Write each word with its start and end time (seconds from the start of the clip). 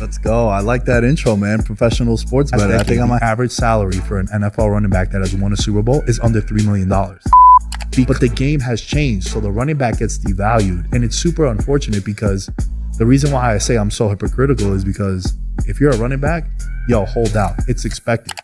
Let's 0.00 0.18
go. 0.18 0.48
I 0.48 0.60
like 0.60 0.84
that 0.84 1.02
intro, 1.04 1.36
man. 1.36 1.62
Professional 1.62 2.16
sports 2.16 2.50
bettor. 2.50 2.76
I 2.76 2.82
think 2.82 3.00
my 3.08 3.18
average 3.18 3.50
salary 3.50 3.98
for 3.98 4.18
an 4.18 4.28
NFL 4.28 4.70
running 4.70 4.90
back 4.90 5.10
that 5.10 5.20
has 5.20 5.34
won 5.34 5.52
a 5.52 5.56
Super 5.56 5.82
Bowl 5.82 6.02
is 6.02 6.20
under 6.20 6.40
$3 6.40 6.64
million. 6.64 6.88
But 6.88 8.20
the 8.20 8.28
game 8.28 8.60
has 8.60 8.80
changed, 8.80 9.28
so 9.28 9.40
the 9.40 9.50
running 9.50 9.76
back 9.76 9.98
gets 9.98 10.18
devalued. 10.18 10.92
And 10.92 11.02
it's 11.02 11.16
super 11.16 11.46
unfortunate 11.46 12.04
because 12.04 12.48
the 12.96 13.06
reason 13.06 13.32
why 13.32 13.54
I 13.54 13.58
say 13.58 13.76
I'm 13.76 13.90
so 13.90 14.08
hypocritical 14.08 14.72
is 14.72 14.84
because 14.84 15.36
if 15.66 15.80
you're 15.80 15.90
a 15.90 15.96
running 15.96 16.20
back, 16.20 16.48
yo, 16.88 17.04
hold 17.04 17.36
out. 17.36 17.54
It's 17.66 17.84
expected. 17.84 18.34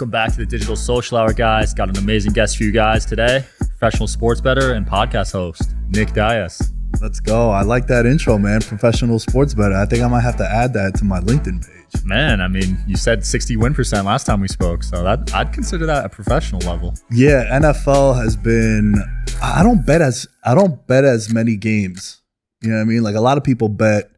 Welcome 0.00 0.12
back 0.12 0.30
to 0.30 0.38
the 0.38 0.46
Digital 0.46 0.76
Social 0.76 1.18
Hour, 1.18 1.34
guys. 1.34 1.74
Got 1.74 1.90
an 1.90 1.98
amazing 1.98 2.32
guest 2.32 2.56
for 2.56 2.64
you 2.64 2.72
guys 2.72 3.04
today. 3.04 3.44
Professional 3.58 4.08
sports 4.08 4.40
bettor 4.40 4.72
and 4.72 4.86
podcast 4.86 5.32
host, 5.32 5.74
Nick 5.90 6.14
Dias. 6.14 6.72
Let's 7.02 7.20
go. 7.20 7.50
I 7.50 7.60
like 7.60 7.86
that 7.88 8.06
intro, 8.06 8.38
man. 8.38 8.62
Professional 8.62 9.18
sports 9.18 9.52
bettor. 9.52 9.74
I 9.74 9.84
think 9.84 10.02
I 10.02 10.08
might 10.08 10.22
have 10.22 10.38
to 10.38 10.50
add 10.50 10.72
that 10.72 10.94
to 10.94 11.04
my 11.04 11.20
LinkedIn 11.20 11.60
page. 11.60 12.02
Man, 12.02 12.40
I 12.40 12.48
mean, 12.48 12.82
you 12.86 12.96
said 12.96 13.26
60 13.26 13.58
win 13.58 13.74
percent 13.74 14.06
last 14.06 14.24
time 14.24 14.40
we 14.40 14.48
spoke, 14.48 14.82
so 14.84 15.04
that 15.04 15.34
I'd 15.34 15.52
consider 15.52 15.84
that 15.84 16.06
a 16.06 16.08
professional 16.08 16.62
level. 16.62 16.94
Yeah, 17.10 17.44
NFL 17.60 18.16
has 18.22 18.38
been 18.38 18.94
I 19.42 19.62
don't 19.62 19.84
bet 19.84 20.00
as 20.00 20.26
I 20.46 20.54
don't 20.54 20.86
bet 20.86 21.04
as 21.04 21.30
many 21.30 21.56
games. 21.56 22.22
You 22.62 22.70
know 22.70 22.76
what 22.76 22.80
I 22.80 22.84
mean? 22.84 23.02
Like 23.02 23.16
a 23.16 23.20
lot 23.20 23.36
of 23.36 23.44
people 23.44 23.68
bet 23.68 24.10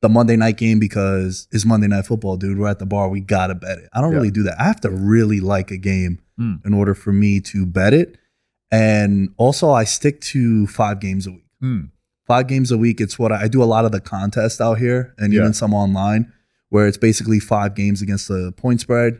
the 0.00 0.08
Monday 0.08 0.36
night 0.36 0.56
game 0.56 0.78
because 0.78 1.48
it's 1.50 1.64
Monday 1.64 1.88
night 1.88 2.06
football, 2.06 2.36
dude. 2.36 2.58
We're 2.58 2.68
at 2.68 2.78
the 2.78 2.86
bar, 2.86 3.08
we 3.08 3.20
gotta 3.20 3.54
bet 3.54 3.78
it. 3.78 3.88
I 3.92 4.00
don't 4.00 4.12
Yeah. 4.12 4.18
really 4.18 4.30
do 4.30 4.42
that. 4.44 4.60
I 4.60 4.64
have 4.64 4.80
to 4.82 4.90
really 4.90 5.40
like 5.40 5.70
a 5.70 5.76
game 5.76 6.20
Mm. 6.38 6.64
in 6.64 6.72
order 6.74 6.94
for 6.94 7.12
me 7.12 7.40
to 7.40 7.66
bet 7.66 7.92
it. 7.92 8.16
And 8.70 9.30
also 9.38 9.70
I 9.70 9.84
stick 9.84 10.20
to 10.20 10.66
five 10.68 11.00
games 11.00 11.26
a 11.26 11.32
week. 11.32 11.44
Hmm. 11.60 11.80
five 12.28 12.46
games 12.46 12.70
a 12.70 12.76
week. 12.76 13.00
It's 13.00 13.18
what 13.18 13.32
I, 13.32 13.44
I 13.44 13.48
do 13.48 13.62
a 13.62 13.64
lot 13.64 13.86
of 13.86 13.90
the 13.92 14.00
contests 14.00 14.60
out 14.60 14.78
here 14.78 15.14
and 15.18 15.32
Yeah. 15.32 15.40
even 15.40 15.54
some 15.54 15.72
online 15.72 16.30
where 16.68 16.86
it's 16.86 16.98
basically 16.98 17.40
five 17.40 17.74
games 17.74 18.02
against 18.02 18.28
the 18.28 18.52
point 18.54 18.80
spread 18.82 19.18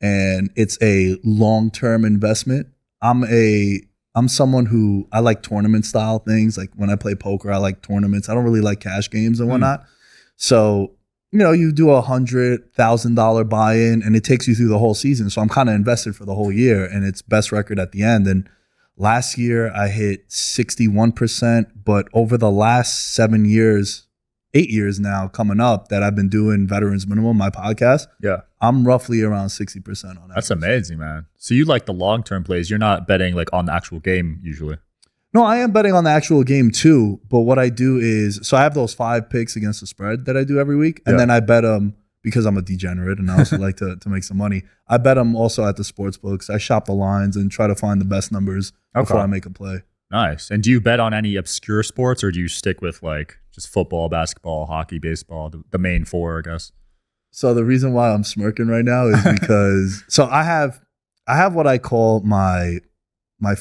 and 0.00 0.48
it's 0.56 0.78
a 0.80 1.18
long-term 1.22 2.04
investment. 2.06 2.66
I'm 3.02 3.24
a 3.24 3.80
I'm 4.14 4.28
someone 4.28 4.64
who 4.64 5.06
I 5.12 5.20
like 5.20 5.42
tournament 5.42 5.84
style 5.84 6.18
things. 6.20 6.56
Like 6.56 6.70
when 6.74 6.88
I 6.88 6.96
play 6.96 7.14
poker, 7.14 7.52
I 7.52 7.58
like 7.58 7.82
tournaments. 7.82 8.30
I 8.30 8.34
don't 8.34 8.44
really 8.44 8.62
like 8.62 8.80
cash 8.80 9.10
games 9.10 9.38
and 9.40 9.50
Mm. 9.50 9.52
So, 10.36 10.92
you 11.32 11.38
know, 11.40 11.52
you 11.52 11.72
do 11.72 11.90
a 11.90 12.00
hundred 12.00 12.72
thousand 12.74 13.14
dollar 13.16 13.44
buy-in 13.44 14.02
and 14.02 14.14
it 14.16 14.24
takes 14.24 14.46
you 14.46 14.54
through 14.54 14.68
the 14.68 14.78
whole 14.78 14.94
season. 14.94 15.28
So 15.30 15.40
I'm 15.42 15.48
kind 15.48 15.68
of 15.68 15.74
invested 15.74 16.14
for 16.16 16.24
the 16.24 16.34
whole 16.34 16.52
year 16.52 16.84
and 16.84 17.04
it's 17.04 17.20
best 17.22 17.52
record 17.52 17.78
at 17.78 17.92
the 17.92 18.02
end. 18.02 18.26
And 18.26 18.48
Last 18.98 19.36
year 19.36 19.70
I 19.74 19.88
hit 19.88 20.26
61%, 20.30 21.66
but 21.84 22.08
over 22.14 22.38
the 22.38 22.50
last 22.50 23.12
seven 23.12 23.44
years, 23.44 24.06
eight 24.54 24.70
years 24.70 24.98
now 24.98 25.28
coming 25.28 25.60
up 25.60 25.88
that 25.88 26.02
I've 26.02 26.14
been 26.16 26.30
doing 26.30 26.66
Veterans 26.66 27.06
Minimum, 27.06 27.36
my 27.36 27.50
podcast, 27.50 28.06
Yeah, 28.22 28.40
I'm 28.60 28.86
roughly 28.86 29.20
around 29.20 29.48
60% 29.48 30.04
on 30.22 30.28
that. 30.28 30.34
that's 30.36 30.50
amazing, 30.50 30.98
man. 30.98 31.26
So 31.36 31.52
you 31.52 31.66
like 31.66 31.84
the 31.84 31.92
long 31.92 32.22
term 32.22 32.42
plays. 32.42 32.70
You're 32.70 32.78
not 32.78 33.06
betting 33.06 33.34
like 33.34 33.52
on 33.52 33.66
the 33.66 33.74
actual 33.74 34.00
game 34.00 34.40
usually. 34.42 34.78
No, 35.36 35.44
I 35.44 35.58
am 35.58 35.70
betting 35.70 35.92
on 35.92 36.04
the 36.04 36.10
actual 36.10 36.42
game 36.44 36.70
too, 36.70 37.20
but 37.28 37.40
what 37.40 37.58
I 37.58 37.68
do 37.68 37.98
is 37.98 38.40
so 38.42 38.56
I 38.56 38.62
have 38.62 38.72
those 38.72 38.94
five 38.94 39.28
picks 39.28 39.54
against 39.54 39.80
the 39.82 39.86
spread 39.86 40.24
that 40.24 40.34
I 40.34 40.44
do 40.44 40.58
every 40.58 40.76
week, 40.76 41.02
and 41.04 41.12
Yeah. 41.12 41.18
then 41.18 41.30
I 41.30 41.40
bet 41.40 41.62
them 41.62 41.94
because 42.22 42.46
I'm 42.46 42.56
a 42.56 42.62
degenerate 42.62 43.18
and 43.18 43.30
I 43.30 43.38
also 43.40 43.58
like 43.66 43.76
to, 43.76 43.96
to 43.96 44.08
make 44.08 44.24
some 44.24 44.38
money. 44.38 44.62
I 44.88 44.96
bet 44.96 45.16
them 45.16 45.36
also 45.36 45.66
at 45.68 45.76
the 45.76 45.84
sports 45.84 46.16
books. 46.16 46.48
I 46.48 46.56
shop 46.56 46.86
the 46.86 46.94
lines 46.94 47.36
and 47.36 47.50
try 47.52 47.66
to 47.66 47.74
find 47.74 48.00
the 48.00 48.06
best 48.06 48.32
numbers 48.32 48.72
before 48.94 49.16
Okay. 49.18 49.22
I 49.24 49.26
make 49.26 49.44
a 49.44 49.50
play. 49.50 49.82
Nice. 50.10 50.50
And 50.50 50.62
do 50.62 50.70
you 50.70 50.80
bet 50.80 51.00
on 51.00 51.12
any 51.12 51.36
obscure 51.36 51.82
sports 51.82 52.24
or 52.24 52.30
do 52.30 52.40
you 52.40 52.48
stick 52.48 52.80
with 52.80 53.02
like 53.02 53.36
just 53.52 53.68
football, 53.68 54.08
basketball, 54.08 54.64
hockey, 54.64 54.98
baseball, 54.98 55.50
the, 55.50 55.62
the 55.70 55.78
main 55.78 56.04
four, 56.06 56.38
I 56.38 56.42
guess? 56.50 56.72
So 57.30 57.52
the 57.52 57.64
reason 57.64 57.92
why 57.92 58.10
I'm 58.10 58.24
smirking 58.24 58.68
right 58.68 58.84
now 58.86 59.06
is 59.08 59.22
because 59.38 60.02
so 60.08 60.24
I 60.26 60.44
have 60.44 60.80
I 61.28 61.36
have 61.36 61.54
what 61.54 61.66
I 61.66 61.76
call 61.76 62.20
my 62.20 62.78
my 63.38 63.54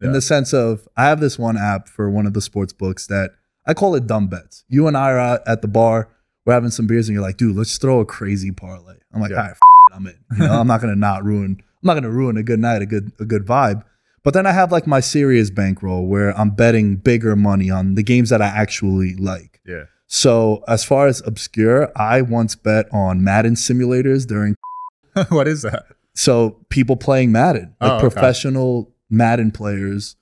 money 0.00 0.08
in 0.08 0.12
the 0.12 0.20
sense 0.20 0.52
of 0.52 0.86
I 0.96 1.04
have 1.04 1.20
this 1.20 1.38
one 1.38 1.56
app 1.56 1.88
for 1.88 2.10
one 2.10 2.26
of 2.26 2.32
the 2.34 2.40
sports 2.40 2.72
books 2.72 3.06
that 3.08 3.30
I 3.66 3.74
call 3.74 3.94
it 3.94 4.06
dumb 4.06 4.28
bets. 4.28 4.64
You 4.68 4.86
and 4.86 4.96
I 4.96 5.10
are 5.12 5.18
out 5.18 5.40
at 5.46 5.62
the 5.62 5.68
bar, 5.68 6.10
we're 6.44 6.52
having 6.52 6.70
some 6.70 6.86
beers, 6.86 7.08
and 7.08 7.14
you're 7.14 7.22
like, 7.22 7.36
dude, 7.38 7.56
let's 7.56 7.78
throw 7.78 8.00
a 8.00 8.04
crazy 8.04 8.50
parlay. 8.52 8.96
I'm 9.12 9.20
like, 9.20 9.30
Yeah. 9.30 9.36
all 9.38 9.42
right, 9.44 9.50
f- 9.52 9.56
it, 9.56 9.94
I'm 9.96 10.06
in. 10.06 10.18
You 10.32 10.46
know, 10.46 10.60
I'm 10.60 10.66
not 10.66 10.80
gonna 10.80 10.96
not 10.96 11.24
ruin. 11.24 11.56
I'm 11.60 11.86
not 11.86 11.94
gonna 11.94 12.10
ruin 12.10 12.36
a 12.36 12.42
good 12.42 12.60
night, 12.60 12.82
a 12.82 12.86
good 12.86 13.12
a 13.20 13.24
good 13.24 13.46
vibe. 13.46 13.82
But 14.22 14.32
then 14.34 14.46
I 14.46 14.52
have 14.52 14.72
like 14.72 14.86
my 14.86 15.00
serious 15.00 15.50
bankroll 15.50 16.06
where 16.06 16.38
I'm 16.38 16.50
betting 16.50 16.96
bigger 16.96 17.36
money 17.36 17.70
on 17.70 17.94
the 17.94 18.02
games 18.02 18.30
that 18.30 18.40
I 18.42 18.46
actually 18.46 19.14
like. 19.16 19.60
Yeah. 19.66 19.84
So 20.06 20.62
as 20.68 20.82
far 20.84 21.06
as 21.08 21.22
obscure, 21.26 21.90
I 21.96 22.22
once 22.22 22.54
bet 22.56 22.86
on 22.92 23.22
Madden 23.24 23.54
simulators 23.54 24.26
during 24.26 24.54
what 25.28 25.46
is 25.48 25.62
that? 25.62 25.84
so 26.14 26.58
people 26.70 26.96
playing 26.96 27.32
Madden, 27.32 27.74
like 27.80 27.90
Oh, 27.92 27.94
okay. 27.96 28.00
professional 28.02 28.93
Madden 29.10 29.50
players, 29.50 30.16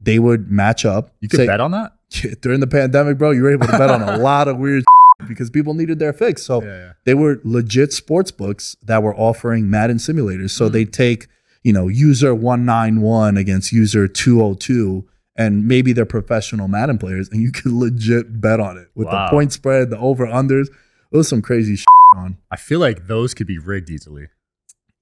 they 0.00 0.18
would 0.18 0.50
match 0.50 0.84
up. 0.84 1.12
You 1.20 1.28
could 1.28 1.38
say- 1.38 1.46
bet 1.46 1.60
on 1.60 1.70
that? 1.72 1.92
during 2.40 2.58
the 2.60 2.66
pandemic, 2.66 3.18
bro. 3.18 3.30
You 3.30 3.42
were 3.42 3.52
able 3.52 3.66
to 3.66 3.72
bet 3.78 3.88
on 3.90 4.02
a 4.02 4.16
lot 4.30 4.48
of 4.48 4.56
weird 4.58 4.82
because 5.28 5.48
people 5.50 5.74
needed 5.74 5.98
their 6.00 6.12
fix. 6.12 6.42
So 6.42 6.62
yeah. 6.62 6.92
they 7.04 7.14
were 7.14 7.40
legit 7.44 7.92
sports 7.92 8.30
books 8.32 8.76
that 8.82 9.02
were 9.02 9.14
offering 9.14 9.70
Madden 9.70 9.98
simulators. 9.98 10.50
So 10.50 10.66
Hmm. 10.66 10.72
they 10.72 10.84
take, 10.86 11.28
you 11.62 11.72
know, 11.72 11.86
user 11.88 12.34
191 12.34 13.36
against 13.36 13.70
user 13.70 14.08
202 14.08 15.06
and 15.36 15.68
maybe 15.68 15.92
they're 15.92 16.04
professional 16.04 16.66
Madden 16.68 16.98
players 16.98 17.28
and 17.28 17.40
you 17.42 17.52
could 17.52 17.70
legit 17.72 18.40
bet 18.40 18.58
on 18.58 18.76
it 18.76 18.88
with 18.96 19.06
Wow. 19.06 19.26
the 19.26 19.30
point 19.30 19.52
spread, 19.52 19.90
the 19.90 19.98
over 19.98 20.26
unders. 20.26 20.66
It 21.12 21.16
was 21.16 21.28
some 21.28 21.42
crazy 21.42 21.76
shit 21.76 21.86
on. 22.16 22.38
I 22.50 22.56
feel 22.56 22.80
like 22.80 23.06
those 23.06 23.34
could 23.34 23.46
be 23.46 23.58
rigged 23.58 23.88
easily. 23.90 24.26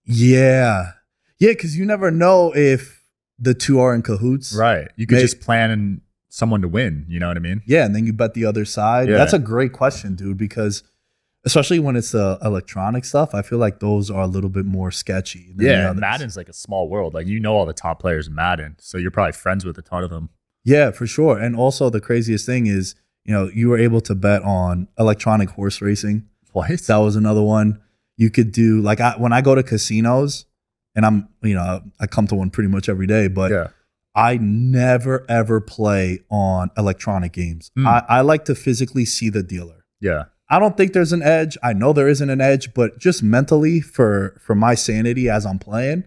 Yeah. 0.05 0.93
Yeah, 1.39 1.55
cuz 1.55 1.77
you 1.77 1.87
never 1.87 2.11
know 2.11 2.53
if 2.55 2.98
the 3.39 3.55
two 3.55 3.81
are 3.81 3.95
in 3.95 4.03
cahoots. 4.03 4.55
Right. 4.55 4.89
You 4.97 5.07
could 5.07 5.17
May- 5.17 5.23
just 5.23 5.41
plan 5.41 5.71
and 5.71 6.01
someone 6.29 6.63
to 6.63 6.69
win. 6.69 7.07
You 7.09 7.21
know 7.21 7.29
what 7.29 7.37
I 7.37 7.41
mean? 7.41 7.63
Yeah, 7.67 7.85
and 7.85 7.95
then 7.95 8.07
you 8.07 8.13
bet 8.13 8.35
the 8.35 8.45
other 8.45 8.65
side. 8.65 9.09
Yeah. 9.09 9.17
That's 9.17 9.33
a 9.33 9.39
great 9.39 9.73
question, 9.73 10.15
dude, 10.15 10.37
because 10.37 10.83
especially 11.45 11.79
when 11.79 11.97
it's 11.97 12.15
uh, 12.15 12.39
electronic 12.43 13.05
stuff, 13.05 13.35
I 13.35 13.43
feel 13.43 13.59
like 13.59 13.81
those 13.81 14.11
are 14.11 14.23
a 14.23 14.27
little 14.27 14.51
bit 14.51 14.67
more 14.67 14.91
sketchy. 14.91 15.55
Yeah. 15.57 15.93
Madden's 15.93 16.37
like 16.37 16.49
a 16.49 16.53
small 16.53 16.89
world. 16.89 17.15
Like 17.15 17.27
you 17.27 17.41
know 17.41 17.55
all 17.55 17.67
the 17.67 17.73
top 17.73 18.01
players 18.01 18.29
in 18.29 18.35
Madden. 18.35 18.77
So 18.79 18.99
you're 18.99 19.11
probably 19.11 19.33
friends 19.33 19.65
with 19.65 19.79
a 19.79 19.83
ton 19.83 20.05
of 20.05 20.11
them. 20.11 20.31
Yeah, 20.65 20.91
for 20.91 21.07
sure. 21.07 21.39
And 21.39 21.57
also 21.57 21.89
the 21.89 22.01
craziest 22.01 22.45
thing 22.45 22.67
is, 22.67 22.95
you 23.25 23.33
know, 23.33 23.51
you 23.55 23.69
were 23.69 23.79
able 23.79 24.01
to 24.03 24.15
bet 24.15 24.43
on 24.43 24.89
electronic 24.99 25.51
horse 25.51 25.81
racing. 25.81 26.29
What? 26.53 26.81
That 26.87 26.97
was 26.97 27.17
another 27.17 27.43
one. 27.43 27.81
You 28.17 28.31
could 28.31 28.53
do 28.53 28.81
like 28.81 29.01
I, 29.01 29.15
when 29.17 29.33
I 29.33 29.41
go 29.41 29.55
to 29.55 29.63
casinos, 29.63 30.45
and 30.99 31.07
I'm, 31.07 31.29
you 31.43 31.55
know, 31.55 31.81
I 32.01 32.09
come 32.09 32.27
to 32.27 32.35
one 32.35 32.51
pretty 32.51 32.69
much 32.69 32.89
every 32.89 33.07
day, 33.07 33.29
but 33.29 33.53
yeah. 33.53 33.69
I 34.17 34.37
never 34.39 35.25
ever 35.29 35.61
play 35.61 36.25
on 36.29 36.73
electronic 36.77 37.33
games. 37.33 37.71
Hmm. 37.77 37.87
I, 37.87 38.05
I 38.09 38.21
like 38.23 38.45
to 38.47 38.57
physically 38.57 39.05
see 39.05 39.31
the 39.31 39.45
dealer. 39.45 39.85
Yeah. 40.01 40.25
I 40.51 40.59
don't 40.59 40.77
think 40.77 40.95
there's 40.95 41.13
an 41.13 41.23
edge. 41.23 41.57
I 41.63 41.73
know 41.73 41.93
there 41.93 42.09
isn't 42.09 42.29
an 42.29 42.41
edge, 42.41 42.75
but 42.75 42.99
just 42.99 43.23
mentally 43.23 43.81
for 43.81 44.41
for 44.45 44.57
my 44.57 44.75
sanity 44.75 45.31
as 45.31 45.47
I'm 45.47 45.61
playing, 45.61 46.03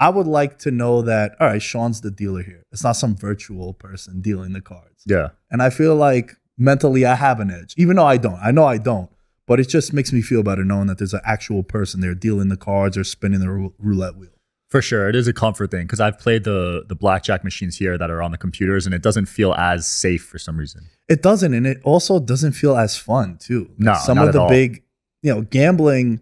I 0.00 0.08
would 0.08 0.26
like 0.26 0.58
to 0.60 0.72
know 0.72 1.00
that 1.02 1.36
all 1.38 1.46
right, 1.46 1.62
Sean's 1.62 2.00
the 2.00 2.10
dealer 2.10 2.42
here. 2.42 2.64
It's 2.72 2.82
not 2.82 2.96
some 2.96 3.14
virtual 3.14 3.72
person 3.72 4.20
dealing 4.20 4.52
the 4.52 4.60
cards. 4.60 5.04
Yeah. 5.06 5.28
And 5.48 5.62
I 5.62 5.70
feel 5.70 5.94
like 5.94 6.34
mentally 6.58 7.06
I 7.06 7.14
have 7.14 7.38
an 7.38 7.52
edge, 7.52 7.74
even 7.76 7.94
though 7.94 8.06
I 8.06 8.16
don't. 8.16 8.40
I 8.42 8.50
know 8.50 8.64
I 8.64 8.78
don't, 8.78 9.10
but 9.46 9.60
it 9.60 9.68
just 9.68 9.92
makes 9.92 10.12
me 10.12 10.22
feel 10.22 10.42
better 10.42 10.64
knowing 10.64 10.86
that 10.86 10.98
there's 10.98 11.14
an 11.14 11.20
actual 11.24 11.62
person 11.62 12.00
there 12.00 12.14
dealing 12.14 12.48
the 12.48 12.56
cards 12.56 12.96
or 12.96 13.04
spinning 13.04 13.40
the 13.40 13.50
rou- 13.50 13.74
roulette 13.78 14.16
wheel. 14.16 14.30
For 14.70 14.82
sure, 14.82 15.08
it 15.08 15.14
is 15.14 15.28
a 15.28 15.32
comfort 15.32 15.70
thing 15.70 15.82
because 15.82 16.00
I've 16.00 16.18
played 16.18 16.42
the 16.44 16.84
the 16.88 16.96
blackjack 16.96 17.44
machines 17.44 17.76
here 17.76 17.96
that 17.96 18.10
are 18.10 18.20
on 18.20 18.32
the 18.32 18.38
computers, 18.38 18.86
and 18.86 18.94
it 18.94 19.02
doesn't 19.02 19.26
feel 19.26 19.54
as 19.54 19.86
safe 19.86 20.24
for 20.24 20.38
some 20.38 20.56
reason. 20.56 20.86
It 21.08 21.22
doesn't, 21.22 21.54
and 21.54 21.66
it 21.66 21.80
also 21.84 22.18
doesn't 22.18 22.52
feel 22.52 22.76
as 22.76 22.96
fun 22.96 23.36
too. 23.38 23.66
Like, 23.70 23.78
No, 23.78 23.94
some 24.02 24.18
of 24.18 24.32
the 24.32 24.40
all. 24.40 24.48
big, 24.48 24.82
you 25.22 25.32
know, 25.32 25.42
gambling. 25.42 26.20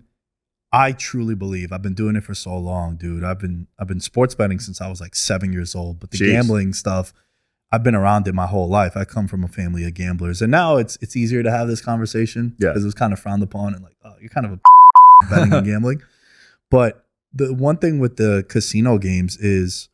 I 0.74 0.92
truly 0.92 1.34
believe 1.34 1.70
I've 1.72 1.82
been 1.82 1.94
doing 1.94 2.16
it 2.16 2.24
for 2.24 2.34
so 2.34 2.56
long, 2.58 2.96
dude. 2.96 3.24
I've 3.24 3.38
been 3.38 3.68
I've 3.78 3.88
been 3.88 4.00
sports 4.00 4.34
betting 4.34 4.58
since 4.58 4.80
I 4.82 4.88
was 4.88 5.00
like 5.00 5.14
seven 5.14 5.52
years 5.52 5.74
old. 5.74 6.00
But 6.00 6.10
the 6.10 6.18
Jeez. 6.18 6.32
gambling 6.32 6.72
stuff, 6.74 7.12
I've 7.72 7.82
been 7.82 7.94
around 7.94 8.28
it 8.28 8.34
my 8.34 8.46
whole 8.46 8.68
life. 8.68 8.96
I 8.96 9.04
come 9.04 9.26
from 9.26 9.42
a 9.42 9.48
family 9.48 9.84
of 9.86 9.94
gamblers, 9.94 10.42
and 10.42 10.50
now 10.50 10.76
it's 10.76 10.98
it's 11.00 11.16
easier 11.16 11.42
to 11.42 11.50
have 11.50 11.68
this 11.68 11.80
conversation 11.80 12.54
Yeah. 12.58 12.68
because 12.68 12.82
it 12.82 12.86
was 12.86 12.94
kind 12.94 13.12
of 13.12 13.18
frowned 13.18 13.42
upon 13.42 13.74
and 13.74 13.82
like, 13.82 13.96
oh, 14.04 14.14
you're 14.20 14.28
kind 14.28 14.44
of 14.46 14.52
a 14.52 14.60
betting 15.30 15.52
and 15.54 15.66
gambling. 15.66 16.02
But 16.70 17.06
the 17.32 17.54
one 17.54 17.78
thing 17.78 17.98
with 17.98 18.16
the 18.16 18.44
casino 18.48 18.98
games 18.98 19.36
is 19.38 19.88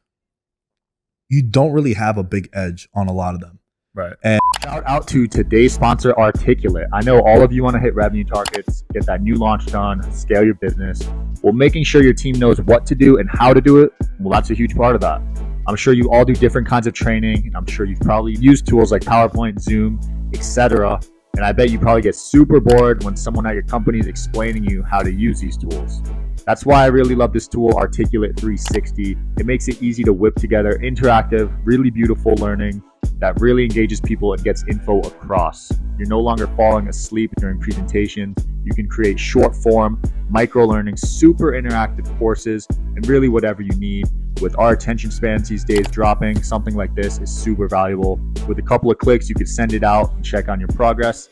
you 1.28 1.42
don't 1.42 1.72
really 1.72 1.94
have 1.94 2.19
a 2.19 2.25
big 2.25 2.48
edge 2.52 2.88
on 2.94 3.06
a 3.06 3.12
lot 3.12 3.34
of 3.34 3.40
them. 3.40 3.60
Right. 3.94 4.14
And 4.22 4.40
shout 4.62 4.82
out 4.86 5.06
to 5.08 5.26
today's 5.26 5.72
sponsor, 5.74 6.12
Articulate. 6.19 6.86
I 6.92 7.02
know 7.02 7.20
all 7.20 7.42
of 7.42 7.52
you 7.52 7.62
want 7.62 7.74
to 7.74 7.81
hit 7.81 7.94
revenue 7.94 8.24
targets, 8.24 8.82
get 8.92 9.06
that 9.06 9.22
new 9.22 9.34
launch 9.34 9.66
done, 9.66 10.02
scale 10.12 10.44
your 10.44 10.54
business. 10.54 11.00
Well, 11.42 11.52
making 11.52 11.84
sure 11.84 12.02
your 12.02 12.12
team 12.14 12.38
knows 12.38 12.60
what 12.60 12.86
to 12.86 12.94
do 12.94 13.19
and 13.19 13.28
how 13.31 13.52
to 13.54 13.60
do 13.60 13.82
it, 13.82 13.92
well, 14.20 14.32
that's 14.32 14.50
a 14.50 14.54
huge 14.54 14.74
part 14.76 14.94
of 14.94 15.00
that. 15.02 15.20
I'm 15.69 15.76
sure 15.76 15.93
you 15.93 16.11
all 16.11 16.25
do 16.25 16.32
different 16.32 16.67
kinds 16.67 16.87
of 16.87 16.94
training, 16.94 17.47
and 17.47 17.55
I'm 17.55 17.67
sure 17.67 17.85
you've 17.85 18.00
probably 18.00 18.35
used 18.37 18.67
tools 18.67 18.91
like 18.91 19.03
PowerPoint, 19.03 19.61
Zoom, 19.61 20.00
etc. 20.32 20.99
And 21.37 21.44
I 21.44 21.53
bet 21.53 21.69
you 21.69 21.79
probably 21.79 22.00
get 22.00 22.15
super 22.15 22.59
bored 22.59 23.05
when 23.05 23.15
someone 23.19 23.47
at 23.47 23.53
your 23.53 23.65
company 23.65 23.99
is 23.99 24.06
explaining 24.06 24.65
you 24.65 24.82
how 24.82 25.03
to 25.03 25.12
use 25.12 25.41
these 25.41 25.59
tools. 25.59 26.03
That's 26.48 26.64
why 26.64 26.82
I 26.82 26.86
really 26.86 27.14
love 27.14 27.34
this 27.34 27.46
tool, 27.46 27.74
Articulate 27.74 28.34
360. 28.40 29.18
It 29.38 29.44
makes 29.44 29.68
it 29.68 29.82
easy 29.82 30.02
to 30.04 30.14
whip 30.14 30.34
together 30.34 30.80
interactive, 30.82 31.54
really 31.62 31.90
beautiful 31.90 32.32
learning 32.36 32.82
that 33.18 33.38
really 33.38 33.64
engages 33.64 34.00
people 34.00 34.32
and 34.32 34.42
gets 34.42 34.64
info 34.66 35.00
across. 35.00 35.70
You're 35.98 36.08
no 36.08 36.20
longer 36.20 36.46
falling 36.56 36.88
asleep 36.88 37.32
during 37.36 37.60
presentations. 37.60 38.34
You 38.64 38.72
can 38.72 38.88
create 38.88 39.20
short 39.20 39.54
form, 39.56 40.00
micro 40.30 40.64
learning, 40.64 40.96
super 40.96 41.52
interactive 41.52 42.18
courses, 42.18 42.66
and 42.70 43.06
really 43.06 43.28
whatever 43.28 43.60
you 43.60 43.76
need. 43.78 44.06
With 44.40 44.58
our 44.58 44.72
attention 44.72 45.10
spans 45.10 45.50
these 45.50 45.64
days 45.64 45.86
dropping, 45.88 46.42
something 46.42 46.74
like 46.74 46.94
this 46.94 47.18
is 47.18 47.30
super 47.30 47.68
valuable. 47.68 48.18
With 48.46 48.58
a 48.58 48.62
couple 48.62 48.90
of 48.90 48.96
clicks, 48.96 49.28
you 49.28 49.34
can 49.34 49.46
send 49.46 49.74
it 49.74 49.84
out 49.84 50.14
and 50.14 50.24
check 50.24 50.48
on 50.48 50.60
your 50.60 50.68
progress. 50.68 51.28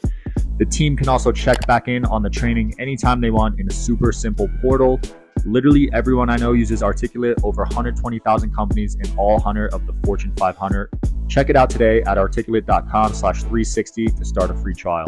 The 0.59 0.65
team 0.65 0.97
can 0.97 1.07
also 1.09 1.33
check 1.33 1.67
back 1.67 1.87
in 1.87 2.07
on 2.07 2.23
the 2.23 2.31
training 2.31 2.75
anytime 2.79 3.21
they 3.21 3.31
want 3.31 3.61
in 3.61 3.69
a 3.69 3.73
super 3.73 4.11
simple 4.11 4.49
portal. 4.63 4.99
Literally 5.45 5.91
everyone 5.93 6.31
I 6.31 6.37
know 6.37 6.53
uses 6.53 6.83
Articulate, 6.83 7.39
over 7.43 7.63
120,000 7.65 8.55
companies 8.55 8.95
in 8.95 9.19
all 9.19 9.35
100 9.35 9.75
of 9.75 9.87
the 9.87 9.95
Fortune 10.03 10.33
500. 10.37 10.89
Check 11.29 11.51
it 11.51 11.57
out 11.57 11.69
today 11.69 12.01
at 12.03 12.17
articulate.com 12.17 13.13
slash 13.13 13.41
360 13.41 14.07
to 14.07 14.25
start 14.25 14.51
a 14.51 14.55
free 14.55 14.75
trial. 14.75 15.07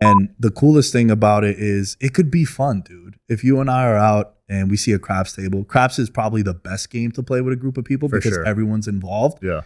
And 0.00 0.30
the 0.38 0.50
coolest 0.50 0.92
thing 0.92 1.10
about 1.10 1.42
it 1.42 1.58
is 1.58 1.96
it 2.00 2.14
could 2.14 2.30
be 2.30 2.44
fun, 2.44 2.82
dude. 2.82 3.16
If 3.28 3.42
you 3.42 3.60
and 3.60 3.68
I 3.68 3.84
are 3.84 3.96
out 3.96 4.34
and 4.48 4.70
we 4.70 4.76
see 4.76 4.92
a 4.92 4.98
craps 5.00 5.32
table, 5.32 5.64
craps 5.64 5.98
is 5.98 6.08
probably 6.08 6.42
the 6.42 6.54
best 6.54 6.90
game 6.90 7.10
to 7.12 7.22
play 7.22 7.40
with 7.40 7.52
a 7.52 7.56
group 7.56 7.76
of 7.78 7.84
people 7.84 8.08
For 8.08 8.18
because 8.18 8.32
sure. 8.32 8.44
everyone's 8.46 8.86
involved. 8.86 9.42
Yeah. 9.42 9.62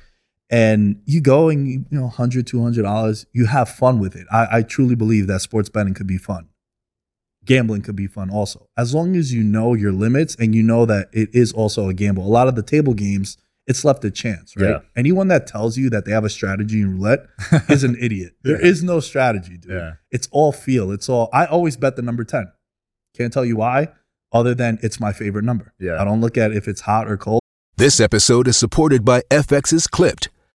And 0.49 1.01
you 1.07 1.21
go 1.21 1.49
and 1.49 1.67
you, 1.67 1.85
you 1.91 1.99
know, 1.99 2.05
100 2.05 2.47
$200, 2.47 3.27
you 3.33 3.47
have 3.47 3.69
fun 3.69 3.99
with 3.99 4.15
it. 4.15 4.27
I, 4.31 4.47
I 4.59 4.63
truly 4.63 4.95
believe 4.95 5.27
that 5.27 5.41
sports 5.41 5.69
betting 5.69 5.95
could 5.95 6.07
be 6.07 6.19
fun. 6.19 6.49
Gambling 7.45 7.83
could 7.83 7.97
be 7.97 8.07
fun 8.07 8.31
also. 8.31 8.69
As 8.77 8.95
long 8.95 9.15
as 9.17 9.33
you 9.33 9.43
know 9.43 9.75
your 9.75 9.93
limits 9.93 10.35
and 10.37 10.55
you 10.55 10.63
know 10.63 10.85
that 10.87 11.09
it 11.13 11.29
is 11.33 11.53
also 11.53 11.89
a 11.89 11.95
gamble. 11.95 12.25
A 12.25 12.29
lot 12.29 12.49
of 12.49 12.57
the 12.57 12.63
table 12.63 12.93
games, 12.95 13.39
it's 13.69 13.85
left 13.85 14.03
to 14.03 14.11
chance, 14.11 14.57
right? 14.57 14.69
Yeah. 14.71 14.79
Anyone 14.97 15.29
that 15.29 15.47
tells 15.47 15.77
you 15.77 15.89
that 15.91 16.05
they 16.05 16.13
have 16.13 16.25
a 16.25 16.29
strategy 16.29 16.81
in 16.81 16.93
roulette 16.99 17.27
is 17.69 17.85
an 17.85 17.97
idiot. 18.01 18.35
There 18.43 18.61
Yeah. 18.61 18.67
is 18.69 18.83
no 18.83 18.99
strategy, 19.01 19.59
dude. 19.59 19.73
Yeah. 19.73 19.93
It's 20.11 20.29
all 20.33 20.53
feel. 20.53 20.91
It's 20.93 21.09
all. 21.09 21.29
I 21.33 21.47
always 21.47 21.77
bet 21.77 21.95
the 21.97 22.03
number 22.03 22.25
ten. 22.25 22.51
Can't 23.17 23.33
tell 23.33 23.45
you 23.45 23.57
why, 23.57 23.89
other 24.33 24.55
than 24.55 24.79
it's 24.83 25.01
my 25.01 25.13
favorite 25.13 25.45
number. 25.45 25.73
Yeah. 25.81 26.01
I 26.01 26.05
don't 26.05 26.21
look 26.21 26.37
at 26.37 26.53
if 26.53 26.69
it's 26.69 26.83
hot 26.83 27.09
or 27.09 27.17
cold. 27.17 27.41
This 27.77 28.01
episode 28.01 28.49
is 28.49 28.57
supported 28.57 29.05
by 29.05 29.23
FX's 29.31 29.87
Clipped, 29.87 30.29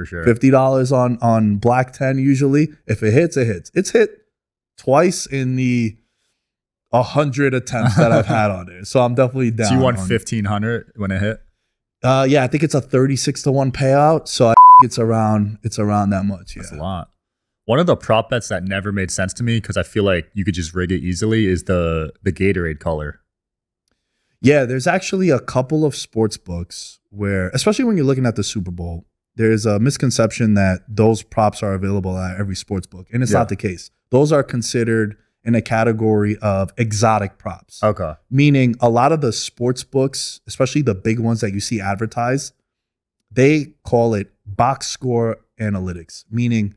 For 0.00 0.06
sure. 0.06 0.24
Fifty 0.24 0.48
dollars 0.48 0.92
on 0.92 1.18
on 1.20 1.56
black 1.56 1.92
ten 1.92 2.16
usually. 2.16 2.68
If 2.86 3.02
it 3.02 3.12
hits, 3.12 3.36
it 3.36 3.46
hits. 3.46 3.70
It's 3.74 3.90
hit 3.90 4.10
twice 4.78 5.26
in 5.26 5.56
the 5.56 5.98
a 6.90 7.02
hundred 7.02 7.52
attempts 7.52 7.96
that 7.96 8.10
I've 8.10 8.24
had 8.24 8.50
on 8.50 8.70
it. 8.70 8.86
So 8.86 9.00
I'm 9.00 9.14
definitely 9.14 9.50
down. 9.50 9.66
So 9.66 9.74
you 9.74 9.80
won 9.80 9.96
1500 9.96 10.92
when 10.96 11.10
it 11.10 11.20
hit? 11.20 11.38
Uh, 12.02 12.26
yeah, 12.26 12.42
I 12.42 12.46
think 12.46 12.62
it's 12.62 12.72
a 12.72 12.80
thirty 12.80 13.14
six 13.14 13.42
to 13.42 13.52
one 13.52 13.72
payout. 13.72 14.26
So 14.26 14.46
I 14.46 14.54
think 14.54 14.84
it's 14.84 14.98
around 14.98 15.58
it's 15.62 15.78
around 15.78 16.10
that 16.10 16.24
much. 16.24 16.56
Yeah. 16.56 16.62
That's 16.62 16.72
a 16.72 16.76
lot. 16.76 17.10
One 17.66 17.78
of 17.78 17.86
the 17.86 17.94
prop 17.94 18.30
bets 18.30 18.48
that 18.48 18.64
never 18.64 18.90
made 18.90 19.10
sense 19.10 19.34
to 19.34 19.42
me 19.42 19.58
because 19.60 19.76
I 19.76 19.82
feel 19.82 20.04
like 20.04 20.30
you 20.32 20.46
could 20.46 20.54
just 20.54 20.74
rig 20.74 20.90
it 20.90 21.02
easily 21.02 21.44
is 21.44 21.64
the 21.64 22.10
the 22.22 22.32
Gatorade 22.32 22.80
color. 22.80 23.20
Yeah, 24.40 24.64
there's 24.64 24.86
actually 24.86 25.28
a 25.28 25.40
couple 25.40 25.84
of 25.84 25.94
sports 25.94 26.38
books 26.38 27.00
where, 27.10 27.50
especially 27.50 27.84
when 27.84 27.98
you're 27.98 28.06
looking 28.06 28.24
at 28.24 28.36
the 28.36 28.42
Super 28.42 28.70
Bowl, 28.70 29.04
there's 29.36 29.66
a 29.66 29.78
misconception 29.78 30.54
that 30.54 30.82
those 30.88 31.22
props 31.22 31.62
are 31.62 31.74
available 31.74 32.16
at 32.18 32.38
every 32.38 32.56
sports 32.56 32.86
book, 32.86 33.06
and 33.12 33.22
it's 33.22 33.32
Yeah. 33.32 33.38
not 33.38 33.48
the 33.48 33.56
case. 33.56 33.90
Those 34.10 34.32
are 34.32 34.42
considered 34.42 35.16
in 35.44 35.54
a 35.54 35.62
category 35.62 36.36
of 36.38 36.70
exotic 36.76 37.38
props, 37.38 37.82
Okay. 37.82 38.12
meaning 38.30 38.74
a 38.80 38.90
lot 38.90 39.12
of 39.12 39.20
the 39.22 39.32
sports 39.32 39.84
books, 39.84 40.40
especially 40.46 40.82
the 40.82 40.94
big 40.94 41.18
ones 41.18 41.40
that 41.40 41.54
you 41.54 41.60
see 41.60 41.80
advertised, 41.80 42.52
they 43.32 43.74
call 43.84 44.12
it 44.14 44.30
box 44.44 44.88
score 44.88 45.38
analytics, 45.58 46.24
meaning 46.30 46.74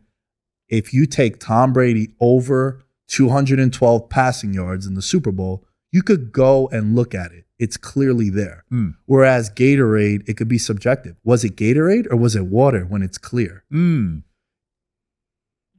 if 0.70 0.94
you 0.94 1.06
take 1.06 1.40
Tom 1.40 1.74
Brady 1.74 2.14
over 2.22 2.82
212 3.08 4.10
passing 4.10 4.54
yards 4.54 4.86
in 4.88 4.94
the 4.94 5.02
Super 5.02 5.32
Bowl, 5.32 5.66
you 5.94 6.02
could 6.04 6.32
go 6.34 6.68
and 6.70 6.96
look 6.96 7.14
at 7.16 7.32
it. 7.32 7.46
It's 7.60 7.78
clearly 7.78 8.30
there. 8.30 8.66
Hmm. 8.70 8.90
Whereas 9.06 9.50
Gatorade, 9.50 10.28
it 10.28 10.36
could 10.36 10.50
be 10.50 10.58
subjective. 10.58 11.16
Was 11.24 11.46
it 11.46 11.56
Gatorade 11.56 12.08
or 12.12 12.18
was 12.18 12.36
it 12.36 12.46
water 12.48 12.84
when 12.84 13.02
it's 13.04 13.18
clear? 13.18 13.64
Mm. 13.72 14.24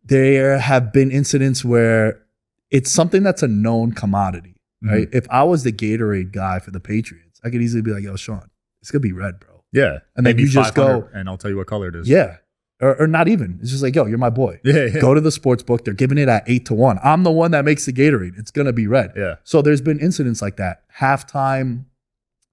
There 0.05 0.59
have 0.59 0.93
been 0.93 1.11
incidents 1.11 1.65
where 1.65 2.23
it's 2.71 2.91
something 2.91 3.23
that's 3.23 3.43
a 3.43 3.49
known 3.49 3.93
commodity, 3.93 4.57
right? 4.83 5.09
If 5.13 5.27
I 5.31 5.43
was 5.45 5.65
the 5.65 5.73
Gatorade 5.73 6.33
guy 6.33 6.59
for 6.59 6.71
the 6.71 6.81
Patriots, 6.81 7.41
I 7.45 7.51
could 7.51 7.61
easily 7.61 7.83
be 7.83 7.91
like, 7.93 8.05
yo, 8.05 8.17
Sean, 8.17 8.49
it's 8.81 8.91
going 8.91 9.03
to 9.03 9.09
be 9.09 9.13
red, 9.13 9.41
bro. 9.41 9.65
Yeah. 9.73 9.99
And 10.17 10.25
then 10.27 10.39
you 10.39 10.49
just 10.49 10.75
go- 10.75 11.09
and 11.13 11.29
I'll 11.29 11.39
tell 11.39 11.51
you 11.51 11.57
what 11.57 11.67
color 11.67 11.89
it 11.89 11.97
is. 11.97 12.09
Yeah. 12.09 12.37
Or, 12.85 13.01
or 13.03 13.07
not 13.07 13.29
even. 13.29 13.59
It's 13.63 13.71
just 13.71 13.83
like, 13.83 13.95
yo, 13.95 14.07
you're 14.07 14.19
my 14.19 14.31
boy. 14.31 14.61
Yeah. 14.65 14.87
Yeah. 14.87 15.01
Go 15.01 15.15
to 15.15 15.21
the 15.21 15.31
sports 15.31 15.63
book. 15.63 15.85
They're 15.85 15.95
giving 15.95 16.19
it 16.19 16.29
at 16.29 16.45
eight 16.47 16.67
to 16.67 16.75
one. 16.75 16.99
I'm 17.03 17.23
the 17.23 17.31
one 17.31 17.51
that 17.53 17.65
makes 17.65 17.87
the 17.87 17.93
Gatorade. 17.93 18.39
It's 18.39 18.51
gonna 18.51 18.73
be 18.73 18.87
red. 18.87 19.13
Yeah. 19.17 19.37
So 19.45 19.63
there's 19.63 19.81
been 19.81 19.99
incidents 20.01 20.43
like 20.43 20.57
that. 20.57 20.83
Halftime 20.99 21.85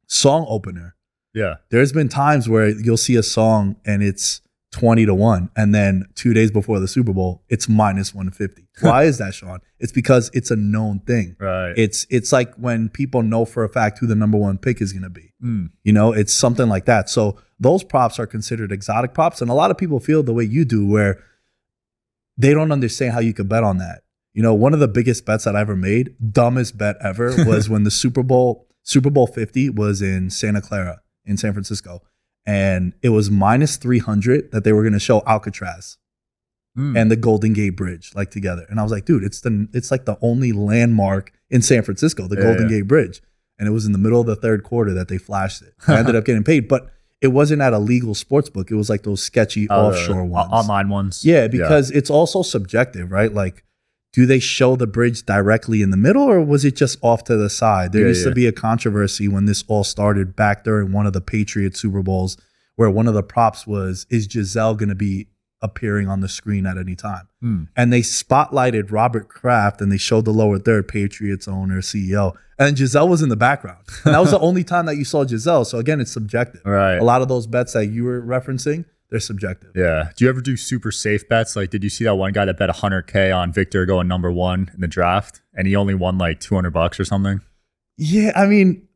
song 0.07 0.45
opener. 0.47 0.95
Yeah. 1.33 1.55
There's 1.69 1.91
been 1.93 2.09
times 2.09 2.47
where 2.49 2.67
you'll 2.67 2.97
see 2.97 3.15
a 3.15 3.23
song 3.23 3.77
and 3.85 4.03
it's 4.03 4.41
20 4.71 5.05
to 5.05 5.13
1. 5.13 5.49
And 5.55 5.75
then 5.75 6.05
two 6.15 6.33
days 6.33 6.49
before 6.49 6.79
the 6.79 6.87
Super 6.87 7.13
Bowl, 7.13 7.43
it's 7.49 7.67
minus 7.67 8.13
150. 8.13 8.67
Why 8.81 9.03
is 9.03 9.17
that, 9.17 9.33
Sean? 9.33 9.59
It's 9.79 9.91
because 9.91 10.31
it's 10.33 10.49
a 10.49 10.55
known 10.55 10.99
thing. 10.99 11.35
Right. 11.39 11.73
It's 11.75 12.07
it's 12.09 12.31
like 12.31 12.53
when 12.55 12.89
people 12.89 13.21
know 13.21 13.45
for 13.45 13.63
a 13.63 13.69
fact 13.69 13.99
who 13.99 14.07
the 14.07 14.15
number 14.15 14.37
one 14.37 14.57
pick 14.57 14.81
is 14.81 14.93
gonna 14.93 15.09
be. 15.09 15.33
Mm. 15.43 15.71
You 15.83 15.93
know, 15.93 16.13
it's 16.13 16.33
something 16.33 16.69
like 16.69 16.85
that. 16.85 17.09
So 17.09 17.37
those 17.59 17.83
props 17.83 18.17
are 18.19 18.27
considered 18.27 18.71
exotic 18.71 19.13
props. 19.13 19.41
And 19.41 19.51
a 19.51 19.53
lot 19.53 19.71
of 19.71 19.77
people 19.77 19.99
feel 19.99 20.23
the 20.23 20.33
way 20.33 20.43
you 20.43 20.65
do, 20.65 20.85
where 20.87 21.21
they 22.37 22.53
don't 22.53 22.71
understand 22.71 23.13
how 23.13 23.19
you 23.19 23.33
could 23.33 23.49
bet 23.49 23.63
on 23.63 23.77
that. 23.79 24.01
You 24.33 24.41
know, 24.41 24.53
one 24.53 24.73
of 24.73 24.79
the 24.79 24.87
biggest 24.87 25.25
bets 25.25 25.43
that 25.43 25.55
I 25.55 25.61
ever 25.61 25.75
made, 25.75 26.15
dumbest 26.31 26.77
bet 26.77 26.95
ever, 27.01 27.35
was 27.45 27.69
when 27.69 27.83
the 27.83 27.91
Super 27.91 28.23
Bowl 28.23 28.67
Super 28.83 29.09
Bowl 29.09 29.27
50 29.27 29.71
was 29.71 30.01
in 30.01 30.29
Santa 30.29 30.61
Clara 30.61 31.01
in 31.25 31.37
San 31.37 31.53
Francisco. 31.53 32.01
And 32.45 32.93
it 33.01 33.09
was 33.09 33.29
minus 33.29 33.77
300 33.77 34.51
that 34.51 34.63
they 34.63 34.73
were 34.73 34.81
going 34.81 34.93
to 34.93 34.99
show 34.99 35.21
Alcatraz 35.27 35.97
Mm. 36.77 36.97
and 36.97 37.11
the 37.11 37.17
Golden 37.17 37.51
Gate 37.51 37.71
Bridge 37.75 38.13
like 38.15 38.31
together. 38.31 38.65
And 38.69 38.79
I 38.79 38.83
was 38.83 38.93
like, 38.93 39.03
dude, 39.03 39.25
it's 39.25 39.41
the 39.41 39.67
it's 39.73 39.91
like 39.91 40.05
the 40.05 40.17
only 40.21 40.53
landmark 40.53 41.33
in 41.49 41.61
San 41.61 41.83
Francisco, 41.83 42.27
the 42.29 42.37
Yeah, 42.37 42.43
Golden 42.43 42.69
yeah. 42.69 42.77
Gate 42.77 42.87
Bridge. 42.87 43.21
And 43.59 43.67
it 43.67 43.71
was 43.71 43.85
in 43.85 43.91
the 43.91 43.97
middle 43.97 44.21
of 44.21 44.25
the 44.25 44.37
third 44.37 44.63
quarter 44.63 44.93
that 44.93 45.09
they 45.09 45.17
flashed 45.17 45.61
it. 45.63 45.73
I 45.85 45.97
ended 45.99 46.15
up 46.19 46.23
getting 46.23 46.45
paid, 46.45 46.69
but 46.69 46.89
it 47.19 47.27
wasn't 47.27 47.61
at 47.61 47.73
a 47.73 47.77
legal 47.77 48.15
sports 48.15 48.49
book. 48.49 48.71
It 48.71 48.75
was 48.75 48.89
like 48.89 49.03
those 49.03 49.21
sketchy 49.21 49.67
the 49.67 49.73
offshore 49.73 50.23
ones. 50.23 50.49
online 50.49 50.87
ones. 50.87 51.25
Yeah, 51.25 51.47
because 51.49 51.91
it's 51.91 52.09
also 52.09 52.41
subjective, 52.41 53.11
right? 53.11 53.33
Like, 53.33 53.65
do 54.13 54.25
they 54.25 54.39
show 54.39 54.75
the 54.75 54.87
bridge 54.87 55.25
directly 55.25 55.81
in 55.81 55.89
the 55.89 55.97
middle 55.97 56.23
or 56.23 56.41
was 56.41 56.65
it 56.65 56.75
just 56.75 56.97
off 57.01 57.23
to 57.25 57.37
the 57.37 57.49
side? 57.49 57.93
There 57.93 58.01
Yeah, 58.01 58.09
used 58.09 58.25
to 58.25 58.33
be 58.33 58.45
a 58.45 58.51
controversy 58.51 59.27
when 59.27 59.45
this 59.45 59.63
all 59.67 59.83
started 59.83 60.35
back 60.35 60.63
during 60.63 60.91
one 60.91 61.05
of 61.05 61.13
the 61.13 61.21
Patriot 61.21 61.77
Super 61.77 62.01
Bowls 62.01 62.37
where 62.75 62.89
one 62.89 63.07
of 63.07 63.13
the 63.13 63.23
props 63.23 63.65
was, 63.67 64.05
is 64.09 64.27
Gisele 64.27 64.75
going 64.75 64.89
to 64.89 64.95
be 64.95 65.27
appearing 65.61 66.09
on 66.09 66.19
the 66.21 66.27
screen 66.27 66.65
at 66.65 66.77
any 66.77 66.95
time? 66.95 67.27
Hmm. 67.39 67.63
And 67.77 67.93
they 67.93 68.01
spotlighted 68.01 68.91
Robert 68.91 69.29
Kraft 69.29 69.81
and 69.81 69.91
they 69.91 69.97
showed 69.97 70.25
the 70.25 70.33
lower 70.33 70.57
third, 70.57 70.87
Patriots 70.87 71.47
owner, 71.47 71.81
CEO. 71.81 72.35
And 72.57 72.75
Gisele 72.75 73.07
was 73.07 73.21
in 73.21 73.29
the 73.29 73.35
background. 73.35 73.85
And 74.03 74.13
that 74.13 74.19
was 74.19 74.31
the 74.31 74.39
only 74.49 74.63
time 74.63 74.87
that 74.87 74.97
you 74.97 75.05
saw 75.05 75.23
Gisele. 75.23 75.65
So 75.65 75.77
again, 75.77 76.01
it's 76.01 76.11
subjective. 76.11 76.61
Right. 76.65 76.97
A 76.97 77.03
lot 77.03 77.21
of 77.21 77.27
those 77.27 77.47
bets 77.47 77.73
that 77.73 77.87
you 77.87 78.03
were 78.03 78.21
referencing, 78.21 78.85
they're 79.11 79.19
subjective. 79.19 79.71
Yeah. 79.75 80.09
Do 80.15 80.23
you 80.25 80.29
ever 80.29 80.41
do 80.41 80.55
super 80.57 80.91
safe 80.91 81.27
bets? 81.29 81.55
Like, 81.55 81.69
did 81.69 81.83
you 81.83 81.89
see 81.89 82.05
that 82.05 82.15
one 82.15 82.31
guy 82.31 82.45
that 82.45 82.57
bet 82.57 82.69
100K 82.69 83.35
on 83.37 83.51
Victor 83.51 83.85
going 83.85 84.07
number 84.07 84.31
one 84.31 84.71
in 84.73 84.79
the 84.81 84.87
draft 84.87 85.41
and 85.53 85.67
he 85.67 85.75
only 85.75 85.93
won 85.93 86.17
like 86.17 86.39
200 86.39 86.71
bucks 86.71 86.99
or 86.99 87.05
something? 87.05 87.41
Yeah, 87.97 88.31
I 88.35 88.47
mean, 88.47 88.87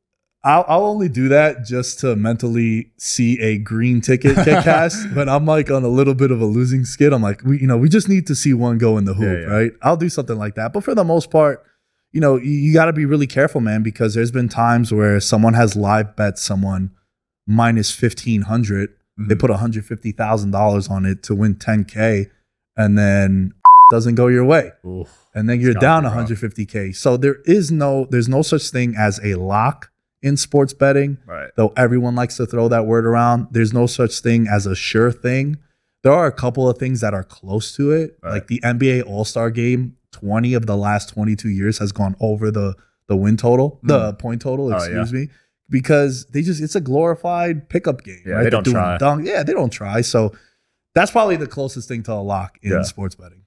I'll, 0.44 0.64
I'll 0.68 0.86
only 0.86 1.10
do 1.10 1.28
that 1.30 1.66
just 1.66 2.00
to 2.00 2.16
mentally 2.16 2.92
see 2.98 3.40
a 3.42 3.58
green 3.58 4.00
ticket 4.00 4.36
get 4.46 4.64
cast. 4.64 5.14
but 5.14 5.28
I'm 5.28 5.46
like 5.46 5.70
on 5.70 5.84
a 5.84 5.88
little 5.90 6.14
bit 6.16 6.32
of 6.32 6.40
a 6.40 6.46
losing 6.46 6.86
skid. 6.86 7.12
I'm 7.14 7.22
like, 7.22 7.44
we, 7.44 7.60
you 7.60 7.68
know, 7.68 7.78
we 7.78 7.90
just 7.90 8.08
need 8.08 8.26
to 8.28 8.36
see 8.36 8.54
one 8.54 8.78
go 8.78 8.98
in 8.98 9.06
the 9.06 9.14
hoop, 9.16 9.26
Yeah, 9.26 9.40
yeah. 9.42 9.46
right? 9.58 9.72
I'll 9.82 9.98
do 9.98 10.08
something 10.08 10.38
like 10.38 10.56
that. 10.56 10.72
But 10.72 10.84
for 10.84 10.96
the 10.96 11.04
most 11.04 11.30
part, 11.30 11.64
you 12.14 12.22
know, 12.22 12.38
you, 12.38 12.52
you 12.52 12.74
got 12.74 12.86
to 12.86 12.94
be 12.94 13.06
really 13.06 13.28
careful, 13.28 13.60
man, 13.60 13.84
because 13.84 14.14
there's 14.14 14.32
been 14.32 14.48
times 14.48 14.94
where 14.94 15.20
someone 15.20 15.56
has 15.56 15.76
live 15.76 16.16
bet 16.16 16.40
someone 16.40 16.92
minus 17.46 17.92
1500 18.02 18.92
They 19.18 19.36
Mhm. 19.36 19.40
put 19.40 19.50
$150,000 19.52 20.90
on 20.90 21.06
it 21.06 21.24
to 21.24 21.36
win 21.36 21.56
10K 21.56 22.28
and 22.78 22.98
then 22.98 23.54
doesn't 23.92 24.16
go 24.16 24.28
your 24.28 24.44
way 24.46 24.72
Oof. 24.86 25.28
and 25.34 25.48
then 25.50 25.60
you're 25.62 25.74
down 25.74 26.04
be 26.04 26.08
rough. 26.10 26.16
150k. 26.30 26.92
So 26.96 27.18
there 27.18 27.38
is 27.46 27.72
no 27.72 28.08
there's 28.10 28.28
no 28.28 28.42
such 28.42 28.70
thing 28.70 28.96
as 28.98 29.20
a 29.24 29.36
lock 29.36 29.90
in 30.22 30.38
sports 30.38 30.74
betting. 30.74 31.18
Right. 31.28 31.50
Though 31.56 31.72
everyone 31.78 32.16
likes 32.16 32.38
to 32.38 32.46
throw 32.46 32.68
that 32.70 32.86
word 32.88 33.06
around, 33.06 33.48
there's 33.52 33.74
no 33.74 33.86
such 33.86 34.20
thing 34.22 34.48
as 34.48 34.66
a 34.66 34.76
sure 34.76 35.12
thing. 35.12 35.58
There 36.04 36.14
are 36.14 36.26
a 36.28 36.32
couple 36.32 36.68
of 36.70 36.78
things 36.78 37.02
that 37.02 37.14
are 37.14 37.24
close 37.24 37.76
to 37.78 37.92
it. 37.92 38.18
Right. 38.24 38.34
Like 38.34 38.48
the 38.48 38.60
NBA 38.64 39.02
All-Star 39.08 39.50
game, 39.52 39.96
20 40.12 40.54
of 40.54 40.66
the 40.66 40.78
last 40.78 41.10
22 41.10 41.50
years 41.50 41.78
has 41.80 41.92
gone 41.92 42.16
over 42.20 42.52
the 42.52 42.76
the 43.08 43.16
win 43.16 43.38
total, 43.38 43.80
the 43.84 44.14
point 44.14 44.42
total, 44.42 44.66
Oh, 44.66 44.70
yeah. 44.70 44.78
excuse 45.02 45.14
me. 45.14 45.30
Because 45.70 46.26
they 46.28 46.42
just 46.44 46.62
it's 46.62 46.76
a 46.76 46.82
glorified 46.82 47.70
pickup 47.70 48.04
game. 48.04 48.22
Yeah, 48.26 48.36
right? 48.36 48.44
they 48.44 48.50
don't 48.52 48.64
try. 48.66 48.98
dunk- 48.98 49.26
yeah, 49.26 49.42
they 49.44 49.54
don't 49.54 49.72
try. 49.72 50.02
So 50.02 50.34
that's 50.94 51.12
probably 51.12 51.38
the 51.38 51.48
closest 51.48 51.88
thing 51.88 52.04
to 52.04 52.14
a 52.14 52.22
lock 52.22 52.58
in 52.62 52.72
Yeah. 52.72 52.82
sports 52.84 53.16
betting. 53.16 53.44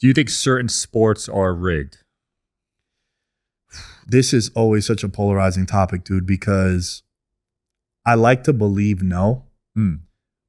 Do 0.00 0.06
you 0.06 0.12
think 0.12 0.28
certain 0.28 0.68
sports 0.68 1.28
are 1.28 1.54
rigged? 1.54 1.98
this 4.06 4.32
is 4.32 4.50
always 4.54 4.86
such 4.86 5.02
a 5.02 5.08
polarizing 5.08 5.66
topic, 5.66 6.04
dude, 6.04 6.26
because 6.26 7.02
I 8.04 8.14
like 8.14 8.44
to 8.44 8.52
believe 8.52 9.02
no, 9.02 9.44
Hmm. 9.74 9.94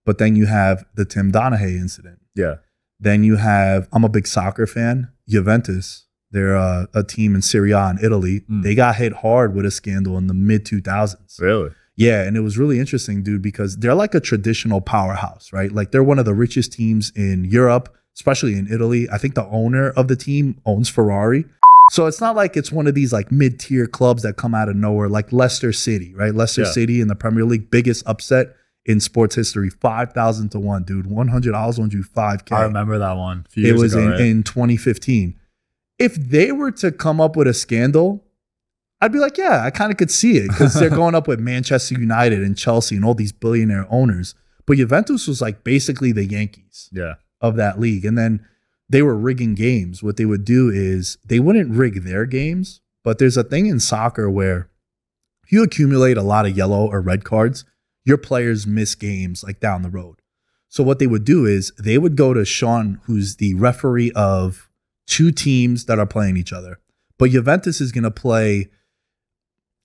but 0.05 0.17
then 0.17 0.35
you 0.35 0.45
have 0.45 0.85
the 0.93 1.05
Tim 1.05 1.31
Donaghy 1.31 1.77
incident. 1.77 2.19
Yeah. 2.35 2.55
Then 2.99 3.23
you 3.23 3.37
have, 3.37 3.87
I'm 3.93 4.03
a 4.03 4.09
big 4.09 4.27
soccer 4.27 4.67
fan, 4.67 5.09
Juventus. 5.27 6.05
They're 6.35 6.57
uh, 6.57 6.87
a 6.93 7.01
team 7.01 7.33
in 7.33 7.41
Serie 7.41 7.71
A 7.71 7.89
in 7.91 7.97
Italy. 8.03 8.41
Mm. 8.41 8.61
They 8.61 8.75
got 8.75 8.97
hit 8.97 9.13
hard 9.13 9.55
with 9.55 9.65
a 9.65 9.71
scandal 9.71 10.17
in 10.17 10.27
the 10.27 10.33
mid 10.33 10.65
2000s. 10.65 11.39
Really? 11.39 11.71
Yeah, 11.95 12.23
and 12.23 12.35
it 12.35 12.41
was 12.41 12.57
really 12.57 12.77
interesting, 12.77 13.23
dude, 13.23 13.41
because 13.41 13.77
they're 13.77 13.95
like 13.95 14.13
a 14.13 14.19
traditional 14.19 14.81
powerhouse, 14.81 15.53
right? 15.53 15.71
Like 15.71 15.91
they're 15.91 16.03
one 16.03 16.19
of 16.19 16.25
the 16.25 16.33
richest 16.33 16.73
teams 16.73 17.09
in 17.15 17.45
Europe, 17.45 17.95
especially 18.17 18.57
in 18.57 18.67
Italy. 18.69 19.07
I 19.09 19.17
think 19.17 19.35
the 19.35 19.45
owner 19.45 19.91
of 19.91 20.09
the 20.09 20.17
team 20.17 20.59
owns 20.65 20.89
Ferrari. 20.89 21.45
So 21.91 22.05
it's 22.05 22.19
not 22.19 22.35
like 22.35 22.57
it's 22.57 22.69
one 22.69 22.85
of 22.87 22.95
these 22.95 23.13
like 23.13 23.31
mid-tier 23.31 23.87
clubs 23.87 24.23
that 24.23 24.35
come 24.35 24.53
out 24.53 24.67
of 24.67 24.75
nowhere, 24.75 25.07
like 25.07 25.31
Leicester 25.31 25.71
City, 25.71 26.13
right? 26.15 26.35
Leicester 26.35 26.63
Yeah. 26.63 26.71
City 26.71 26.99
in 26.99 27.07
the 27.07 27.15
Premier 27.15 27.45
League, 27.45 27.71
biggest 27.71 28.05
upset 28.05 28.57
in 28.85 28.99
sports 28.99 29.35
history, 29.35 29.69
five 29.69 30.11
thousand 30.11 30.49
to 30.49 30.59
one, 30.59 30.83
dude. 30.83 31.07
One 31.07 31.29
hundred 31.29 31.53
dollars 31.53 31.79
won 31.79 31.91
you 31.91 32.03
five 32.03 32.43
k. 32.43 32.55
I 32.57 32.63
remember 32.63 32.99
that 32.99 33.15
one. 33.15 33.47
It 33.55 33.77
was 33.77 33.93
ago, 33.93 34.03
in, 34.03 34.11
right? 34.11 34.19
in 34.19 34.43
2015. 34.43 35.39
If 35.97 36.15
they 36.15 36.51
were 36.51 36.71
to 36.71 36.91
come 36.91 37.21
up 37.21 37.35
with 37.35 37.47
a 37.47 37.53
scandal, 37.53 38.23
I'd 39.01 39.11
be 39.11 39.19
like, 39.19 39.37
yeah, 39.37 39.63
I 39.63 39.71
kind 39.71 39.91
of 39.91 39.97
could 39.97 40.11
see 40.11 40.37
it 40.37 40.47
because 40.47 40.73
they're 40.73 40.89
going 41.03 41.15
up 41.15 41.27
with 41.27 41.39
Manchester 41.39 41.95
United 41.99 42.41
and 42.41 42.57
Chelsea 42.57 42.95
and 42.95 43.05
all 43.05 43.13
these 43.13 43.31
billionaire 43.31 43.85
owners. 43.89 44.35
But 44.65 44.77
Juventus 44.77 45.27
was 45.27 45.41
like 45.41 45.63
basically 45.63 46.11
the 46.11 46.25
Yankees 46.25 46.89
yeah. 46.91 47.15
of 47.39 47.55
that 47.57 47.79
league. 47.79 48.05
And 48.05 48.17
then 48.17 48.45
they 48.89 49.01
were 49.01 49.17
rigging 49.17 49.55
games. 49.55 50.01
What 50.01 50.17
they 50.17 50.25
would 50.25 50.45
do 50.45 50.69
is 50.69 51.17
they 51.25 51.39
wouldn't 51.39 51.71
rig 51.71 52.03
their 52.03 52.25
games, 52.25 52.81
but 53.03 53.19
there's 53.19 53.37
a 53.37 53.43
thing 53.43 53.67
in 53.67 53.79
soccer 53.79 54.29
where 54.29 54.69
if 55.43 55.51
you 55.51 55.63
accumulate 55.63 56.17
a 56.17 56.23
lot 56.23 56.45
of 56.45 56.57
yellow 56.57 56.87
or 56.87 57.01
red 57.01 57.23
cards, 57.23 57.65
your 58.03 58.17
players 58.17 58.65
miss 58.65 58.95
games 58.95 59.43
like 59.43 59.59
down 59.59 59.81
the 59.81 59.89
road. 59.89 60.21
So 60.67 60.83
what 60.83 60.99
they 60.99 61.07
would 61.07 61.23
do 61.23 61.45
is 61.45 61.71
they 61.79 61.97
would 61.97 62.15
go 62.15 62.33
to 62.33 62.43
Sean, 62.43 62.99
who's 63.03 63.37
the 63.37 63.53
referee 63.55 64.11
of 64.13 64.64
two 65.07 65.31
teams 65.31 65.85
that 65.85 65.99
are 65.99 66.05
playing 66.05 66.37
each 66.37 66.53
other. 66.53 66.79
But 67.17 67.31
Juventus 67.31 67.79
is 67.81 67.91
going 67.91 68.03
to 68.03 68.11
play 68.11 68.69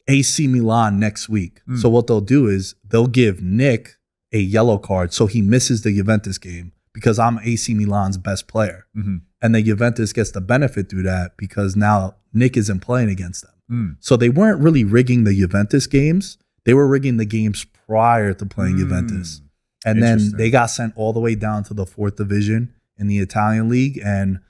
AC 0.08 0.46
Milan 0.48 0.98
next 0.98 1.28
week. 1.28 1.60
Mm. 1.68 1.78
So 1.78 1.88
what 1.88 2.06
they'll 2.06 2.20
do 2.20 2.48
is 2.48 2.74
they'll 2.84 3.06
give 3.06 3.42
Nick 3.42 3.96
a 4.32 4.38
yellow 4.38 4.78
card 4.78 5.12
so 5.12 5.26
he 5.26 5.42
misses 5.42 5.82
the 5.82 5.92
Juventus 5.94 6.38
game 6.38 6.72
because 6.92 7.18
I'm 7.18 7.38
AC 7.40 7.74
Milan's 7.74 8.18
best 8.18 8.48
player. 8.48 8.86
hmm 8.94 9.18
And 9.42 9.54
then 9.54 9.64
Juventus 9.64 10.12
gets 10.12 10.30
the 10.32 10.40
benefit 10.40 10.88
through 10.90 11.04
that 11.04 11.36
because 11.36 11.76
now 11.76 12.16
Nick 12.32 12.56
isn't 12.56 12.80
playing 12.80 13.10
against 13.10 13.42
them. 13.42 13.54
Mm. 13.70 13.96
So 14.00 14.16
they 14.16 14.28
weren't 14.28 14.60
really 14.60 14.84
rigging 14.84 15.24
the 15.24 15.34
Juventus 15.34 15.86
games. 15.86 16.38
They 16.64 16.74
were 16.74 16.86
rigging 16.88 17.16
the 17.16 17.24
games 17.24 17.64
prior 17.86 18.32
to 18.34 18.46
playing 18.46 18.76
Mm. 18.76 18.80
Juventus. 18.80 19.42
And 19.86 20.02
then 20.02 20.32
they 20.36 20.50
got 20.50 20.66
sent 20.66 20.92
all 20.96 21.12
the 21.12 21.20
way 21.20 21.34
down 21.34 21.64
to 21.64 21.74
the 21.74 21.86
fourth 21.86 22.16
division 22.16 22.74
in 22.98 23.06
the 23.06 23.18
Italian 23.18 23.68
league. 23.70 23.98
And 24.04 24.40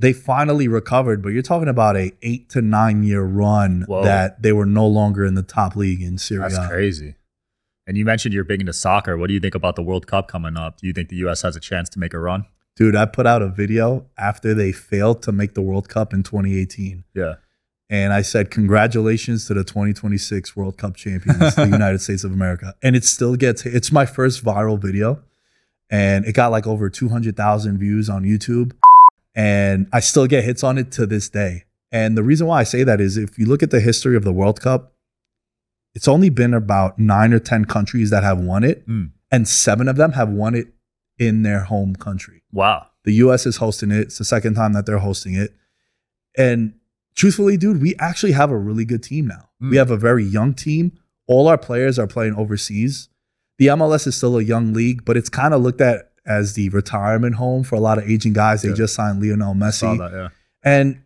they 0.00 0.14
finally 0.14 0.66
recovered, 0.66 1.22
but 1.22 1.28
you're 1.28 1.42
talking 1.42 1.68
about 1.68 1.96
a 1.96 2.12
eight 2.22 2.48
to 2.50 2.62
nine 2.62 3.02
year 3.02 3.22
run 3.22 3.84
Whoa. 3.86 4.02
that 4.02 4.42
they 4.42 4.52
were 4.52 4.66
no 4.66 4.86
longer 4.86 5.24
in 5.26 5.34
the 5.34 5.42
top 5.42 5.76
league 5.76 6.00
in 6.00 6.16
Serie 6.16 6.46
A. 6.46 6.48
That's 6.48 6.68
crazy. 6.68 7.16
And 7.86 7.98
you 7.98 8.04
mentioned 8.04 8.32
you're 8.32 8.44
big 8.44 8.60
into 8.60 8.72
soccer. 8.72 9.18
What 9.18 9.28
do 9.28 9.34
you 9.34 9.40
think 9.40 9.54
about 9.54 9.76
the 9.76 9.82
World 9.82 10.06
Cup 10.06 10.28
coming 10.28 10.56
up? 10.56 10.78
Do 10.78 10.86
you 10.86 10.92
think 10.92 11.08
the 11.10 11.16
U.S. 11.16 11.42
has 11.42 11.54
a 11.54 11.60
chance 11.60 11.88
to 11.90 11.98
make 11.98 12.14
a 12.14 12.18
run? 12.18 12.46
Dude, 12.76 12.96
I 12.96 13.04
put 13.04 13.26
out 13.26 13.42
a 13.42 13.48
video 13.48 14.06
after 14.16 14.54
they 14.54 14.72
failed 14.72 15.22
to 15.24 15.32
make 15.32 15.54
the 15.54 15.60
World 15.60 15.88
Cup 15.88 16.14
in 16.14 16.22
2018. 16.22 17.04
Yeah. 17.14 17.34
And 17.90 18.12
I 18.12 18.22
said, 18.22 18.50
Congratulations 18.50 19.46
to 19.46 19.54
the 19.54 19.64
2026 19.64 20.56
World 20.56 20.78
Cup 20.78 20.96
champions, 20.96 21.56
the 21.56 21.66
United 21.70 22.00
States 22.00 22.24
of 22.24 22.32
America. 22.32 22.74
And 22.82 22.96
it 22.96 23.04
still 23.04 23.36
gets, 23.36 23.66
it's 23.66 23.92
my 23.92 24.06
first 24.06 24.42
viral 24.44 24.80
video. 24.80 25.22
And 25.90 26.24
it 26.24 26.34
got 26.34 26.52
like 26.52 26.66
over 26.66 26.88
200,000 26.88 27.76
views 27.76 28.08
on 28.08 28.22
YouTube. 28.22 28.72
And 29.34 29.88
I 29.92 30.00
still 30.00 30.26
get 30.26 30.44
hits 30.44 30.64
on 30.64 30.78
it 30.78 30.90
to 30.92 31.06
this 31.06 31.28
day. 31.28 31.64
And 31.92 32.16
the 32.16 32.22
reason 32.22 32.46
why 32.46 32.60
I 32.60 32.64
say 32.64 32.84
that 32.84 33.00
is 33.00 33.16
if 33.16 33.38
you 33.38 33.46
look 33.46 33.62
at 33.62 33.70
the 33.70 33.80
history 33.80 34.16
of 34.16 34.24
the 34.24 34.32
World 34.32 34.60
Cup, 34.60 34.94
it's 35.94 36.08
only 36.08 36.30
been 36.30 36.54
about 36.54 36.98
nine 36.98 37.32
or 37.32 37.40
10 37.40 37.64
countries 37.64 38.10
that 38.10 38.22
have 38.22 38.38
won 38.38 38.62
it. 38.64 38.86
Mm. 38.88 39.10
And 39.30 39.48
seven 39.48 39.88
of 39.88 39.96
them 39.96 40.12
have 40.12 40.28
won 40.28 40.54
it 40.54 40.68
in 41.18 41.42
their 41.42 41.60
home 41.60 41.94
country. 41.94 42.42
Wow. 42.52 42.86
The 43.04 43.14
US 43.14 43.46
is 43.46 43.56
hosting 43.56 43.90
it. 43.90 44.00
It's 44.00 44.18
the 44.18 44.24
second 44.24 44.54
time 44.54 44.72
that 44.74 44.86
they're 44.86 44.98
hosting 44.98 45.34
it. 45.34 45.54
And 46.36 46.74
truthfully, 47.14 47.56
dude, 47.56 47.82
we 47.82 47.94
actually 47.98 48.32
have 48.32 48.50
a 48.50 48.56
really 48.56 48.84
good 48.84 49.02
team 49.02 49.26
now. 49.26 49.50
Mm. 49.62 49.70
We 49.70 49.76
have 49.76 49.90
a 49.90 49.96
very 49.96 50.24
young 50.24 50.54
team. 50.54 50.98
All 51.26 51.48
our 51.48 51.58
players 51.58 51.98
are 51.98 52.06
playing 52.06 52.34
overseas. 52.34 53.08
The 53.58 53.68
MLS 53.68 54.06
is 54.06 54.16
still 54.16 54.38
a 54.38 54.42
young 54.42 54.72
league, 54.72 55.04
but 55.04 55.16
it's 55.16 55.28
kind 55.28 55.52
of 55.52 55.60
looked 55.60 55.80
at 55.80 56.09
as 56.26 56.54
the 56.54 56.68
retirement 56.70 57.36
home 57.36 57.62
for 57.64 57.74
a 57.76 57.80
lot 57.80 57.98
of 57.98 58.08
aging 58.08 58.32
guys. 58.32 58.62
They 58.62 58.68
Yeah. 58.70 58.74
just 58.74 58.94
signed 58.94 59.22
Lionel 59.22 59.54
Messi. 59.54 59.98
that, 59.98 60.12
yeah. 60.12 60.28
And 60.62 61.00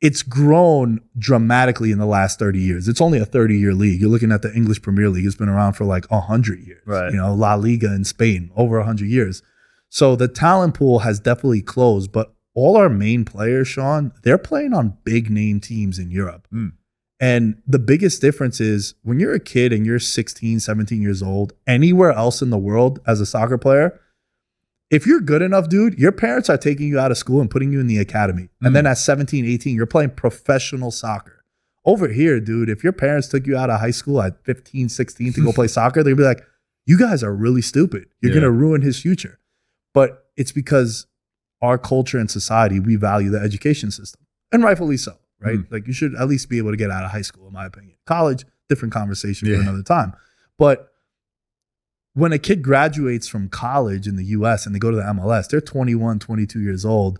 it's 0.00 0.22
grown 0.22 1.00
dramatically 1.18 1.90
in 1.90 1.98
the 1.98 2.06
last 2.06 2.38
30 2.38 2.60
years. 2.60 2.86
It's 2.86 3.00
only 3.00 3.18
a 3.18 3.24
30 3.24 3.58
year 3.58 3.74
league. 3.74 4.00
You're 4.00 4.10
looking 4.10 4.30
at 4.30 4.42
the 4.42 4.54
English 4.54 4.80
Premier 4.82 5.08
League. 5.08 5.26
It's 5.26 5.34
been 5.34 5.48
around 5.48 5.72
for 5.72 5.84
like 5.84 6.06
100 6.10 6.60
years. 6.60 6.82
Right. 6.86 7.10
You 7.10 7.16
know, 7.18 7.34
La 7.34 7.54
Liga 7.54 7.92
in 7.92 8.04
Spain, 8.04 8.50
over 8.56 8.78
100 8.78 9.08
years. 9.08 9.42
So 9.90 10.14
the 10.14 10.28
talent 10.28 10.74
pool 10.74 11.00
has 11.00 11.18
definitely 11.18 11.62
closed, 11.62 12.12
but 12.12 12.32
all 12.54 12.76
our 12.76 12.88
main 12.88 13.24
players, 13.24 13.66
Sean, 13.68 14.12
they're 14.22 14.38
playing 14.38 14.72
on 14.72 14.98
big 15.04 15.30
name 15.30 15.60
teams 15.60 15.98
in 15.98 16.10
Europe. 16.10 16.46
Mm. 16.52 16.72
And 17.20 17.60
the 17.66 17.78
biggest 17.80 18.20
difference 18.20 18.60
is 18.60 18.94
when 19.02 19.18
you're 19.18 19.34
a 19.34 19.40
kid 19.40 19.72
and 19.72 19.84
you're 19.84 19.98
16, 19.98 20.60
17 20.60 21.02
years 21.02 21.22
old, 21.22 21.52
anywhere 21.66 22.12
else 22.12 22.42
in 22.42 22.50
the 22.50 22.58
world 22.58 23.00
as 23.06 23.20
a 23.20 23.26
soccer 23.26 23.58
player, 23.58 23.98
if 24.90 25.06
you're 25.06 25.20
good 25.20 25.42
enough, 25.42 25.68
dude, 25.68 25.98
your 25.98 26.12
parents 26.12 26.48
are 26.48 26.56
taking 26.56 26.88
you 26.88 26.98
out 26.98 27.10
of 27.10 27.18
school 27.18 27.40
and 27.40 27.50
putting 27.50 27.72
you 27.72 27.80
in 27.80 27.86
the 27.86 27.98
academy. 27.98 28.48
And 28.62 28.74
then 28.74 28.84
mm. 28.84 28.90
at 28.90 28.98
17, 28.98 29.44
18, 29.44 29.74
you're 29.74 29.86
playing 29.86 30.10
professional 30.10 30.90
soccer. 30.90 31.44
Over 31.84 32.08
here, 32.08 32.40
dude, 32.40 32.68
if 32.70 32.82
your 32.82 32.92
parents 32.92 33.28
took 33.28 33.46
you 33.46 33.56
out 33.56 33.70
of 33.70 33.80
high 33.80 33.90
school 33.90 34.20
at 34.22 34.42
15, 34.44 34.88
16 34.88 35.32
to 35.34 35.44
go 35.44 35.52
play 35.52 35.66
soccer, 35.78 36.02
they'd 36.02 36.16
be 36.16 36.22
like, 36.22 36.42
you 36.86 36.98
guys 36.98 37.22
are 37.22 37.34
really 37.34 37.60
stupid. 37.62 38.06
You're 38.20 38.30
Yeah. 38.32 38.40
going 38.40 38.44
to 38.44 38.50
ruin 38.50 38.80
his 38.82 38.98
future. 39.00 39.38
But 39.92 40.26
it's 40.36 40.52
because 40.52 41.06
our 41.60 41.76
culture 41.76 42.18
and 42.18 42.30
society, 42.30 42.80
we 42.80 42.96
value 42.96 43.30
the 43.30 43.40
education 43.40 43.90
system. 43.90 44.22
And 44.52 44.62
rightfully 44.62 44.96
so, 44.96 45.16
right? 45.40 45.58
Mm. 45.58 45.70
Like 45.70 45.86
you 45.86 45.92
should 45.92 46.14
at 46.14 46.28
least 46.28 46.48
be 46.48 46.56
able 46.58 46.70
to 46.70 46.76
get 46.78 46.90
out 46.90 47.04
of 47.04 47.10
high 47.10 47.22
school, 47.22 47.46
in 47.46 47.52
my 47.52 47.66
opinion. 47.66 47.96
College, 48.06 48.44
different 48.70 48.94
conversation 48.94 49.48
Yeah. 49.48 49.56
for 49.56 49.62
another 49.62 49.82
time. 49.82 50.14
But 50.58 50.92
when 52.18 52.32
a 52.32 52.38
kid 52.38 52.62
graduates 52.62 53.28
from 53.28 53.48
college 53.48 54.06
in 54.06 54.16
the 54.16 54.24
US 54.26 54.66
and 54.66 54.74
they 54.74 54.78
go 54.78 54.90
to 54.90 54.96
the 54.96 55.02
MLS, 55.02 55.48
they're 55.48 55.60
21, 55.60 56.18
22 56.18 56.60
years 56.60 56.84
old. 56.84 57.18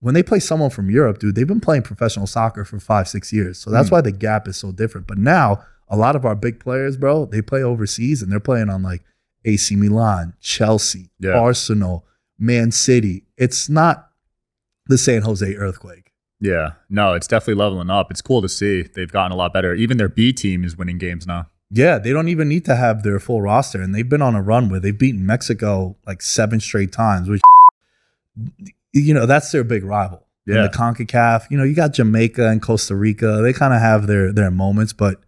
When 0.00 0.14
they 0.14 0.22
play 0.22 0.38
someone 0.40 0.70
from 0.70 0.90
Europe, 0.90 1.18
dude, 1.18 1.34
they've 1.34 1.46
been 1.46 1.60
playing 1.60 1.82
professional 1.82 2.26
soccer 2.26 2.64
for 2.64 2.80
five, 2.80 3.06
six 3.08 3.32
years. 3.32 3.58
So 3.58 3.70
that's 3.70 3.88
Mm. 3.88 3.92
why 3.92 4.00
the 4.00 4.12
gap 4.12 4.48
is 4.48 4.56
so 4.56 4.72
different. 4.72 5.06
But 5.06 5.18
now, 5.18 5.62
a 5.88 5.96
lot 5.96 6.16
of 6.16 6.24
our 6.24 6.34
big 6.34 6.58
players, 6.60 6.96
bro, 6.96 7.26
they 7.26 7.42
play 7.42 7.62
overseas 7.62 8.22
and 8.22 8.32
they're 8.32 8.40
playing 8.40 8.70
on 8.70 8.82
like 8.82 9.02
AC 9.44 9.76
Milan, 9.76 10.34
Chelsea, 10.40 11.10
Yeah. 11.18 11.32
Arsenal, 11.38 12.06
Man 12.38 12.70
City. 12.70 13.24
It's 13.36 13.68
not 13.68 14.08
the 14.86 14.96
San 14.96 15.22
Jose 15.22 15.54
earthquake. 15.56 16.12
Yeah, 16.40 16.70
no, 16.88 17.12
it's 17.12 17.26
definitely 17.26 17.60
leveling 17.62 17.90
up. 17.90 18.10
It's 18.10 18.22
cool 18.22 18.40
to 18.40 18.48
see 18.48 18.82
they've 18.94 19.12
gotten 19.12 19.32
a 19.32 19.36
lot 19.36 19.52
better. 19.52 19.74
Even 19.74 19.98
their 19.98 20.08
B 20.08 20.32
team 20.32 20.64
is 20.64 20.76
winning 20.78 20.96
games 20.96 21.26
now. 21.26 21.48
Yeah, 21.70 21.98
they 21.98 22.12
don't 22.12 22.28
even 22.28 22.48
need 22.48 22.64
to 22.64 22.74
have 22.74 23.02
their 23.04 23.20
full 23.20 23.40
roster, 23.42 23.80
and 23.80 23.94
they've 23.94 24.08
been 24.08 24.22
on 24.22 24.34
a 24.34 24.42
run 24.42 24.68
where 24.68 24.80
they've 24.80 24.96
beaten 24.96 25.24
Mexico 25.24 25.96
like 26.06 26.20
seven 26.20 26.58
straight 26.60 26.92
times. 26.92 27.28
Which, 27.28 27.42
you 28.92 29.14
know, 29.14 29.26
that's 29.26 29.52
their 29.52 29.64
big 29.64 29.84
rival. 29.84 30.26
In 30.46 30.54
Yeah. 30.56 30.62
the 30.62 30.68
Concacaf, 30.70 31.48
you 31.50 31.56
know, 31.58 31.62
you 31.64 31.74
got 31.74 31.92
Jamaica 31.92 32.48
and 32.48 32.60
Costa 32.60 32.96
Rica. 32.96 33.40
They 33.42 33.52
kind 33.52 33.72
of 33.74 33.80
have 33.80 34.06
their 34.08 34.32
their 34.32 34.50
moments, 34.50 34.92
but 34.92 35.20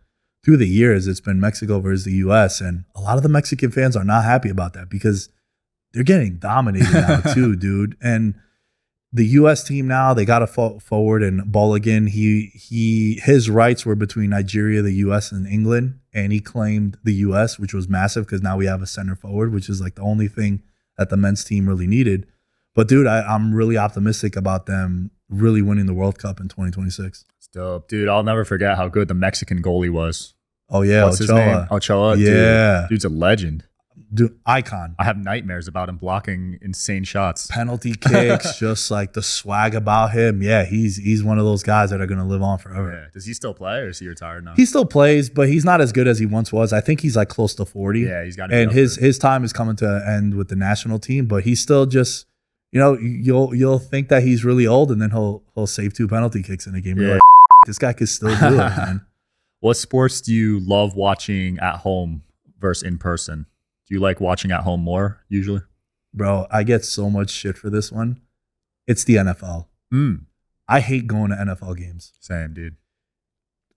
through 0.44 0.56
the 0.56 0.66
years, 0.68 1.06
it's 1.06 1.20
been 1.20 1.38
Mexico 1.38 1.78
versus 1.78 2.04
the 2.04 2.14
U.S. 2.14 2.61
and 2.61 2.84
a 2.96 3.00
lot 3.00 3.16
of 3.16 3.22
the 3.22 3.28
Mexican 3.28 3.70
fans 3.70 3.94
are 3.96 4.02
not 4.04 4.25
happy 4.25 4.49
about 4.49 4.72
that 4.72 4.88
because 4.88 5.28
they're 5.92 6.02
getting 6.02 6.37
dominated 6.38 6.90
now 6.92 7.20
too, 7.34 7.54
dude. 7.54 7.96
And 8.02 8.34
the 9.12 9.26
U.S. 9.26 9.62
team 9.62 9.87
now 9.87 10.14
they 10.14 10.25
got 10.25 10.42
a 10.42 10.47
fo- 10.47 10.78
forward 10.78 11.23
and 11.23 11.42
Balogun. 11.42 12.09
He 12.09 12.50
he 12.54 13.21
his 13.23 13.50
rights 13.50 13.85
were 13.85 13.95
between 13.95 14.31
Nigeria, 14.31 14.81
the 14.83 14.92
U.S. 14.95 15.33
and 15.33 15.47
England, 15.47 15.99
and 16.14 16.33
he 16.33 16.40
claimed 16.40 16.97
the 17.04 17.12
U.S., 17.14 17.59
which 17.59 17.75
was 17.75 17.88
massive 17.88 18.25
because 18.26 18.42
now 18.42 18.57
we 18.57 18.66
have 18.66 18.81
a 18.83 18.87
center 18.87 19.14
forward, 19.14 19.52
which 19.52 19.69
is 19.69 19.81
like 19.81 19.97
the 19.97 20.02
only 20.02 20.28
thing 20.28 20.62
that 20.97 21.11
the 21.11 21.16
men's 21.16 21.45
team 21.45 21.69
really 21.69 21.87
needed. 21.87 22.26
But 22.75 22.88
dude, 22.88 23.07
I, 23.07 23.21
I'm 23.23 23.52
really 23.54 23.76
optimistic 23.76 24.35
about 24.35 24.64
them 24.66 25.11
really 25.28 25.61
winning 25.62 25.87
the 25.87 25.95
World 25.95 26.19
Cup 26.19 26.40
in 26.40 26.49
2026. 26.49 27.25
It's 27.37 27.49
dope, 27.49 27.88
dude. 27.88 28.09
I'll 28.09 28.23
never 28.23 28.45
forget 28.45 28.76
how 28.76 28.88
good 28.88 29.09
the 29.09 29.14
Mexican 29.14 29.62
goalie 29.62 29.90
was. 29.90 30.35
Oh 30.71 30.81
yeah, 30.83 31.04
What's 31.04 31.19
his 31.19 31.31
name? 31.31 31.66
Ochoa, 31.71 31.75
Ochoa. 32.12 32.16
dude. 32.16 32.26
Yeah. 32.35 32.87
dude's 32.88 33.04
a 33.04 33.11
legend. 33.11 33.64
Dude, 34.12 34.38
icon. 34.47 34.95
I 34.99 35.04
have 35.04 35.16
nightmares 35.16 35.69
about 35.69 35.88
him 35.88 35.97
blocking 35.97 36.59
insane 36.62 37.04
shots. 37.04 37.47
Penalty 37.47 37.95
kicks, 38.00 38.59
just 38.59 38.90
like 38.90 39.12
the 39.12 39.23
swag 39.23 39.75
about 39.75 40.12
him. 40.12 40.42
Yeah, 40.42 40.64
he's 40.64 40.97
he's 40.97 41.23
one 41.25 41.38
of 41.38 41.45
those 41.45 41.62
guys 41.62 41.90
that 41.90 42.00
are 42.00 42.07
gonna 42.07 42.26
live 42.26 42.42
on 42.42 42.59
forever. 42.59 42.92
Yeah. 42.92 43.11
Does 43.12 43.25
he 43.26 43.35
still 43.35 43.54
play 43.54 43.78
or 43.78 43.88
is 43.88 43.99
he 43.99 44.09
retired 44.09 44.45
now? 44.45 44.54
He 44.57 44.66
still 44.66 44.85
plays, 44.85 45.31
but 45.31 45.49
he's 45.49 45.64
not 45.64 45.81
as 45.81 45.92
good 45.92 46.07
as 46.09 46.18
he 46.18 46.27
once 46.27 46.53
was. 46.53 46.72
I 46.72 46.81
think 46.81 47.01
he's 47.01 47.16
like 47.16 47.29
close 47.29 47.55
to 47.57 47.64
40. 47.64 48.01
yeah, 48.01 48.25
he's 48.25 48.37
got 48.37 48.48
to. 48.48 48.57
and 48.57 48.72
his 48.72 48.96
his 48.96 49.18
time 49.18 49.44
is 49.44 49.53
coming 49.53 49.77
to 49.77 49.96
an 49.96 50.03
end 50.07 50.35
with 50.35 50.48
the 50.48 50.57
national 50.57 50.98
team, 50.98 51.27
but 51.27 51.44
he's 51.44 51.61
still 51.61 51.87
just 51.87 52.27
you 52.70 52.81
know, 52.81 52.96
you'll 52.98 53.55
you'll 53.55 53.79
think 53.79 54.09
that 54.09 54.22
he's 54.22 54.44
really 54.44 54.66
old 54.66 54.90
and 54.90 55.01
then 55.03 55.11
he'll 55.11 55.42
he'll 55.55 55.66
save 55.66 55.92
two 55.94 56.09
penalty 56.09 56.42
kicks 56.42 56.66
in 56.66 56.75
a 56.75 56.81
game. 56.81 56.96
You're 56.96 57.07
Yeah. 57.09 57.12
like, 57.14 57.22
this 57.66 57.79
guy 57.79 57.92
could 57.92 58.09
still 58.09 58.35
do 58.38 58.55
it, 58.55 58.57
man. 58.57 59.07
What 59.61 59.77
sports 59.77 60.20
do 60.20 60.35
you 60.35 60.59
love 60.59 60.96
watching 60.96 61.61
at 61.61 61.77
home 61.77 62.22
versus 62.59 62.83
in 62.83 62.98
person? 62.98 63.46
Do 63.88 63.95
you 63.95 64.01
like 64.01 64.21
watching 64.21 64.51
at 64.53 64.61
home 64.62 64.81
more 64.83 65.21
usually? 65.29 65.61
Bro, 66.14 66.47
I 66.51 66.62
get 66.62 66.85
so 66.85 67.09
much 67.11 67.31
shit 67.31 67.57
for 67.57 67.71
this 67.71 67.90
one. 67.90 68.21
It's 68.87 69.05
the 69.05 69.16
NFL. 69.16 69.66
Mm, 69.92 70.27
I 70.68 70.81
hate 70.81 71.07
going 71.07 71.31
to 71.31 71.37
NFL 71.37 71.77
games. 71.77 72.12
same, 72.21 72.53
dude. 72.55 72.77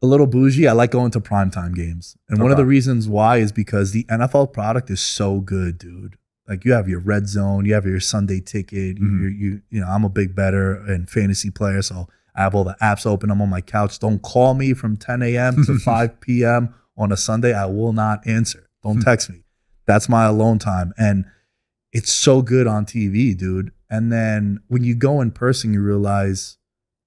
A 0.02 0.08
little 0.08 0.28
bougie. 0.28 0.68
I 0.68 0.74
like 0.74 0.92
going 0.92 1.12
to 1.12 1.20
primetime 1.22 1.74
games. 1.74 2.18
And 2.30 2.42
one 2.42 2.52
of 2.52 2.58
the 2.58 2.66
reasons 2.66 3.08
why 3.08 3.38
is 3.38 3.52
because 3.52 3.92
the 3.92 4.04
NFL 4.06 4.52
product 4.54 4.90
is 4.90 5.00
so 5.00 5.40
good, 5.40 5.78
dude. 5.78 6.18
Like 6.48 6.64
you 6.66 6.74
have 6.74 6.88
your 6.88 7.00
red 7.00 7.28
zone, 7.28 7.66
you 7.66 7.74
have 7.74 7.86
your 7.86 8.00
Sunday 8.00 8.40
ticket. 8.40 8.98
Mhm. 8.98 9.22
You, 9.22 9.28
you, 9.30 9.62
you 9.72 9.82
know, 9.82 9.88
I'm 9.88 10.04
a 10.04 10.10
big 10.10 10.36
bettor 10.36 10.76
and 10.76 11.10
fantasy 11.10 11.50
player, 11.50 11.82
so 11.82 12.08
I 12.36 12.42
have 12.44 12.54
all 12.54 12.64
the 12.66 12.76
apps 12.82 13.06
open. 13.08 13.32
I'm 13.32 13.42
on 13.42 13.50
my 13.50 13.62
couch. 13.62 13.98
Don't 13.98 14.22
call 14.22 14.54
me 14.54 14.74
from 14.74 14.96
10 14.98 15.24
a.m. 15.24 15.64
to 15.66 15.80
5 15.80 16.20
p.m. 16.22 16.76
on 16.98 17.12
a 17.12 17.18
Sunday. 17.18 17.54
I 17.54 17.66
will 17.66 17.94
not 17.94 18.28
answer. 18.28 18.70
Don't 18.84 19.02
text 19.02 19.30
me. 19.30 19.44
That's 19.86 20.10
my 20.10 20.26
alone 20.26 20.60
time. 20.60 20.94
And 20.98 21.26
it's 21.92 22.12
so 22.12 22.42
good 22.42 22.68
on 22.68 22.86
TV, 22.86 23.38
dude. 23.38 23.72
And 23.90 24.12
then 24.12 24.60
when 24.68 24.84
you 24.84 24.96
go 24.96 25.22
in 25.22 25.32
person, 25.32 25.74
you 25.74 25.82
realize 25.82 26.58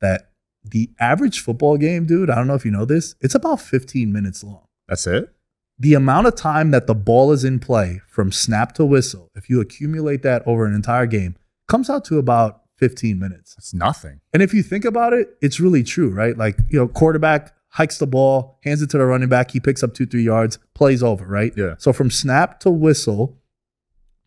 that 0.00 0.30
the 0.64 0.90
average 1.00 1.40
football 1.40 1.76
game, 1.76 2.06
dude, 2.06 2.30
I 2.30 2.36
don't 2.36 2.46
know 2.46 2.54
if 2.54 2.64
you 2.64 2.70
know 2.70 2.84
this, 2.84 3.14
it's 3.20 3.34
about 3.34 3.60
15 3.60 4.12
minutes 4.12 4.44
long. 4.44 4.66
That's 4.88 5.06
it. 5.06 5.32
The 5.78 5.94
amount 5.94 6.26
of 6.26 6.34
time 6.34 6.70
that 6.72 6.86
the 6.86 6.94
ball 6.94 7.32
is 7.32 7.44
in 7.44 7.60
play 7.60 8.00
from 8.08 8.32
snap 8.32 8.72
to 8.74 8.84
whistle, 8.84 9.30
if 9.34 9.48
you 9.48 9.60
accumulate 9.60 10.22
that 10.22 10.42
over 10.46 10.66
an 10.66 10.74
entire 10.74 11.06
game, 11.06 11.36
comes 11.68 11.88
out 11.88 12.04
to 12.06 12.18
about 12.18 12.62
15 12.78 13.18
minutes. 13.18 13.54
That's 13.54 13.74
nothing. 13.74 14.20
And 14.32 14.42
if 14.42 14.54
you 14.54 14.62
think 14.62 14.84
about 14.84 15.12
it, 15.12 15.36
it's 15.40 15.60
really 15.60 15.82
true, 15.82 16.10
right? 16.10 16.36
Like, 16.36 16.58
you 16.68 16.78
know, 16.78 16.88
quarterback 16.88 17.54
hikes 17.70 17.98
the 17.98 18.06
ball, 18.06 18.58
hands 18.64 18.82
it 18.82 18.90
to 18.90 18.98
the 18.98 19.04
running 19.06 19.28
back, 19.28 19.50
he 19.52 19.60
picks 19.60 19.82
up 19.82 19.94
two, 19.94 20.06
three 20.06 20.22
yards, 20.22 20.58
plays 20.74 21.02
over, 21.02 21.26
right? 21.26 21.52
Yeah. 21.56 21.74
So 21.78 21.92
from 21.92 22.10
snap 22.10 22.60
to 22.60 22.70
whistle, 22.70 23.38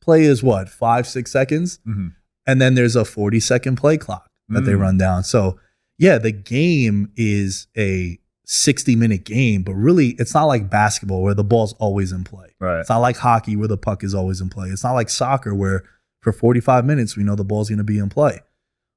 play 0.02 0.24
is 0.24 0.42
what, 0.44 0.70
five, 0.70 1.08
six 1.08 1.32
seconds? 1.32 1.80
hmm 1.86 2.08
and 2.48 2.60
then 2.60 2.74
there's 2.74 2.96
a 2.96 3.06
40 3.06 3.40
second 3.40 3.76
play 3.76 3.98
clock 3.98 4.28
that 4.50 4.62
they 4.66 4.72
Mm. 4.74 4.80
run 4.80 4.98
down. 4.98 5.24
So, 5.24 5.60
yeah, 6.00 6.18
the 6.18 6.32
game 6.32 7.12
is 7.16 7.68
a 7.78 8.18
60 8.46 8.96
minute 8.96 9.26
game, 9.26 9.62
but 9.62 9.76
really 9.76 10.10
it's 10.18 10.34
not 10.34 10.46
like 10.46 10.68
basketball 10.68 11.22
where 11.22 11.36
the 11.36 11.44
ball's 11.44 11.74
always 11.74 12.12
in 12.12 12.24
play. 12.24 12.48
Right. 12.60 12.80
It's 12.80 12.90
not 12.90 12.98
like 12.98 13.18
hockey 13.18 13.56
where 13.56 13.68
the 13.68 13.78
puck 13.78 14.04
is 14.04 14.16
always 14.16 14.42
in 14.42 14.50
play. 14.50 14.70
It's 14.70 14.84
not 14.84 14.94
like 14.94 15.10
soccer 15.10 15.54
where 15.54 15.84
for 16.22 16.34
45 16.34 16.84
minutes 16.84 17.16
we 17.16 17.24
know 17.24 17.36
the 17.36 17.46
ball's 17.46 17.70
going 17.70 17.78
to 17.78 17.84
be 17.84 18.00
in 18.00 18.10
play. 18.10 18.40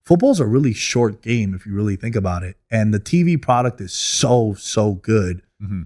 Football's 0.05 0.39
a 0.41 0.47
really 0.47 0.73
short 0.75 1.23
game 1.23 1.55
if 1.55 1.65
you 1.67 1.73
really 1.75 1.97
think 1.97 2.15
about 2.15 2.43
it. 2.43 2.57
And 2.71 2.93
the 2.93 3.01
TV 3.01 3.41
product 3.41 3.81
is 3.81 3.93
so, 3.93 4.55
so 4.55 4.95
good 4.95 5.43
hmm 5.61 5.83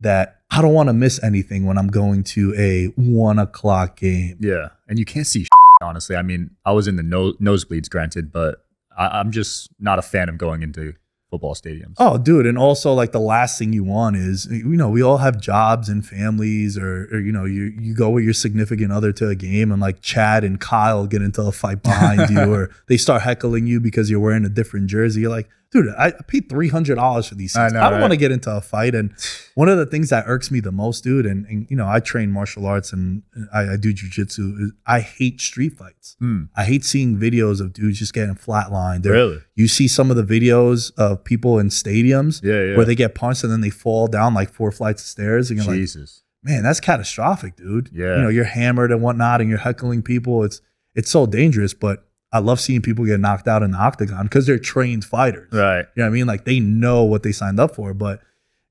that 0.00 0.40
I 0.50 0.60
don't 0.60 0.74
want 0.74 0.88
to 0.88 0.92
miss 0.92 1.22
anything 1.22 1.64
when 1.64 1.78
I'm 1.78 1.86
going 1.86 2.24
to 2.24 2.52
a 2.58 2.86
one 3.00 3.38
o'clock 3.38 3.96
game. 3.96 4.36
Yeah, 4.40 4.70
and 4.88 4.98
you 4.98 5.04
can't 5.04 5.26
see 5.28 5.46
honestly. 5.80 6.16
I 6.16 6.22
mean, 6.22 6.50
I 6.64 6.72
was 6.72 6.88
in 6.88 6.96
the 6.96 7.04
no- 7.04 7.34
nosebleeds, 7.34 7.88
granted, 7.88 8.32
but 8.32 8.64
I- 8.98 9.20
I'm 9.20 9.30
just 9.30 9.68
not 9.78 10.00
a 10.00 10.02
fan 10.02 10.28
of 10.28 10.38
going 10.38 10.62
into 10.64 10.94
football 11.32 11.54
stadiums. 11.54 11.94
Oh, 11.96 12.18
dude, 12.18 12.44
and 12.46 12.58
also 12.58 12.92
like 12.92 13.12
the 13.12 13.18
last 13.18 13.58
thing 13.58 13.72
you 13.72 13.82
want 13.82 14.16
is 14.16 14.46
you 14.50 14.76
know 14.76 14.90
we 14.90 15.02
all 15.02 15.16
have 15.16 15.40
jobs 15.40 15.88
and 15.88 16.04
families, 16.06 16.76
or, 16.76 17.08
or 17.10 17.20
you 17.20 17.32
know 17.32 17.46
you 17.46 17.72
you 17.80 17.94
go 17.94 18.10
with 18.10 18.22
your 18.22 18.34
significant 18.34 18.92
other 18.92 19.12
to 19.14 19.28
a 19.28 19.34
game 19.34 19.72
and 19.72 19.80
like 19.80 20.02
Chad 20.02 20.44
and 20.44 20.60
Kyle 20.60 21.06
get 21.06 21.22
into 21.22 21.40
a 21.40 21.50
fight 21.50 21.82
behind 21.82 22.28
you, 22.30 22.52
or 22.52 22.70
they 22.86 22.98
start 22.98 23.22
heckling 23.22 23.66
you 23.66 23.80
because 23.80 24.10
you're 24.10 24.20
wearing 24.20 24.44
a 24.44 24.50
different 24.50 24.88
jersey. 24.88 25.22
You're 25.22 25.30
like, 25.30 25.48
dude, 25.72 25.88
I 25.98 26.12
paid 26.28 26.48
three 26.48 26.68
hundred 26.68 26.96
dollars 26.96 27.26
for 27.26 27.34
these. 27.34 27.56
I 27.56 27.64
Things. 27.68 27.74
I, 27.76 27.80
know, 27.80 27.86
I 27.86 27.90
don't 27.90 28.00
want 28.00 28.12
to 28.12 28.16
get 28.18 28.30
into 28.30 28.54
a 28.54 28.60
fight. 28.60 28.94
And 28.94 29.12
one 29.54 29.68
of 29.68 29.78
the 29.78 29.86
things 29.86 30.10
that 30.10 30.24
irks 30.28 30.50
me 30.50 30.60
the 30.60 30.70
most, 30.72 31.02
dude, 31.02 31.26
and, 31.26 31.46
and 31.46 31.66
you 31.70 31.76
know 31.76 31.88
I 31.88 32.00
train 32.00 32.30
martial 32.30 32.66
arts 32.66 32.92
and 32.92 33.22
I, 33.52 33.72
I 33.72 33.76
do 33.76 33.92
jujitsu. 33.92 34.68
I 34.86 35.00
hate 35.00 35.40
street 35.40 35.76
fights. 35.78 36.16
Hmm. 36.18 36.44
I 36.56 36.64
hate 36.64 36.84
seeing 36.84 37.16
videos 37.18 37.60
of 37.60 37.72
dudes 37.72 37.98
just 37.98 38.12
getting 38.14 38.34
flatlined. 38.34 39.02
They're- 39.02 39.12
Really? 39.12 39.38
You 39.54 39.68
see 39.68 39.88
some 39.88 40.10
of 40.10 40.16
the 40.16 40.22
videos 40.24 40.92
of 40.96 41.24
people 41.24 41.58
in 41.58 41.68
stadiums 41.68 42.42
Yeah, 42.42 42.70
yeah. 42.70 42.76
where 42.76 42.86
they 42.86 42.94
get 42.94 43.14
punched 43.14 43.42
and 43.44 43.52
then 43.52 43.60
they 43.60 43.70
fall 43.70 44.06
down 44.06 44.34
like 44.34 44.52
four 44.52 44.70
flights 44.72 45.02
of 45.02 45.08
stairs, 45.08 45.50
and 45.50 45.58
you're 45.58 45.66
like, 45.66 45.76
Jesus. 45.76 46.22
man, 46.42 46.62
that's 46.62 46.80
catastrophic, 46.80 47.56
dude. 47.56 47.90
Yeah. 47.92 48.16
You 48.16 48.22
know, 48.22 48.28
you're 48.28 48.44
hammered 48.44 48.90
and 48.92 49.02
whatnot, 49.02 49.40
and 49.40 49.48
you're 49.50 49.58
heckling 49.58 50.02
people. 50.02 50.42
It's 50.44 50.60
it's 50.94 51.10
so 51.10 51.24
dangerous, 51.26 51.72
but 51.74 52.06
I 52.32 52.38
love 52.38 52.60
seeing 52.60 52.80
people 52.82 53.04
get 53.04 53.20
knocked 53.20 53.46
out 53.46 53.62
in 53.62 53.72
the 53.72 53.78
octagon 53.78 54.24
because 54.24 54.46
they're 54.46 54.58
trained 54.58 55.04
fighters. 55.04 55.52
right. 55.52 55.86
You 55.94 56.02
know 56.02 56.04
what 56.04 56.06
I 56.06 56.10
mean? 56.10 56.26
Like 56.26 56.44
they 56.44 56.60
know 56.60 57.04
what 57.04 57.22
they 57.22 57.32
signed 57.32 57.60
up 57.60 57.74
for, 57.74 57.92
but 57.94 58.20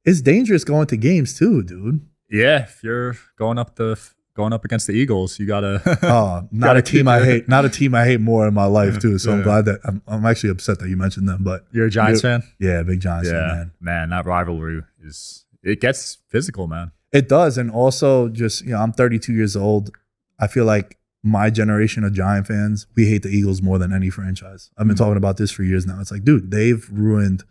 it's 0.04 0.22
dangerous 0.22 0.64
going 0.64 0.88
to 0.88 0.98
games 0.98 1.38
too, 1.38 1.62
dude. 1.64 2.02
Yeah, 2.30 2.64
if 2.64 2.82
you're 2.84 3.16
going 3.38 3.58
up 3.60 3.76
the 3.76 4.00
going 4.34 4.54
up 4.54 4.64
against 4.66 4.88
the 4.88 4.94
Eagles, 4.94 5.38
you 5.38 5.46
gotta. 5.46 5.82
oh, 6.04 6.48
not 6.52 6.68
gotta 6.68 6.80
a 6.80 6.82
team 6.82 7.08
I 7.08 7.20
hate. 7.24 7.48
Not 7.50 7.66
a 7.66 7.70
team 7.70 7.94
I 7.94 8.06
hate 8.06 8.20
more 8.22 8.48
in 8.48 8.54
my 8.54 8.66
life 8.66 9.00
too. 9.00 9.18
So 9.20 9.34
I'm 9.34 9.44
glad 9.44 9.66
that 9.66 9.80
I'm, 9.84 10.02
I'm 10.08 10.26
actually 10.26 10.50
upset 10.52 10.80
that 10.80 10.90
you 10.90 10.98
mentioned 10.98 11.28
them. 11.28 11.44
But 11.44 11.66
You're 11.72 11.88
a 11.88 11.90
Giants 11.92 12.24
Yeah. 12.24 12.40
fan. 12.40 12.50
yeah, 12.60 12.84
big 12.84 13.00
Giants 13.02 13.30
fan, 13.30 13.38
yeah, 13.40 13.54
man. 13.56 13.72
man, 13.80 14.10
that 14.10 14.26
rivalry 14.26 14.82
is 15.04 15.46
it 15.62 15.82
gets 15.82 16.18
physical, 16.30 16.68
man. 16.68 16.92
It 17.12 17.28
does, 17.28 17.58
and 17.58 17.70
also 17.70 18.30
just 18.30 18.64
you 18.64 18.72
know, 18.72 18.80
I'm 18.80 18.94
32 18.94 19.34
years 19.34 19.56
old. 19.58 19.92
I 20.40 20.48
feel 20.48 20.66
like 20.66 20.98
my 21.24 21.50
generation 21.50 22.04
of 22.04 22.14
Giant 22.14 22.48
fans, 22.48 22.88
we 22.96 23.08
hate 23.08 23.22
the 23.24 23.30
Eagles 23.30 23.62
more 23.62 23.78
than 23.78 23.94
any 23.94 24.10
franchise. 24.10 24.72
I've 24.78 24.88
been 24.88 24.96
Mhm. 24.96 25.00
talking 25.00 25.18
about 25.18 25.38
this 25.38 25.52
for 25.52 25.64
years 25.64 25.86
now. 25.86 26.00
It's 26.02 26.12
like, 26.12 26.24
dude, 26.24 26.50
they've 26.52 26.88
ruined. 26.92 27.44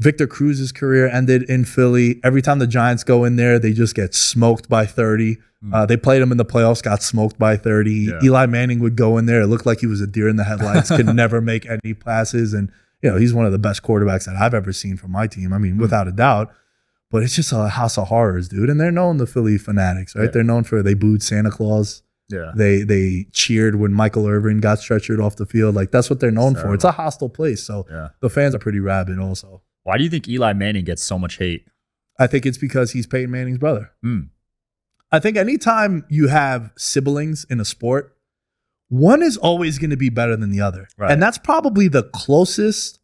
Victor 0.00 0.26
Cruz's 0.26 0.72
career 0.72 1.08
ended 1.08 1.42
in 1.44 1.64
Philly. 1.64 2.20
Every 2.24 2.42
time 2.42 2.58
the 2.58 2.66
Giants 2.66 3.04
go 3.04 3.24
in 3.24 3.36
there, 3.36 3.58
they 3.58 3.72
just 3.72 3.94
get 3.94 4.14
smoked 4.14 4.68
by 4.68 4.86
30. 4.86 5.38
Uh, 5.72 5.86
they 5.86 5.96
played 5.96 6.20
him 6.20 6.30
in 6.30 6.36
the 6.36 6.44
playoffs, 6.44 6.82
got 6.82 7.02
smoked 7.02 7.38
by 7.38 7.56
30. 7.56 7.92
Yeah. 8.10 8.18
Eli 8.22 8.44
Manning 8.46 8.80
would 8.80 8.96
go 8.96 9.16
in 9.16 9.24
there. 9.24 9.40
It 9.40 9.46
looked 9.46 9.64
like 9.64 9.80
he 9.80 9.86
was 9.86 10.00
a 10.02 10.06
deer 10.06 10.28
in 10.28 10.36
the 10.36 10.44
headlights, 10.44 10.90
could 10.94 11.06
never 11.14 11.40
make 11.40 11.64
any 11.64 11.94
passes. 11.94 12.52
And, 12.52 12.70
you 13.02 13.10
know, 13.10 13.16
he's 13.16 13.32
one 13.32 13.46
of 13.46 13.52
the 13.52 13.58
best 13.58 13.82
quarterbacks 13.82 14.26
that 14.26 14.36
I've 14.36 14.52
ever 14.52 14.74
seen 14.74 14.98
from 14.98 15.12
my 15.12 15.26
team. 15.26 15.54
I 15.54 15.58
mean, 15.58 15.78
without 15.78 16.06
a 16.06 16.12
doubt. 16.12 16.52
But 17.10 17.22
it's 17.22 17.34
just 17.36 17.50
a 17.52 17.68
house 17.68 17.96
of 17.96 18.08
horrors, 18.08 18.48
dude. 18.48 18.68
And 18.68 18.78
they're 18.78 18.90
known 18.92 19.16
the 19.16 19.26
Philly 19.26 19.56
fanatics, 19.56 20.14
right? 20.14 20.24
Yeah. 20.24 20.30
They're 20.32 20.42
known 20.44 20.64
for 20.64 20.82
they 20.82 20.92
booed 20.94 21.22
Santa 21.22 21.50
Claus. 21.50 22.02
Yeah, 22.30 22.52
They 22.56 22.82
they 22.82 23.26
cheered 23.32 23.76
when 23.76 23.92
Michael 23.92 24.26
Irvin 24.26 24.60
got 24.60 24.78
stretchered 24.78 25.22
off 25.22 25.36
the 25.36 25.44
field. 25.46 25.74
Like 25.74 25.90
that's 25.90 26.08
what 26.08 26.20
they're 26.20 26.30
known 26.30 26.54
for. 26.54 26.72
It's 26.72 26.84
a 26.84 26.92
hostile 26.92 27.28
place. 27.28 27.62
So 27.62 27.86
yeah. 27.90 28.08
the 28.20 28.30
fans 28.30 28.54
are 28.54 28.58
pretty 28.58 28.80
rabid 28.80 29.18
also. 29.18 29.62
Why 29.82 29.98
do 29.98 30.04
you 30.04 30.10
think 30.10 30.26
Eli 30.28 30.54
Manning 30.54 30.84
gets 30.84 31.02
so 31.02 31.18
much 31.18 31.36
hate? 31.36 31.66
I 32.18 32.26
think 32.26 32.46
it's 32.46 32.58
because 32.58 32.92
he's 32.92 33.06
Peyton 33.06 33.30
Manning's 33.30 33.58
brother. 33.58 33.92
Mm. 34.04 34.30
I 35.12 35.20
think 35.20 35.36
anytime 35.36 36.04
you 36.08 36.28
have 36.28 36.72
siblings 36.78 37.44
in 37.50 37.60
a 37.60 37.64
sport, 37.64 38.16
one 38.88 39.22
is 39.22 39.36
always 39.36 39.78
going 39.78 39.90
to 39.90 39.96
be 39.96 40.08
better 40.08 40.36
than 40.36 40.50
the 40.50 40.60
other. 40.60 40.88
Right. 40.96 41.10
And 41.10 41.22
that's 41.22 41.38
probably 41.38 41.88
the 41.88 42.04
closest 42.04 43.00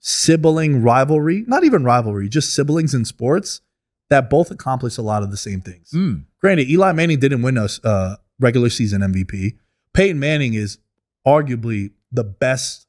sibling 0.00 0.82
rivalry, 0.82 1.44
not 1.46 1.64
even 1.64 1.84
rivalry, 1.84 2.28
just 2.28 2.54
siblings 2.54 2.92
in 2.94 3.04
sports 3.04 3.62
that 4.10 4.28
both 4.28 4.50
accomplish 4.50 4.98
a 4.98 5.02
lot 5.02 5.22
of 5.22 5.30
the 5.30 5.36
same 5.36 5.60
things. 5.60 5.90
Mm. 5.94 6.24
Granted, 6.42 6.68
Eli 6.68 6.92
Manning 6.92 7.20
didn't 7.20 7.42
win 7.42 7.56
a 7.56 7.68
uh, 7.84 8.16
regular 8.40 8.68
season 8.68 9.00
MVP. 9.02 9.56
Peyton 9.94 10.18
Manning 10.18 10.54
is 10.54 10.78
arguably 11.26 11.92
the 12.10 12.24
best 12.24 12.86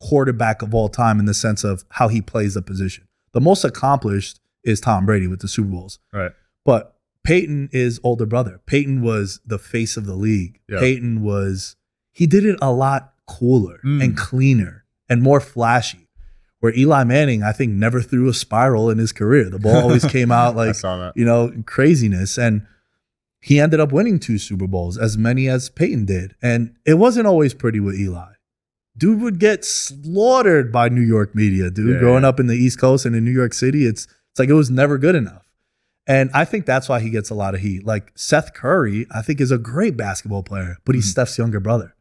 quarterback 0.00 0.62
of 0.62 0.74
all 0.74 0.88
time 0.88 1.18
in 1.18 1.24
the 1.24 1.34
sense 1.34 1.64
of 1.64 1.84
how 1.90 2.08
he 2.08 2.20
plays 2.20 2.54
the 2.54 2.62
position. 2.62 3.06
The 3.32 3.40
most 3.40 3.64
accomplished 3.64 4.40
is 4.64 4.80
Tom 4.80 5.06
Brady 5.06 5.26
with 5.26 5.40
the 5.40 5.48
Super 5.48 5.68
Bowls. 5.70 5.98
Right. 6.12 6.32
But 6.64 6.96
Peyton 7.24 7.70
is 7.72 8.00
older 8.04 8.26
brother. 8.26 8.60
Peyton 8.66 9.00
was 9.02 9.40
the 9.46 9.58
face 9.58 9.96
of 9.96 10.04
the 10.06 10.14
league. 10.14 10.60
Yeah. 10.68 10.80
Peyton 10.80 11.22
was 11.22 11.76
he 12.12 12.26
did 12.26 12.44
it 12.44 12.58
a 12.60 12.70
lot 12.72 13.14
cooler 13.26 13.80
Mm. 13.84 14.04
and 14.04 14.16
cleaner 14.16 14.84
and 15.08 15.22
more 15.22 15.40
flashy. 15.40 16.00
Where 16.60 16.74
Eli 16.74 17.04
Manning, 17.04 17.42
I 17.42 17.52
think, 17.52 17.72
never 17.72 18.00
threw 18.00 18.26
a 18.28 18.32
spiral 18.34 18.88
in 18.88 18.96
his 18.96 19.12
career. 19.12 19.50
The 19.50 19.58
ball 19.58 19.76
always 19.82 20.04
came 20.10 20.30
out 20.32 20.56
like 20.56 20.76
you 21.14 21.24
know, 21.24 21.52
craziness. 21.66 22.38
And 22.38 22.66
he 23.44 23.60
ended 23.60 23.78
up 23.78 23.92
winning 23.92 24.18
two 24.18 24.38
Super 24.38 24.66
Bowls, 24.66 24.96
as 24.96 25.18
many 25.18 25.48
as 25.50 25.68
Peyton 25.68 26.06
did. 26.06 26.34
And 26.40 26.74
it 26.86 26.94
wasn't 26.94 27.26
always 27.26 27.52
pretty 27.52 27.78
with 27.78 27.94
Eli. 27.94 28.32
Dude 28.96 29.20
would 29.20 29.38
get 29.38 29.66
slaughtered 29.66 30.72
by 30.72 30.88
New 30.88 31.02
York 31.02 31.34
media, 31.34 31.68
dude. 31.70 31.94
Yeah, 31.94 31.98
Growing 31.98 32.24
up 32.24 32.40
in 32.40 32.46
the 32.46 32.54
East 32.56 32.80
Coast 32.80 33.04
and 33.04 33.14
in 33.14 33.22
New 33.24 33.32
York 33.32 33.52
City, 33.52 33.84
it's 33.86 34.06
it's 34.30 34.38
like 34.38 34.48
it 34.48 34.54
was 34.54 34.70
never 34.70 34.96
good 34.96 35.14
enough. 35.14 35.42
And 36.06 36.30
I 36.32 36.44
think 36.46 36.64
that's 36.64 36.88
why 36.88 37.00
he 37.00 37.10
gets 37.10 37.28
a 37.28 37.34
lot 37.34 37.54
of 37.54 37.60
heat. 37.60 37.84
Like 37.86 38.12
Seth 38.16 38.54
Curry, 38.54 39.06
I 39.14 39.20
think 39.22 39.40
is 39.40 39.50
a 39.50 39.58
great 39.58 39.96
basketball 39.96 40.42
player, 40.42 40.78
but 40.86 40.94
he's 40.94 41.06
Mhm. 41.06 41.10
Steph's 41.10 41.36
younger 41.38 41.60
brother. 41.60 41.94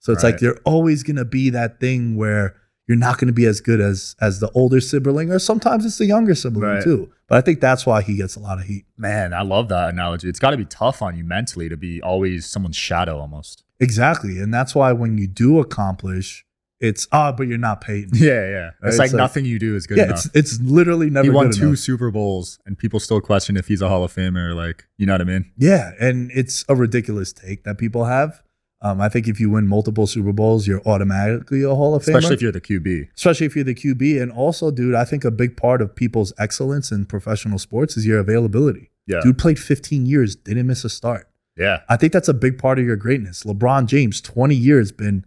So 0.00 0.12
it's 0.12 0.24
Right. 0.24 0.32
like 0.32 0.40
you're 0.40 0.58
always 0.64 1.02
gonna 1.02 1.24
be 1.26 1.50
that 1.50 1.80
thing 1.80 2.16
where 2.16 2.54
you're 2.88 2.96
not 2.96 3.18
gonna 3.18 3.32
be 3.32 3.46
as 3.46 3.60
good 3.60 3.80
as 3.80 4.16
as 4.20 4.40
the 4.40 4.50
older 4.52 4.80
sibling, 4.80 5.30
or 5.30 5.38
sometimes 5.38 5.84
it's 5.86 5.98
the 5.98 6.06
younger 6.06 6.34
sibling 6.34 6.62
Right. 6.68 6.82
too. 6.82 7.10
But 7.28 7.38
I 7.38 7.40
think 7.42 7.60
that's 7.60 7.84
why 7.86 8.00
he 8.02 8.16
gets 8.16 8.34
a 8.36 8.40
lot 8.40 8.58
of 8.58 8.64
heat. 8.64 8.86
Man, 8.96 9.32
I 9.34 9.42
love 9.42 9.68
that 9.68 9.90
analogy. 9.90 10.28
It's 10.28 10.38
got 10.40 10.50
to 10.52 10.56
be 10.56 10.64
tough 10.64 11.02
on 11.02 11.14
you 11.16 11.22
mentally 11.24 11.68
to 11.68 11.76
be 11.76 12.00
always 12.02 12.46
someone's 12.46 12.76
shadow 12.76 13.18
almost. 13.18 13.64
Exactly. 13.78 14.40
And 14.40 14.52
that's 14.52 14.74
why 14.74 14.92
when 14.92 15.18
you 15.18 15.26
do 15.26 15.58
accomplish, 15.60 16.44
it's 16.80 17.06
ah, 17.12 17.32
but 17.32 17.46
you're 17.48 17.58
not 17.58 17.80
Peyton. 17.82 18.10
Yeah, 18.14 18.48
yeah. 18.48 18.70
It's 18.82 18.96
It's 18.96 18.98
like, 18.98 19.12
nothing 19.12 19.44
you 19.44 19.58
do 19.58 19.76
is 19.76 19.86
good 19.86 19.98
yeah, 19.98 20.04
enough. 20.04 20.24
it's 20.34 20.54
it's 20.54 20.60
literally 20.62 21.10
never 21.10 21.24
he 21.24 21.30
won 21.30 21.50
two 21.50 21.66
enough. 21.68 21.78
Super 21.80 22.10
Bowls, 22.10 22.58
and 22.66 22.78
people 22.78 22.98
still 23.00 23.20
question 23.20 23.56
if 23.56 23.68
he's 23.68 23.82
a 23.82 23.88
Hall 23.88 24.04
of 24.04 24.14
Famer. 24.14 24.54
Like, 24.54 24.86
you 24.96 25.04
know 25.04 25.12
what 25.14 25.20
I 25.20 25.24
mean? 25.24 25.50
Yeah, 25.58 25.92
and 26.00 26.30
it's 26.34 26.64
a 26.68 26.74
ridiculous 26.76 27.32
take 27.32 27.64
that 27.64 27.76
people 27.78 28.04
have. 28.06 28.42
Um, 28.80 29.00
I 29.00 29.08
think 29.08 29.26
if 29.26 29.40
you 29.40 29.50
win 29.50 29.66
multiple 29.66 30.06
Super 30.06 30.32
Bowls, 30.32 30.68
you're 30.68 30.82
automatically 30.86 31.62
a 31.64 31.74
Hall 31.74 31.94
of 31.96 32.04
Famer. 32.04 32.16
Especially 32.18 32.34
if 32.34 32.42
you're 32.42 32.52
the 32.52 32.60
QB. 32.60 33.08
especially 33.16 33.46
if 33.46 33.56
you're 33.56 33.64
the 33.64 33.74
QB. 33.74 34.22
And 34.22 34.30
also, 34.30 34.70
dude, 34.70 34.94
I 34.94 35.04
think 35.04 35.24
a 35.24 35.32
big 35.32 35.56
part 35.56 35.82
of 35.82 35.96
people's 35.96 36.32
excellence 36.38 36.92
in 36.92 37.04
professional 37.06 37.58
sports 37.58 37.96
is 37.96 38.06
your 38.06 38.20
availability. 38.20 38.90
Yeah, 39.06 39.20
Dude 39.22 39.38
played 39.38 39.58
15 39.58 40.04
years, 40.06 40.36
didn't 40.36 40.66
miss 40.66 40.84
a 40.84 40.88
start. 40.90 41.28
yeah, 41.56 41.80
I 41.88 41.96
think 41.96 42.12
that's 42.12 42.28
a 42.28 42.34
big 42.34 42.58
part 42.58 42.78
of 42.78 42.84
your 42.84 42.94
greatness. 42.96 43.42
LeBron 43.42 43.86
James, 43.86 44.20
20 44.20 44.54
years, 44.54 44.92
been 44.92 45.24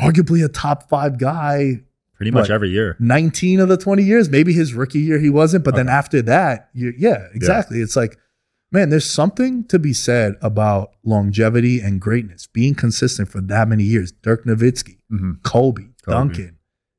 arguably 0.00 0.44
a 0.44 0.48
top 0.48 0.88
five 0.88 1.18
guy 1.18 1.82
pretty 2.14 2.30
much 2.30 2.44
What? 2.48 2.50
every 2.50 2.70
year. 2.70 2.96
19 2.98 3.60
of 3.60 3.68
the 3.68 3.76
20 3.76 4.02
years. 4.02 4.28
Maybe 4.30 4.52
his 4.52 4.74
rookie 4.74 5.00
year 5.00 5.18
he 5.18 5.28
wasn't, 5.30 5.64
but 5.64 5.74
then 5.76 5.88
after 5.88 6.22
that, 6.22 6.70
yeah, 6.74 7.26
exactly. 7.34 7.80
It's 7.80 7.94
like, 7.96 8.16
man, 8.72 8.88
there's 8.88 9.08
something 9.08 9.64
to 9.64 9.78
be 9.78 9.92
said 9.92 10.34
about 10.42 10.92
longevity 11.04 11.80
and 11.80 12.00
greatness, 12.00 12.46
being 12.46 12.74
consistent 12.74 13.28
for 13.28 13.40
that 13.40 13.68
many 13.68 13.84
years. 13.84 14.10
Dirk 14.10 14.44
Nowitzki, 14.44 14.96
hmm 15.08 15.34
Kobe, 15.44 15.82
Kobe. 16.04 16.16
Duncan. 16.16 16.58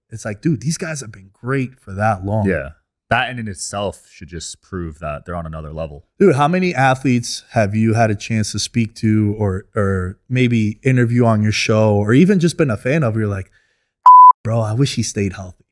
It's 0.10 0.26
like, 0.26 0.42
dude, 0.42 0.62
these 0.62 0.78
guys 0.78 1.02
have 1.02 1.12
been 1.12 1.32
great 1.34 1.80
for 1.80 1.92
that 1.94 2.24
long. 2.24 2.48
Yeah, 2.48 2.70
that 3.10 3.38
in 3.38 3.48
itself 3.48 4.08
should 4.10 4.28
just 4.28 4.62
prove 4.62 5.00
that 5.00 5.26
they're 5.26 5.36
on 5.36 5.46
another 5.46 5.74
level. 5.74 6.06
Dude, 6.20 6.36
how 6.36 6.48
many 6.48 6.74
athletes 6.74 7.44
have 7.52 7.76
you 7.76 7.96
had 7.96 8.12
a 8.12 8.16
chance 8.16 8.52
to 8.52 8.60
speak 8.60 8.96
to 8.96 9.36
or 9.38 9.66
or 9.76 10.20
maybe 10.30 10.80
interview 10.84 11.26
on 11.26 11.42
your 11.42 11.52
show 11.52 11.96
or 11.96 12.14
even 12.14 12.40
just 12.40 12.58
been 12.58 12.70
a 12.70 12.78
fan 12.78 13.04
of? 13.04 13.16
You're 13.16 13.28
like, 13.28 13.52
bro, 14.44 14.62
I 14.62 14.74
wish 14.74 14.96
he 14.96 15.04
stayed 15.04 15.34
healthy. 15.34 15.63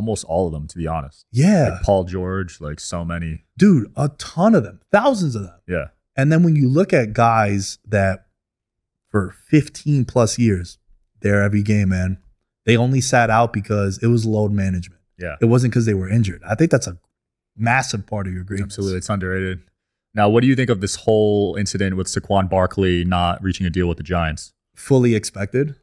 Almost 0.00 0.24
all 0.24 0.46
of 0.46 0.52
them, 0.54 0.66
to 0.68 0.78
be 0.78 0.86
honest. 0.86 1.26
Yeah. 1.30 1.68
Like 1.74 1.82
Paul 1.82 2.04
George, 2.04 2.58
like 2.58 2.80
so 2.80 3.04
many. 3.04 3.44
Dude, 3.58 3.92
a 3.96 4.08
ton 4.16 4.54
of 4.54 4.62
them, 4.64 4.80
thousands 4.90 5.34
of 5.34 5.42
them. 5.42 5.58
Yeah, 5.68 5.88
And 6.16 6.32
then 6.32 6.42
when 6.42 6.56
you 6.56 6.68
look 6.70 6.94
at 6.94 7.12
guys 7.12 7.78
that 7.86 8.24
for 9.10 9.34
15 9.48 10.06
plus 10.06 10.38
years, 10.38 10.78
they're 11.20 11.42
every 11.42 11.62
game, 11.62 11.90
man, 11.90 12.16
they 12.64 12.78
only 12.78 13.02
sat 13.02 13.28
out 13.28 13.52
because 13.52 13.98
it 14.02 14.06
was 14.06 14.24
load 14.24 14.52
management. 14.52 15.02
yeah, 15.18 15.36
It 15.42 15.46
wasn't 15.46 15.72
because 15.74 15.84
they 15.84 15.92
were 15.94 16.08
injured. 16.08 16.40
I 16.48 16.54
think 16.54 16.70
that's 16.70 16.86
a 16.86 16.96
massive 17.56 18.06
part 18.06 18.26
of 18.26 18.32
your 18.32 18.44
greatness. 18.44 18.68
absolutely. 18.78 18.96
It's 18.98 19.10
underrated. 19.10 19.60
Now, 20.14 20.30
what 20.30 20.40
do 20.40 20.46
you 20.46 20.56
think 20.56 20.70
of 20.70 20.80
this 20.80 20.96
whole 20.96 21.56
incident 21.56 21.96
with 21.96 22.06
Saquon 22.06 22.48
Barkley 22.48 23.04
not 23.04 23.42
reaching 23.42 23.66
a 23.66 23.70
deal 23.70 23.86
with 23.86 23.98
the 23.98 24.02
Giants? 24.02 24.52
Fully 24.74 25.14
expected, 25.14 25.76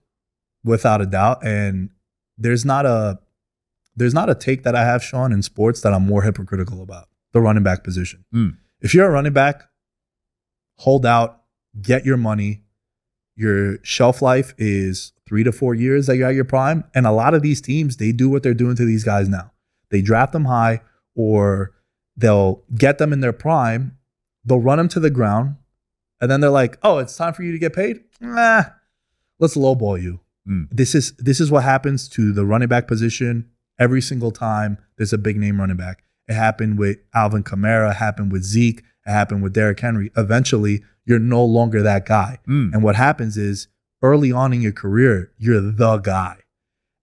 without 0.63 1.01
a 1.01 1.05
doubt. 1.05 1.45
And 1.45 1.89
there's 2.37 2.65
not 2.65 2.85
a 2.85 3.19
there's 3.97 4.13
not 4.13 4.29
a 4.29 4.35
take 4.35 4.63
that 4.63 4.75
I 4.75 4.85
have, 4.85 5.03
Sean, 5.03 5.33
in 5.33 5.41
sports 5.41 5.81
that 5.81 5.93
I'm 5.93 6.05
more 6.05 6.21
hypocritical 6.21 6.81
about. 6.81 7.09
The 7.33 7.41
running 7.41 7.63
back 7.63 7.83
position. 7.83 8.23
Mm. 8.33 8.57
If 8.79 8.93
you're 8.93 9.07
a 9.07 9.11
running 9.11 9.33
back, 9.33 9.63
hold 10.77 11.05
out, 11.05 11.41
get 11.81 12.05
your 12.05 12.15
money. 12.15 12.63
Your 13.35 13.79
shelf 13.83 14.21
life 14.21 14.53
is 14.57 15.11
three 15.27 15.43
to 15.43 15.51
four 15.51 15.75
years 15.75 16.07
that 16.07 16.15
you're 16.15 16.29
at 16.29 16.35
your 16.35 16.45
prime. 16.45 16.85
And 16.95 17.05
a 17.05 17.11
lot 17.11 17.33
of 17.33 17.41
these 17.41 17.59
teams, 17.59 17.97
they 17.97 18.11
do 18.11 18.29
what 18.29 18.43
they're 18.43 18.53
doing 18.53 18.75
to 18.77 18.85
these 18.85 19.03
guys 19.03 19.27
now. 19.27 19.51
They 19.89 20.01
draft 20.01 20.31
them 20.31 20.45
high 20.45 20.81
or 21.15 21.73
they'll 22.15 22.63
get 22.75 22.97
them 22.97 23.11
in 23.11 23.19
their 23.19 23.33
prime, 23.33 23.97
they'll 24.45 24.59
run 24.59 24.77
them 24.77 24.87
to 24.89 24.99
the 24.99 25.09
ground, 25.09 25.55
and 26.21 26.31
then 26.31 26.39
they're 26.39 26.49
like, 26.49 26.77
oh, 26.83 26.99
it's 26.99 27.15
time 27.15 27.33
for 27.33 27.43
you 27.43 27.51
to 27.51 27.59
get 27.59 27.73
paid? 27.73 28.03
Nah, 28.19 28.63
let's 29.39 29.55
lowball 29.55 30.01
you. 30.01 30.19
Mm. 30.47 30.67
This 30.71 30.95
is 30.95 31.13
this 31.17 31.39
is 31.39 31.51
what 31.51 31.63
happens 31.63 32.07
to 32.09 32.31
the 32.31 32.45
running 32.45 32.69
back 32.69 32.87
position 32.87 33.49
every 33.79 34.01
single 34.01 34.31
time 34.31 34.77
there's 34.97 35.13
a 35.13 35.17
big 35.17 35.37
name 35.37 35.59
running 35.59 35.77
back. 35.77 36.03
It 36.27 36.33
happened 36.33 36.77
with 36.77 36.97
Alvin 37.13 37.43
Kamara, 37.43 37.91
it 37.91 37.97
happened 37.97 38.31
with 38.31 38.43
Zeke, 38.43 38.79
it 38.79 39.11
happened 39.11 39.43
with 39.43 39.53
Derrick 39.53 39.79
Henry. 39.79 40.11
Eventually, 40.17 40.83
you're 41.05 41.19
no 41.19 41.43
longer 41.43 41.81
that 41.81 42.05
guy. 42.05 42.39
Mm. 42.47 42.73
And 42.73 42.83
what 42.83 42.95
happens 42.95 43.37
is 43.37 43.67
early 44.01 44.31
on 44.31 44.53
in 44.53 44.61
your 44.61 44.73
career, 44.73 45.31
you're 45.37 45.61
the 45.61 45.97
guy. 45.97 46.37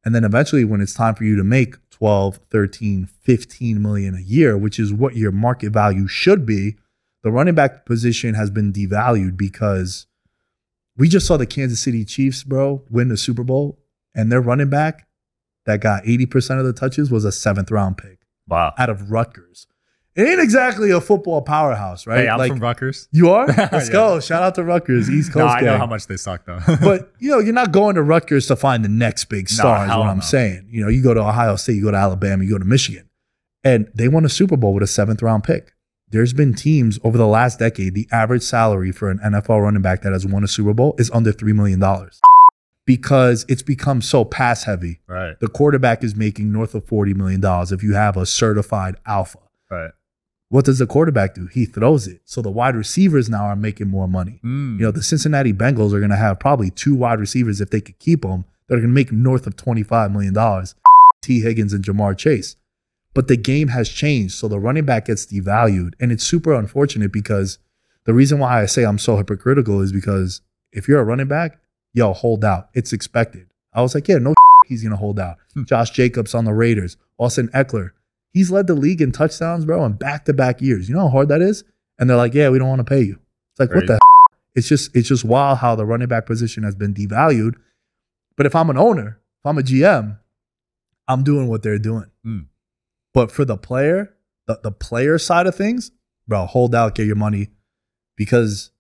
And 0.05 0.15
then 0.15 0.25
eventually, 0.25 0.65
when 0.65 0.83
it's 0.83 0.93
time 0.93 1.15
for 1.15 1.25
you 1.25 1.37
to 1.37 1.45
make 1.45 1.77
12, 1.91 2.41
13, 2.51 3.07
15 3.07 3.83
million 3.83 4.15
a 4.15 4.21
year, 4.21 4.59
which 4.59 4.79
is 4.79 4.93
what 4.93 5.17
your 5.17 5.33
market 5.33 5.73
value 5.73 6.07
should 6.07 6.45
be, 6.45 6.77
the 7.23 7.31
running 7.31 7.55
back 7.55 7.87
position 7.87 8.35
has 8.35 8.51
been 8.51 8.73
devalued 8.73 9.39
because 9.39 10.07
we 10.97 11.09
just 11.09 11.27
saw 11.27 11.39
the 11.39 11.47
Kansas 11.47 11.81
City 11.81 12.05
Chiefs, 12.05 12.45
bro, 12.45 12.83
win 12.91 13.09
the 13.09 13.17
Super 13.17 13.43
Bowl, 13.43 13.79
and 14.15 14.31
their 14.31 14.43
running 14.43 14.69
back 14.69 15.09
that 15.67 15.81
got 15.81 16.05
80% 16.05 16.59
of 16.59 16.65
the 16.67 16.73
touches 16.73 17.11
was 17.11 17.25
a 17.25 17.33
seventh 17.33 17.71
round 17.71 17.99
pick 17.99 18.19
Wow. 18.49 18.75
out 18.79 18.91
of 18.91 19.11
Rutgers. 19.11 19.67
it 20.17 20.23
ain't 20.29 20.41
exactly 20.41 20.91
a 20.93 21.01
football 21.01 21.43
powerhouse, 21.43 22.07
right? 22.07 22.21
Hey, 22.21 22.29
I'm 22.29 22.39
like 22.39 22.51
from 22.51 22.61
Rutgers. 22.61 23.09
you 23.11 23.31
are. 23.31 23.47
Let's 23.73 23.89
Yeah. 23.89 23.93
go. 23.93 24.21
Shout 24.21 24.43
out 24.43 24.55
to 24.57 24.63
Rutgers, 24.63 25.11
East 25.11 25.33
Coast 25.33 25.43
No, 25.43 25.47
I 25.47 25.61
know 25.63 25.79
how 25.79 25.87
much 25.87 26.07
they 26.07 26.17
suck 26.17 26.45
though. 26.47 26.61
but 26.83 27.13
you 27.19 27.31
know, 27.31 27.39
you're 27.41 27.55
not 27.55 27.73
going 27.73 27.95
to 27.97 28.03
Rutgers 28.03 28.47
to 28.49 28.57
find 28.57 28.85
the 28.85 28.89
next 28.89 29.25
big 29.25 29.49
star. 29.49 29.85
is 29.85 29.91
what 29.91 30.07
I'm 30.07 30.19
no. 30.19 30.23
saying. 30.23 30.67
You 30.71 30.83
know, 30.83 30.89
you 30.89 31.03
go 31.03 31.15
to 31.15 31.21
Ohio 31.21 31.57
State, 31.57 31.75
you 31.77 31.83
go 31.85 31.91
to 31.91 31.97
Alabama, 31.97 32.45
you 32.45 32.51
go 32.51 32.59
to 32.59 32.65
Michigan, 32.65 33.09
and 33.65 33.91
they 33.95 34.07
won 34.09 34.25
a 34.25 34.29
Super 34.29 34.57
Bowl 34.57 34.75
with 34.75 34.83
a 34.83 34.87
seventh 34.87 35.21
round 35.23 35.43
pick. 35.43 35.73
There's 36.11 36.33
been 36.35 36.55
teams 36.55 37.01
over 37.03 37.19
the 37.19 37.27
last 37.27 37.59
decade. 37.59 37.95
The 37.95 38.07
average 38.13 38.43
salary 38.43 38.93
for 38.93 39.11
an 39.11 39.19
NFL 39.19 39.63
running 39.63 39.83
back 39.83 40.03
that 40.03 40.13
has 40.13 40.25
won 40.25 40.45
a 40.45 40.49
Super 40.49 40.75
Bowl 40.75 40.95
is 40.99 41.11
under 41.11 41.33
three 41.33 41.53
million 41.55 41.81
dollars 41.81 42.21
because 42.87 43.45
it's 43.49 43.63
become 43.63 44.03
so 44.03 44.25
pass 44.25 44.65
heavy. 44.65 45.01
right, 45.07 45.39
The 45.41 45.49
quarterback 45.49 46.05
is 46.05 46.15
making 46.15 46.53
north 46.53 46.75
of 46.75 46.85
forty 46.87 47.15
million 47.15 47.41
dollars 47.41 47.73
if 47.73 47.83
you 47.83 47.95
have 47.95 48.17
a 48.17 48.27
certified 48.27 48.97
alpha. 49.07 49.39
right. 49.71 49.91
What 50.51 50.67
does 50.67 50.79
the 50.79 50.87
quarterback 50.87 51.35
do? 51.35 51.47
He 51.47 51.65
throws 51.65 52.07
it. 52.07 52.21
So 52.27 52.41
the 52.41 52.51
wide 52.51 52.77
receivers 52.77 53.29
now 53.29 53.45
are 53.47 53.57
making 53.57 53.89
more 53.89 54.07
money. 54.07 54.41
Mm. 54.45 54.79
You 54.79 54.85
know, 54.85 54.91
the 54.93 55.03
Cincinnati 55.03 55.53
Bengals 55.53 55.93
are 55.93 55.99
going 55.99 56.11
to 56.11 56.17
have 56.17 56.39
probably 56.39 56.71
two 56.71 56.95
wide 56.95 57.19
receivers 57.19 57.61
if 57.61 57.71
they 57.71 57.81
could 57.81 57.99
keep 57.99 58.23
them. 58.23 58.45
They're 58.69 58.79
going 58.79 58.89
to 58.89 58.95
make 58.95 59.11
north 59.11 59.49
of 59.49 59.57
$25 59.57 60.13
million. 60.13 60.67
Tee 61.23 61.41
Higgins 61.41 61.73
and 61.73 61.83
Ja'Marr 61.85 62.17
Chase. 62.17 62.55
But 63.15 63.27
the 63.27 63.37
game 63.37 63.69
has 63.69 63.89
changed. 63.89 64.35
So 64.35 64.47
the 64.47 64.61
running 64.61 64.85
back 64.85 65.07
gets 65.07 65.27
devalued. 65.27 65.95
And 65.99 66.13
it's 66.13 66.25
super 66.25 66.53
unfortunate 66.53 67.11
because 67.11 67.59
the 68.05 68.15
reason 68.15 68.39
why 68.39 68.63
I 68.63 68.67
say 68.67 68.85
I'm 68.85 68.99
so 68.99 69.17
hypocritical 69.17 69.81
is 69.81 69.93
because 69.93 70.41
if 70.71 70.87
you're 70.87 71.01
a 71.01 71.05
running 71.05 71.27
back, 71.27 71.59
yo, 71.95 72.13
hold 72.13 72.45
out. 72.45 72.69
It's 72.75 72.93
expected. 72.93 73.47
I 73.73 73.81
was 73.81 73.95
like, 73.95 74.07
yeah, 74.07 74.19
no 74.19 74.35
he's 74.67 74.83
going 74.83 74.91
to 74.91 74.99
hold 74.99 75.19
out. 75.19 75.39
Hmm. 75.55 75.65
Josh 75.65 75.91
Jacobs 75.91 76.35
on 76.35 76.45
the 76.45 76.53
Raiders, 76.53 76.99
Austin 77.17 77.49
Ekeler. 77.49 77.91
He's 78.33 78.51
led 78.51 78.67
the 78.67 78.75
league 78.75 79.01
in 79.01 79.13
touchdowns, 79.13 79.65
bro, 79.65 79.85
in 79.85 79.93
back 79.93 80.25
to 80.27 80.35
back 80.35 80.61
years. 80.61 80.89
You 80.89 80.97
know 80.97 81.03
how 81.03 81.09
hard 81.09 81.29
that 81.29 81.41
is? 81.41 81.65
And 81.99 82.11
they're 82.11 82.17
like, 82.17 82.35
yeah, 82.35 82.51
we 82.51 82.59
don't 82.59 82.69
want 82.69 82.81
to 82.81 82.85
pay 82.85 83.03
you. 83.03 83.19
It's 83.53 83.61
like, 83.61 83.71
what 83.71 83.87
Crazy. 83.87 83.95
the 83.95 84.01
it's 84.57 84.69
just 84.69 84.95
it's 84.95 85.09
just 85.09 85.25
wild 85.25 85.59
how 85.59 85.77
the 85.77 85.87
running 85.87 86.09
back 86.09 86.27
position 86.27 86.65
has 86.65 86.75
been 86.75 86.93
devalued. 86.93 87.55
But 88.37 88.47
if 88.47 88.57
I'm 88.57 88.69
an 88.71 88.77
owner, 88.77 89.21
if 89.41 89.47
I'm 89.47 89.59
a 89.59 89.63
GM, 89.63 90.19
I'm 91.07 91.23
doing 91.23 91.47
what 91.49 91.63
they're 91.63 91.79
doing. 91.79 92.11
Mm. 92.27 92.47
But 93.13 93.31
for 93.31 93.45
the 93.45 93.57
player, 93.57 94.15
the, 94.47 94.59
the 94.63 94.73
player 94.73 95.19
side 95.19 95.47
of 95.47 95.55
things, 95.55 95.93
bro, 96.27 96.47
hold 96.47 96.75
out, 96.75 96.97
get 96.97 97.07
your 97.07 97.15
money, 97.15 97.51
because 98.17 98.73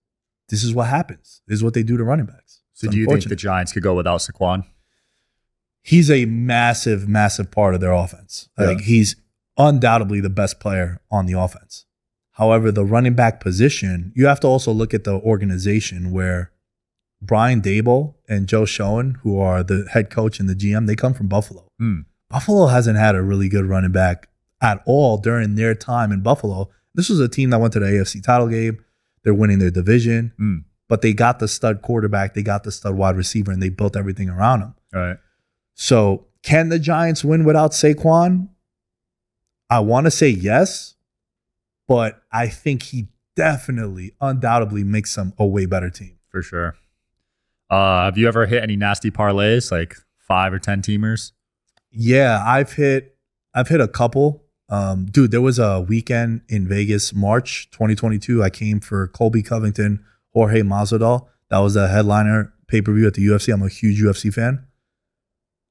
this 0.49 0.65
is 0.65 0.75
what 0.75 0.89
happens. 0.89 1.43
This 1.47 1.57
is 1.57 1.65
what 1.65 1.75
they 1.75 1.85
do 1.85 1.97
to 1.97 2.05
running 2.05 2.27
backs. 2.27 2.44
So 2.87 2.91
do 2.93 2.99
you 2.99 3.07
think 3.07 3.29
the. 3.29 3.37
Giants 3.37 3.73
could 3.73 3.83
go 3.83 3.95
without 3.95 4.21
Saquon? 4.21 4.65
he's 5.87 6.11
a 6.11 6.25
massive, 6.25 7.07
massive 7.09 7.51
part 7.51 7.75
of 7.75 7.81
their 7.83 7.93
offense. 7.93 8.49
I 8.57 8.63
Yeah. 8.63 8.69
think 8.69 8.81
he's 8.83 9.17
undoubtedly 9.59 10.19
the 10.21 10.31
best 10.31 10.59
player 10.59 10.99
on 11.11 11.27
the 11.27 11.39
offense. 11.39 11.85
However, 12.33 12.73
the 12.73 12.85
running 12.87 13.13
back 13.15 13.39
position, 13.39 14.11
you 14.17 14.27
have 14.27 14.41
to 14.41 14.47
also 14.47 14.73
look 14.73 14.95
at 14.95 15.05
the 15.05 15.13
organization 15.21 16.11
where 16.11 16.51
Brian 17.21 17.61
Daboll 17.61 18.15
and 18.29 18.47
Joe 18.49 18.65
Schoen, 18.65 19.19
who 19.23 19.39
are 19.39 19.63
the 19.63 19.87
head 19.93 20.09
coach 20.11 20.41
and 20.41 20.49
the 20.49 20.55
GM, 20.55 20.87
they 20.87 20.97
come 20.97 21.13
from 21.15 21.29
Buffalo. 21.29 21.69
Mm. 21.81 22.07
Buffalo 22.31 22.67
hasn't 22.69 22.99
had 22.99 23.15
a 23.15 23.23
really 23.23 23.49
good 23.51 23.67
running 23.67 23.93
back 23.93 24.29
at 24.63 24.83
all 24.87 25.19
during 25.19 25.55
their 25.55 25.75
time 25.75 26.11
in 26.13 26.23
Buffalo. 26.23 26.71
This 26.95 27.09
was 27.11 27.21
a 27.21 27.29
team 27.29 27.51
that 27.51 27.61
went 27.61 27.73
to 27.75 27.81
the 27.81 27.87
AFC 27.87 28.21
title 28.23 28.49
game. 28.49 28.79
They're 29.23 29.35
winning 29.35 29.59
their 29.59 29.71
division, 29.71 30.33
Mm. 30.41 30.65
But 30.95 31.03
they 31.03 31.13
got 31.13 31.41
the 31.41 31.49
stud 31.49 31.83
quarterback, 31.83 32.35
they 32.35 32.43
got 32.45 32.63
the 32.63 32.71
stud 32.71 32.95
wide 32.95 33.17
receiver, 33.17 33.51
and 33.51 33.61
they 33.61 33.69
built 33.69 33.97
everything 33.97 34.29
around 34.29 34.61
him. 34.61 34.75
Right. 34.93 35.17
So, 35.75 36.27
can 36.45 36.69
the 36.69 36.79
Giants 36.79 37.25
win 37.25 37.43
without 37.43 37.73
Saquon? 37.73 38.49
I 39.69 39.81
want 39.81 40.07
to 40.07 40.13
say 40.13 40.29
yes, 40.29 40.95
but 41.89 42.23
I 42.31 42.47
think 42.47 42.85
he 42.85 43.09
definitely, 43.35 44.15
undoubtedly 44.21 44.85
makes 44.85 45.13
them 45.17 45.33
a 45.37 45.45
way 45.45 45.67
better 45.67 45.91
team. 45.91 46.17
For 46.29 46.43
sure. 46.43 46.77
Uh, 47.69 48.05
have 48.05 48.17
you 48.17 48.29
ever 48.29 48.47
hit 48.47 48.63
any 48.63 48.77
nasty 48.77 49.11
parlays, 49.11 49.73
like 49.73 49.97
five 50.17 50.53
or 50.53 50.61
ten 50.61 50.81
teamers? 50.81 51.33
Yeah, 51.91 52.41
I've 52.47 52.75
hit 52.75 53.17
I've 53.53 53.67
hit 53.67 53.81
a 53.81 53.89
couple. 53.89 54.45
Um, 54.69 55.07
dude, 55.07 55.33
there 55.33 55.41
was 55.41 55.59
a 55.59 55.81
weekend 55.81 56.43
in 56.49 56.69
Vegas, 56.69 57.13
March 57.13 57.69
2022. 57.73 58.45
I 58.45 58.51
came 58.51 58.79
for 58.79 59.09
Colby 59.09 59.43
Covington, 59.43 60.05
Jorge 60.35 60.61
Masvidal. 60.63 61.27
That 61.51 61.59
was 61.59 61.75
the 61.75 61.89
headliner 61.89 62.53
pay-per-view 62.67 63.07
at 63.07 63.15
the 63.15 63.27
UFC. 63.27 63.53
I'm 63.53 63.63
a 63.63 63.69
huge 63.69 64.03
UFC 64.03 64.33
fan. 64.33 64.67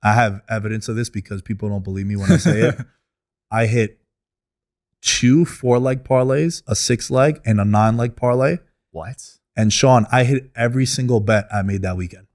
I 0.01 0.13
have 0.13 0.41
evidence 0.49 0.89
of 0.89 0.95
this 0.95 1.09
because 1.09 1.41
people 1.41 1.69
don't 1.69 1.83
believe 1.83 2.05
me 2.05 2.15
when 2.15 2.31
I 2.31 2.37
say 2.37 2.61
it. 2.61 2.75
I 3.51 3.67
hit 3.67 3.99
two 5.01 5.45
four-leg 5.45 6.03
parlays, 6.03 6.63
a 6.67 6.75
six-leg, 6.75 7.39
and 7.45 7.59
a 7.59 7.65
nine-leg 7.65 8.15
parlay. 8.15 8.57
What? 8.91 9.37
And 9.55 9.71
Sean, 9.71 10.07
I 10.11 10.23
hit 10.23 10.51
every 10.55 10.85
single 10.85 11.19
bet 11.19 11.47
I 11.53 11.61
made 11.61 11.81
that 11.83 11.97
weekend. 11.97 12.27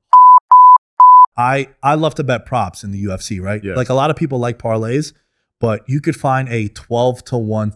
I 1.37 1.69
I 1.83 1.95
love 1.95 2.17
to 2.17 2.25
bet 2.25 2.47
props 2.47 2.83
in 2.83 2.91
the 2.91 3.05
UFC, 3.05 3.41
right? 3.41 3.63
Yeah. 3.63 3.75
Like 3.75 3.89
a 3.89 3.95
lot 3.95 4.11
of 4.11 4.17
people 4.17 4.39
like 4.39 4.59
parlays, 4.59 5.13
but 5.61 5.89
you 5.89 6.01
could 6.01 6.17
find 6.17 6.49
a 6.49 6.69
12 6.69 7.25
to 7.27 7.39
1 7.39 7.73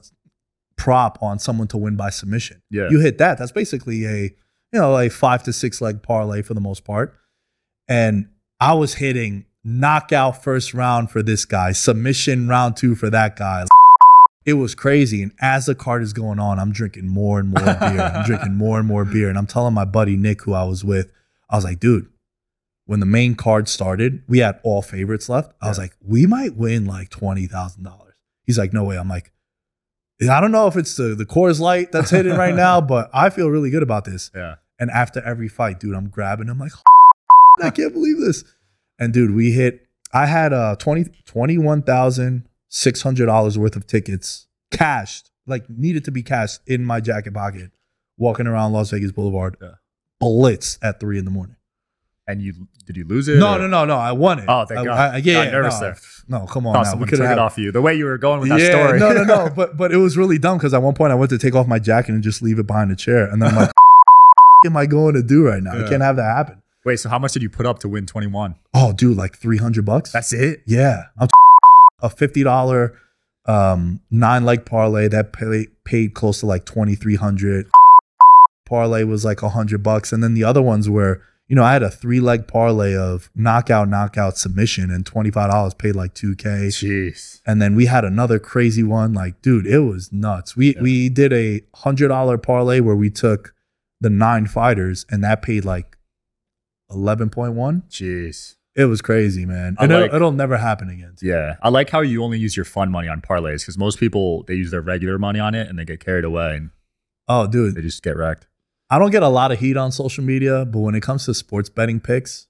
prop 0.82 1.22
on 1.22 1.38
someone 1.38 1.68
to 1.68 1.78
win 1.78 1.94
by 1.94 2.10
submission. 2.10 2.60
Yeah. 2.68 2.88
You 2.90 2.98
hit 2.98 3.18
that. 3.18 3.38
That's 3.38 3.52
basically 3.52 4.04
a, 4.04 4.22
you 4.72 4.80
know, 4.80 4.98
a 4.98 5.08
5 5.08 5.42
to 5.44 5.52
6 5.52 5.80
leg 5.80 6.02
parlay 6.02 6.42
for 6.42 6.54
the 6.54 6.60
most 6.60 6.84
part. 6.84 7.14
And 7.86 8.28
I 8.58 8.74
was 8.74 8.94
hitting 8.94 9.46
knockout 9.62 10.42
first 10.42 10.74
round 10.74 11.08
for 11.08 11.22
this 11.22 11.44
guy, 11.44 11.70
submission 11.70 12.48
round 12.48 12.76
2 12.76 12.96
for 12.96 13.08
that 13.10 13.36
guy. 13.36 13.64
It 14.44 14.54
was 14.54 14.74
crazy. 14.74 15.22
And 15.22 15.30
as 15.40 15.66
the 15.66 15.74
card 15.76 16.02
is 16.02 16.12
going 16.12 16.40
on, 16.40 16.58
I'm 16.58 16.72
drinking 16.72 17.06
more 17.06 17.38
and 17.38 17.50
more 17.50 17.62
beer. 17.62 18.00
I'm 18.00 18.24
drinking 18.26 18.56
more 18.56 18.80
and 18.80 18.88
more 18.88 19.04
beer. 19.04 19.28
And 19.28 19.38
I'm 19.38 19.46
telling 19.46 19.72
my 19.72 19.84
buddy 19.84 20.16
Nick, 20.16 20.42
who 20.42 20.52
I 20.52 20.64
was 20.64 20.84
with, 20.84 21.12
I 21.48 21.54
was 21.54 21.64
like, 21.64 21.78
dude, 21.78 22.08
when 22.86 22.98
the 22.98 23.06
main 23.06 23.36
card 23.36 23.68
started, 23.68 24.24
we 24.26 24.38
had 24.40 24.58
all 24.64 24.82
favorites 24.82 25.28
left. 25.28 25.52
I 25.62 25.68
was 25.68 25.78
like, 25.78 25.94
we 26.04 26.26
might 26.26 26.56
win 26.56 26.86
like 26.86 27.08
twenty 27.08 27.46
thousand 27.46 27.84
dollars. 27.84 28.14
He's 28.42 28.58
like, 28.58 28.72
no 28.72 28.82
way. 28.82 28.98
I'm 28.98 29.08
like, 29.08 29.30
I 30.30 30.40
don't 30.40 30.52
know 30.52 30.66
if 30.66 30.76
it's 30.76 30.94
the 30.96 31.14
the 31.14 31.24
Coors 31.26 31.60
Light 31.60 31.92
that's 31.92 32.10
hitting 32.10 32.34
right 32.36 32.54
now, 32.54 32.80
but 32.80 33.10
I 33.14 33.30
feel 33.30 33.48
really 33.50 33.70
good 33.70 33.82
about 33.82 34.04
this. 34.04 34.30
Yeah. 34.34 34.56
And 34.78 34.90
after 34.90 35.20
every 35.24 35.48
fight, 35.48 35.80
dude, 35.80 35.94
I'm 35.94 36.08
grabbing 36.08 36.48
him 36.48 36.58
like, 36.58 36.72
I 37.62 37.70
can't 37.70 37.92
believe 37.92 38.18
this. 38.18 38.42
And 38.98 39.12
dude, 39.12 39.34
we 39.34 39.52
hit. 39.52 39.86
I 40.12 40.26
had 40.26 40.52
uh 40.52 40.76
20 40.76 41.04
$21,600 41.26 43.56
worth 43.56 43.76
of 43.76 43.86
tickets 43.86 44.46
cashed, 44.70 45.30
like 45.46 45.68
needed 45.70 46.04
to 46.06 46.10
be 46.10 46.22
cashed 46.22 46.60
in 46.66 46.84
my 46.84 47.00
jacket 47.00 47.32
pocket, 47.34 47.70
walking 48.18 48.46
around 48.46 48.72
Las 48.72 48.90
Vegas 48.90 49.12
Boulevard, 49.12 49.56
Yeah. 49.60 49.74
blitz 50.20 50.78
at 50.82 51.00
three 51.00 51.18
in 51.18 51.24
the 51.24 51.30
morning. 51.30 51.56
And 52.32 52.42
you 52.42 52.54
did 52.86 52.96
you 52.96 53.04
lose 53.04 53.28
it? 53.28 53.36
No, 53.38 53.54
or- 53.54 53.58
no, 53.58 53.66
no, 53.66 53.84
no. 53.84 53.96
I 53.96 54.12
won 54.12 54.38
it. 54.38 54.46
Oh, 54.48 54.64
thank 54.64 54.80
I, 54.80 54.84
God. 54.84 54.98
I, 54.98 55.16
yeah, 55.18 55.32
Got 55.34 55.44
yeah, 55.46 55.50
nervous 55.52 55.74
no, 55.74 55.80
there. 55.80 55.96
No, 56.28 56.46
come 56.46 56.66
on. 56.66 56.74
Thought 56.74 56.86
someone 56.86 57.06
We 57.06 57.10
could 57.10 57.16
took 57.18 57.26
it 57.26 57.28
have 57.28 57.38
off 57.38 57.58
you. 57.58 57.70
The 57.72 57.82
way 57.82 57.94
you 57.94 58.06
were 58.06 58.18
going 58.18 58.40
with 58.40 58.48
that 58.48 58.60
yeah, 58.60 58.70
story. 58.70 58.98
no, 58.98 59.12
no, 59.12 59.24
no. 59.24 59.50
But 59.56 59.76
but 59.76 59.92
it 59.92 59.98
was 59.98 60.16
really 60.16 60.38
dumb 60.38 60.56
because 60.58 60.72
at 60.72 60.82
one 60.82 60.94
point 60.94 61.12
I 61.12 61.14
went 61.14 61.30
to 61.30 61.38
take 61.38 61.54
off 61.54 61.66
my 61.66 61.78
jacket 61.78 62.12
and 62.14 62.22
just 62.22 62.42
leave 62.42 62.58
it 62.58 62.66
behind 62.66 62.90
the 62.90 62.96
chair, 62.96 63.26
and 63.26 63.40
then 63.40 63.50
I'm 63.50 63.56
like, 63.56 63.70
"What 64.62 64.66
am 64.70 64.76
I 64.76 64.86
going 64.86 65.14
to 65.14 65.22
do 65.22 65.44
right 65.46 65.62
now? 65.62 65.84
I 65.84 65.88
can't 65.88 66.02
have 66.02 66.16
that 66.16 66.24
happen." 66.36 66.62
Wait, 66.84 66.96
so 66.96 67.08
how 67.08 67.18
much 67.18 67.32
did 67.32 67.42
you 67.42 67.50
put 67.50 67.64
up 67.64 67.78
to 67.78 67.88
win 67.88 68.06
21? 68.06 68.56
Oh, 68.74 68.92
dude, 68.92 69.16
like 69.16 69.36
three 69.36 69.58
hundred 69.58 69.84
bucks. 69.84 70.10
That's 70.10 70.32
it? 70.32 70.62
Yeah, 70.66 71.04
I'm 71.18 71.28
a 72.00 72.10
fifty 72.10 72.42
dollar 72.42 72.98
um, 73.46 74.00
nine 74.10 74.44
leg 74.44 74.64
parlay 74.64 75.08
that 75.08 75.32
pay, 75.32 75.66
paid 75.84 76.14
close 76.14 76.40
to 76.40 76.46
like 76.46 76.64
twenty 76.64 76.94
three 76.94 77.16
hundred. 77.16 77.66
Parlay 78.66 79.04
was 79.04 79.24
like 79.24 79.42
a 79.42 79.50
hundred 79.50 79.82
bucks, 79.82 80.12
and 80.12 80.22
then 80.24 80.34
the 80.34 80.44
other 80.44 80.62
ones 80.62 80.88
were, 80.88 81.20
you 81.52 81.56
know, 81.56 81.64
I 81.64 81.74
had 81.74 81.82
a 81.82 81.90
three 81.90 82.18
leg 82.18 82.48
parlay 82.48 82.96
of 82.96 83.28
knockout, 83.34 83.86
knockout, 83.86 84.38
submission, 84.38 84.90
and 84.90 85.04
twenty 85.04 85.30
five 85.30 85.50
dollars 85.50 85.74
paid 85.74 85.94
like 85.94 86.14
two 86.14 86.34
k. 86.34 86.68
Jeez. 86.68 87.42
And 87.46 87.60
then 87.60 87.76
we 87.76 87.84
had 87.84 88.06
another 88.06 88.38
crazy 88.38 88.82
one, 88.82 89.12
like 89.12 89.42
dude, 89.42 89.66
it 89.66 89.80
was 89.80 90.10
nuts. 90.10 90.56
We 90.56 90.74
Yeah. 90.74 90.80
we 90.80 91.10
did 91.10 91.30
a 91.34 91.60
hundred 91.74 92.08
dollar 92.08 92.38
parlay 92.38 92.80
where 92.80 92.96
we 92.96 93.10
took 93.10 93.54
the 94.00 94.08
nine 94.08 94.46
fighters, 94.46 95.04
and 95.10 95.22
that 95.24 95.42
paid 95.42 95.66
like 95.66 95.98
eleven 96.90 97.28
point 97.28 97.52
one. 97.52 97.82
Jeez. 97.90 98.56
It 98.74 98.86
was 98.86 99.02
crazy, 99.02 99.44
man, 99.44 99.76
and 99.78 99.92
like- 99.92 100.04
it'll, 100.06 100.16
it'll 100.16 100.32
never 100.32 100.56
happen 100.56 100.88
again. 100.88 101.16
Yeah. 101.20 101.56
I 101.60 101.68
like 101.68 101.90
how 101.90 102.00
you 102.00 102.24
only 102.24 102.38
use 102.38 102.56
your 102.56 102.64
fun 102.64 102.90
money 102.90 103.08
on 103.08 103.20
parlays 103.20 103.60
because 103.60 103.76
most 103.76 104.00
people, 104.00 104.44
they 104.44 104.54
use 104.54 104.70
their 104.70 104.80
regular 104.80 105.18
money 105.18 105.38
on 105.40 105.54
it 105.54 105.68
and 105.68 105.78
they 105.78 105.84
get 105.84 106.02
carried 106.02 106.24
away 106.24 106.56
and 106.56 106.70
Oh, 107.28 107.46
dude, 107.46 107.74
they 107.74 107.82
just 107.82 108.02
get 108.02 108.16
wrecked. 108.16 108.46
I 108.92 108.98
don't 108.98 109.10
get 109.10 109.22
a 109.22 109.28
lot 109.28 109.50
of 109.52 109.58
heat 109.58 109.76
on 109.76 109.90
social 109.90 110.22
media, 110.22 110.64
but 110.66 110.80
when 110.80 110.94
it 110.94 111.00
comes 111.02 111.24
to 111.24 111.32
sports 111.34 111.70
betting 111.70 111.98
picks, 111.98 112.46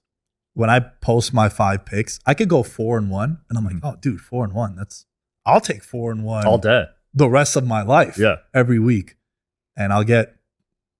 when 0.53 0.69
I 0.69 0.79
post 0.79 1.33
my 1.33 1.47
five 1.47 1.85
picks, 1.85 2.19
I 2.25 2.33
could 2.33 2.49
go 2.49 2.63
four 2.63 2.97
and 2.97 3.09
one, 3.09 3.39
and 3.49 3.57
I'm 3.57 3.63
like, 3.65 3.75
Mhm. 3.75 3.79
oh, 3.83 3.95
dude, 4.01 4.19
four 4.19 4.43
and 4.43 4.53
one. 4.53 4.75
That's 4.75 5.05
I'll 5.45 5.61
take 5.61 5.83
four 5.83 6.11
and 6.11 6.23
one 6.23 6.45
All 6.45 6.57
day. 6.57 6.85
the 7.13 7.29
rest 7.29 7.55
of 7.55 7.65
my 7.65 7.81
life. 7.81 8.17
Yeah. 8.17 8.35
every 8.53 8.77
week, 8.79 9.15
and 9.77 9.91
I'll 9.93 10.03
get 10.03 10.35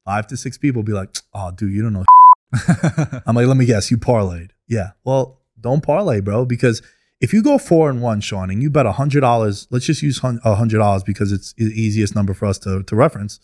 five 0.05 0.27
to 0.27 0.37
six 0.37 0.57
people 0.57 0.81
be 0.81 0.93
like, 0.93 1.09
oh, 1.33 1.51
dude, 1.51 1.73
you 1.73 1.81
don't 1.81 1.93
know. 1.93 2.05
I'm 3.25 3.35
like, 3.35 3.47
let 3.47 3.57
me 3.57 3.65
guess, 3.65 3.91
you 3.91 3.97
parlayed. 3.97 4.51
Yeah. 4.67 4.91
Well, 5.03 5.41
don't 5.59 5.81
parlay, 5.83 6.19
bro, 6.21 6.45
because 6.45 6.81
if 7.21 7.33
you 7.33 7.41
go 7.43 7.57
four 7.57 7.89
and 7.89 8.01
one, 8.01 8.21
Sean, 8.21 8.49
and 8.49 8.61
you 8.61 8.69
bet 8.69 8.85
hundred 8.85 9.21
dollars, 9.21 9.67
let's 9.71 9.85
just 9.85 10.01
use 10.01 10.19
hundred 10.19 10.77
dollars 10.77 11.03
because 11.03 11.31
it's 11.31 11.53
the 11.53 11.65
easiest 11.65 12.15
number 12.15 12.33
for 12.33 12.45
us 12.45 12.57
to, 12.59 12.83
to 12.83 12.95
reference. 12.95 13.39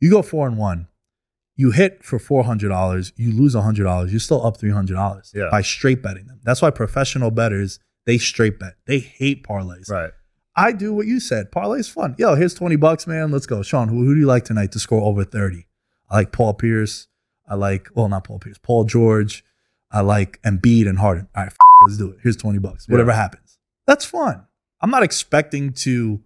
You 0.00 0.10
go 0.10 0.22
four 0.22 0.46
and 0.46 0.56
one, 0.56 0.88
you 1.56 1.70
hit 1.70 2.02
for 2.04 2.18
four 2.18 2.44
hundred 2.44 2.68
dollars, 2.68 3.12
you 3.16 3.32
lose 3.32 3.54
hundred 3.54 3.84
dollars, 3.84 4.10
you're 4.12 4.20
still 4.20 4.44
up 4.46 4.56
three 4.56 4.70
hundred 4.70 4.94
dollars 4.94 5.32
Yeah. 5.34 5.48
by 5.50 5.62
straight 5.62 6.02
betting 6.02 6.26
them. 6.26 6.40
That's 6.42 6.62
why 6.62 6.70
professional 6.70 7.30
bettors 7.30 7.78
they 8.06 8.18
straight 8.18 8.58
bet. 8.58 8.74
They 8.86 8.98
hate 8.98 9.44
parlays. 9.46 9.88
Right. 9.88 10.10
I 10.56 10.72
do 10.72 10.92
what 10.92 11.06
you 11.06 11.20
said. 11.20 11.50
Parlay's 11.52 11.88
fun. 11.88 12.14
Yo, 12.18 12.34
here's 12.34 12.52
20 12.52 12.76
bucks, 12.76 13.06
man. 13.06 13.30
Let's 13.30 13.46
go. 13.46 13.62
Sean, 13.62 13.88
who, 13.88 14.04
who 14.04 14.14
do 14.14 14.20
you 14.20 14.26
like 14.26 14.44
tonight 14.44 14.72
to 14.72 14.78
score 14.78 15.00
over 15.02 15.24
30? 15.24 15.66
I 16.10 16.16
like 16.16 16.32
Paul 16.32 16.52
Pierce. 16.54 17.06
I 17.48 17.54
like, 17.54 17.88
well, 17.94 18.08
not 18.08 18.24
Paul 18.24 18.38
Pierce, 18.40 18.58
Paul 18.58 18.84
George. 18.84 19.44
I 19.90 20.00
like 20.00 20.42
Embiid 20.42 20.88
and 20.88 20.98
Harden. 20.98 21.28
All 21.34 21.42
right, 21.44 21.52
f- 21.52 21.56
let's 21.86 21.96
do 21.96 22.10
it. 22.10 22.18
Here's 22.22 22.36
20 22.36 22.58
bucks. 22.58 22.88
Whatever 22.88 23.12
happens. 23.12 23.56
That's 23.86 24.04
fun. 24.04 24.44
I'm 24.80 24.90
not 24.90 25.02
expecting 25.04 25.72
to 25.74 26.20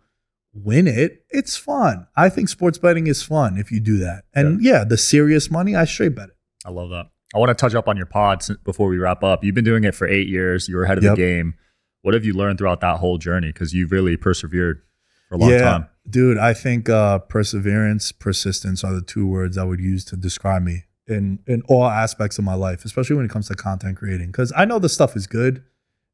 win 0.65 0.87
it. 0.87 1.25
It's 1.31 1.57
fun. 1.57 2.07
I 2.17 2.29
think 2.29 2.49
sports 2.49 2.79
betting 2.79 3.07
is 3.07 3.23
fun 3.23 3.59
if 3.59 3.71
you 3.71 3.81
do 3.81 3.99
that. 3.99 4.25
And 4.35 4.63
yeah, 4.63 4.85
the 4.85 4.97
serious 4.97 5.51
money, 5.51 5.75
I 5.77 5.85
straight 5.85 6.15
bet 6.15 6.29
it. 6.29 6.37
I 6.65 6.71
love 6.71 6.91
that. 6.91 7.07
I 7.35 7.39
want 7.39 7.51
to 7.51 7.55
touch 7.55 7.75
up 7.75 7.89
on 7.89 7.97
your 7.97 8.07
pod 8.07 8.45
before 8.65 8.89
we 8.89 8.99
wrap 8.99 9.23
up. 9.23 9.45
You've 9.45 9.55
been 9.55 9.65
doing 9.65 9.85
it 9.85 9.95
for 9.95 10.07
eight 10.09 10.29
years. 10.29 10.69
You 10.69 10.77
were 10.77 10.85
ahead 10.85 10.99
of 10.99 11.05
Yep. 11.05 11.17
the 11.17 11.23
game. 11.23 11.55
What 12.03 12.15
have 12.15 12.25
you 12.25 12.33
learned 12.35 12.59
throughout 12.59 12.81
that 12.81 12.99
whole 12.99 13.19
journey? 13.19 13.49
Because 13.49 13.75
you've 13.75 13.91
really 13.91 14.17
persevered 14.17 14.81
for 15.29 15.35
a 15.35 15.39
long 15.39 15.51
time. 15.59 15.89
Dude, 16.09 16.39
I 16.39 16.55
think 16.55 16.89
uh, 16.89 17.19
perseverance, 17.19 18.13
persistence 18.13 18.85
are 18.85 18.95
the 18.95 19.03
two 19.03 19.27
words 19.27 19.59
I 19.59 19.65
would 19.65 19.81
use 19.81 20.05
to 20.07 20.17
describe 20.17 20.63
me 20.63 20.85
in 21.09 21.41
in 21.49 21.63
all 21.69 21.85
aspects 21.87 22.39
of 22.39 22.45
my 22.45 22.55
life, 22.55 22.85
especially 22.85 23.17
when 23.17 23.25
it 23.25 23.31
comes 23.31 23.49
to 23.49 23.55
content 23.57 23.97
creating. 23.97 24.29
Because 24.29 24.53
I 24.57 24.65
know 24.65 24.79
the 24.79 24.89
stuff 24.89 25.17
is 25.17 25.27
good. 25.27 25.65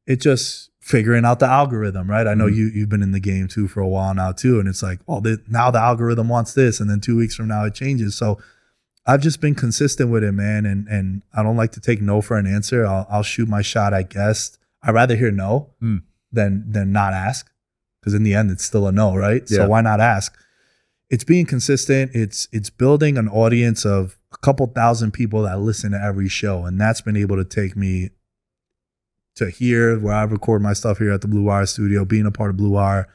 It 0.07 0.21
just 0.21 0.71
figuring 0.83 1.25
out 1.25 1.39
the 1.39 1.47
algorithm, 1.47 2.11
right? 2.11 2.27
I 2.27 2.35
know 2.35 2.47
Mhm. 2.49 2.55
you 2.57 2.67
you've 2.67 2.89
been 2.89 3.03
in 3.03 3.13
the 3.13 3.21
game 3.21 3.47
too 3.49 3.69
for 3.69 3.81
a 3.81 3.89
while 3.89 4.13
now 4.15 4.33
too, 4.33 4.59
and 4.61 4.69
it's 4.69 4.83
like, 4.83 4.99
oh, 5.09 5.21
the, 5.21 5.41
now 5.49 5.71
the 5.71 5.79
algorithm 5.79 6.29
wants 6.29 6.53
this, 6.55 6.81
and 6.81 6.91
then 6.91 7.01
two 7.01 7.17
weeks 7.17 7.35
from 7.37 7.49
now 7.49 7.65
it 7.65 7.73
changes. 7.75 8.15
So 8.17 8.39
I've 9.07 9.21
just 9.23 9.41
been 9.41 9.55
consistent 9.55 10.11
with 10.11 10.23
it, 10.25 10.33
man, 10.33 10.67
and 10.67 10.87
and 10.89 11.23
I 11.33 11.43
don't 11.45 11.57
like 11.57 11.73
to 11.73 11.81
take 11.81 12.03
no 12.03 12.21
for 12.21 12.37
an 12.37 12.47
answer. 12.47 12.85
I'll 12.85 13.07
I'll 13.09 13.23
shoot 13.23 13.49
my 13.49 13.63
shot 13.63 13.95
I 13.95 14.03
guess 14.03 14.59
I'd 14.83 14.95
rather 14.95 15.17
hear 15.17 15.31
no 15.31 15.71
Hmm. 15.81 15.99
than 16.33 16.65
than 16.71 16.91
not 16.93 17.13
ask 17.13 17.49
because 18.01 18.15
in 18.15 18.25
the 18.25 18.35
end 18.35 18.51
it's 18.51 18.65
still 18.65 18.87
a 18.89 18.93
no 18.93 19.15
right 19.17 19.45
Yeah. 19.49 19.59
so 19.59 19.69
why 19.69 19.81
not 19.83 20.01
ask 20.01 20.35
it's 21.11 21.23
being 21.25 21.47
consistent 21.47 22.11
it's 22.15 22.49
it's 22.51 22.71
building 22.71 23.17
an 23.19 23.29
audience 23.29 23.85
of 23.87 24.19
a 24.35 24.39
couple 24.39 24.67
thousand 24.67 25.13
people 25.13 25.43
that 25.43 25.61
listen 25.61 25.93
to 25.93 26.01
every 26.03 26.29
show 26.29 26.65
and 26.65 26.81
that's 26.81 27.01
been 27.03 27.17
able 27.17 27.37
to 27.37 27.45
take 27.45 27.77
me 27.77 28.11
to 29.37 29.51
here 29.51 29.99
where 29.99 30.15
i 30.15 30.23
record 30.25 30.61
my 30.63 30.73
stuff 30.73 30.99
here 30.99 31.11
at 31.13 31.21
the 31.21 31.29
blue 31.29 31.43
wire 31.43 31.67
studio 31.67 32.05
being 32.05 32.27
a 32.27 32.31
part 32.31 32.51
of 32.51 32.57
blue 32.57 32.71
wire 32.71 33.09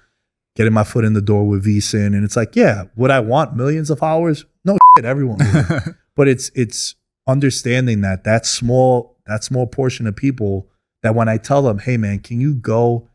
getting 0.56 0.73
my 0.73 0.84
foot 0.84 1.06
in 1.06 1.13
the 1.13 1.21
door 1.21 1.47
with 1.47 1.63
VSiN 1.65 2.08
and 2.08 2.23
it's 2.23 2.36
like 2.36 2.56
yeah 2.56 2.86
would 2.95 3.12
i 3.12 3.19
want 3.19 3.56
millions 3.56 3.89
of 3.89 3.99
followers 3.99 4.45
no 4.65 4.77
shit, 4.97 5.06
everyone 5.06 5.38
would. 5.38 5.95
but 6.15 6.27
it's 6.27 6.49
it's 6.56 6.95
understanding 7.27 8.01
that 8.01 8.23
that 8.23 8.45
small 8.45 9.15
that 9.27 9.43
small 9.43 9.67
portion 9.67 10.08
of 10.08 10.15
people 10.15 10.67
that 11.03 11.13
when 11.13 11.30
I 11.30 11.38
tell 11.38 11.62
them, 11.62 11.80
hey 11.80 11.95
man, 11.97 12.19
can 12.19 12.41
you 12.41 12.56
go 12.56 13.08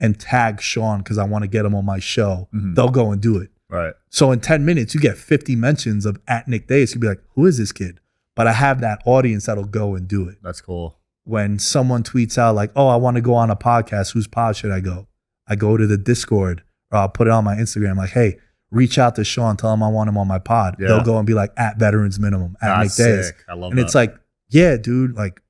and 0.00 0.18
tag 0.18 0.60
Sean 0.60 0.98
because 0.98 1.18
I 1.18 1.24
want 1.24 1.42
to 1.42 1.48
get 1.48 1.64
him 1.66 1.74
on 1.74 1.84
my 1.84 1.98
show, 1.98 2.48
Mhm. 2.54 2.74
they'll 2.74 2.88
go 2.88 3.12
and 3.12 3.20
do 3.20 3.36
it. 3.38 3.50
Right. 3.68 3.92
So 4.10 4.32
in 4.32 4.40
10 4.40 4.64
minutes, 4.64 4.94
you 4.94 5.00
get 5.00 5.18
50 5.18 5.54
mentions 5.56 6.06
of 6.06 6.18
at 6.28 6.48
Nick 6.48 6.66
Dais. 6.66 6.94
You'd 6.94 7.00
be 7.00 7.08
like, 7.08 7.22
who 7.34 7.44
is 7.46 7.58
this 7.58 7.72
kid? 7.72 8.00
But 8.34 8.46
I 8.46 8.52
have 8.52 8.80
that 8.80 9.00
audience 9.04 9.46
that'll 9.46 9.64
go 9.64 9.94
and 9.94 10.08
do 10.08 10.28
it. 10.28 10.38
That's 10.42 10.60
cool. 10.60 10.98
When 11.26 11.58
someone 11.58 12.02
tweets 12.02 12.38
out 12.38 12.54
like, 12.54 12.70
oh, 12.76 12.86
I 12.88 12.96
want 12.96 13.16
to 13.16 13.20
go 13.20 13.34
on 13.34 13.50
a 13.50 13.56
podcast, 13.56 14.12
whose 14.12 14.26
pod 14.28 14.56
should 14.56 14.70
I 14.70 14.80
go? 14.80 15.08
I 15.48 15.56
go 15.56 15.76
to 15.76 15.86
the 15.86 15.98
Discord 15.98 16.62
or 16.92 16.98
I'll 16.98 17.08
put 17.08 17.26
it 17.26 17.32
on 17.32 17.42
my 17.44 17.56
Instagram 17.56 17.96
like, 17.96 18.10
hey, 18.10 18.38
reach 18.70 18.96
out 18.96 19.16
to 19.16 19.24
Sean, 19.24 19.56
tell 19.56 19.72
him 19.74 19.82
I 19.82 19.88
want 19.88 20.08
him 20.08 20.16
on 20.16 20.28
my 20.28 20.38
pod. 20.38 20.76
Yeah. 20.78 20.86
They'll 20.88 21.02
go 21.02 21.18
and 21.18 21.26
be 21.26 21.34
like, 21.34 21.52
at 21.56 21.78
Veterans 21.78 22.18
Minimum, 22.20 22.56
at 22.62 22.82
That's 22.82 22.98
Nick 22.98 23.24
sick. 23.24 23.36
I 23.48 23.54
love 23.54 23.72
and 23.72 23.78
that. 23.78 23.82
it's 23.86 23.94
like 23.94 24.14
yeah 24.48 24.76
dude 24.76 25.16
like 25.16 25.40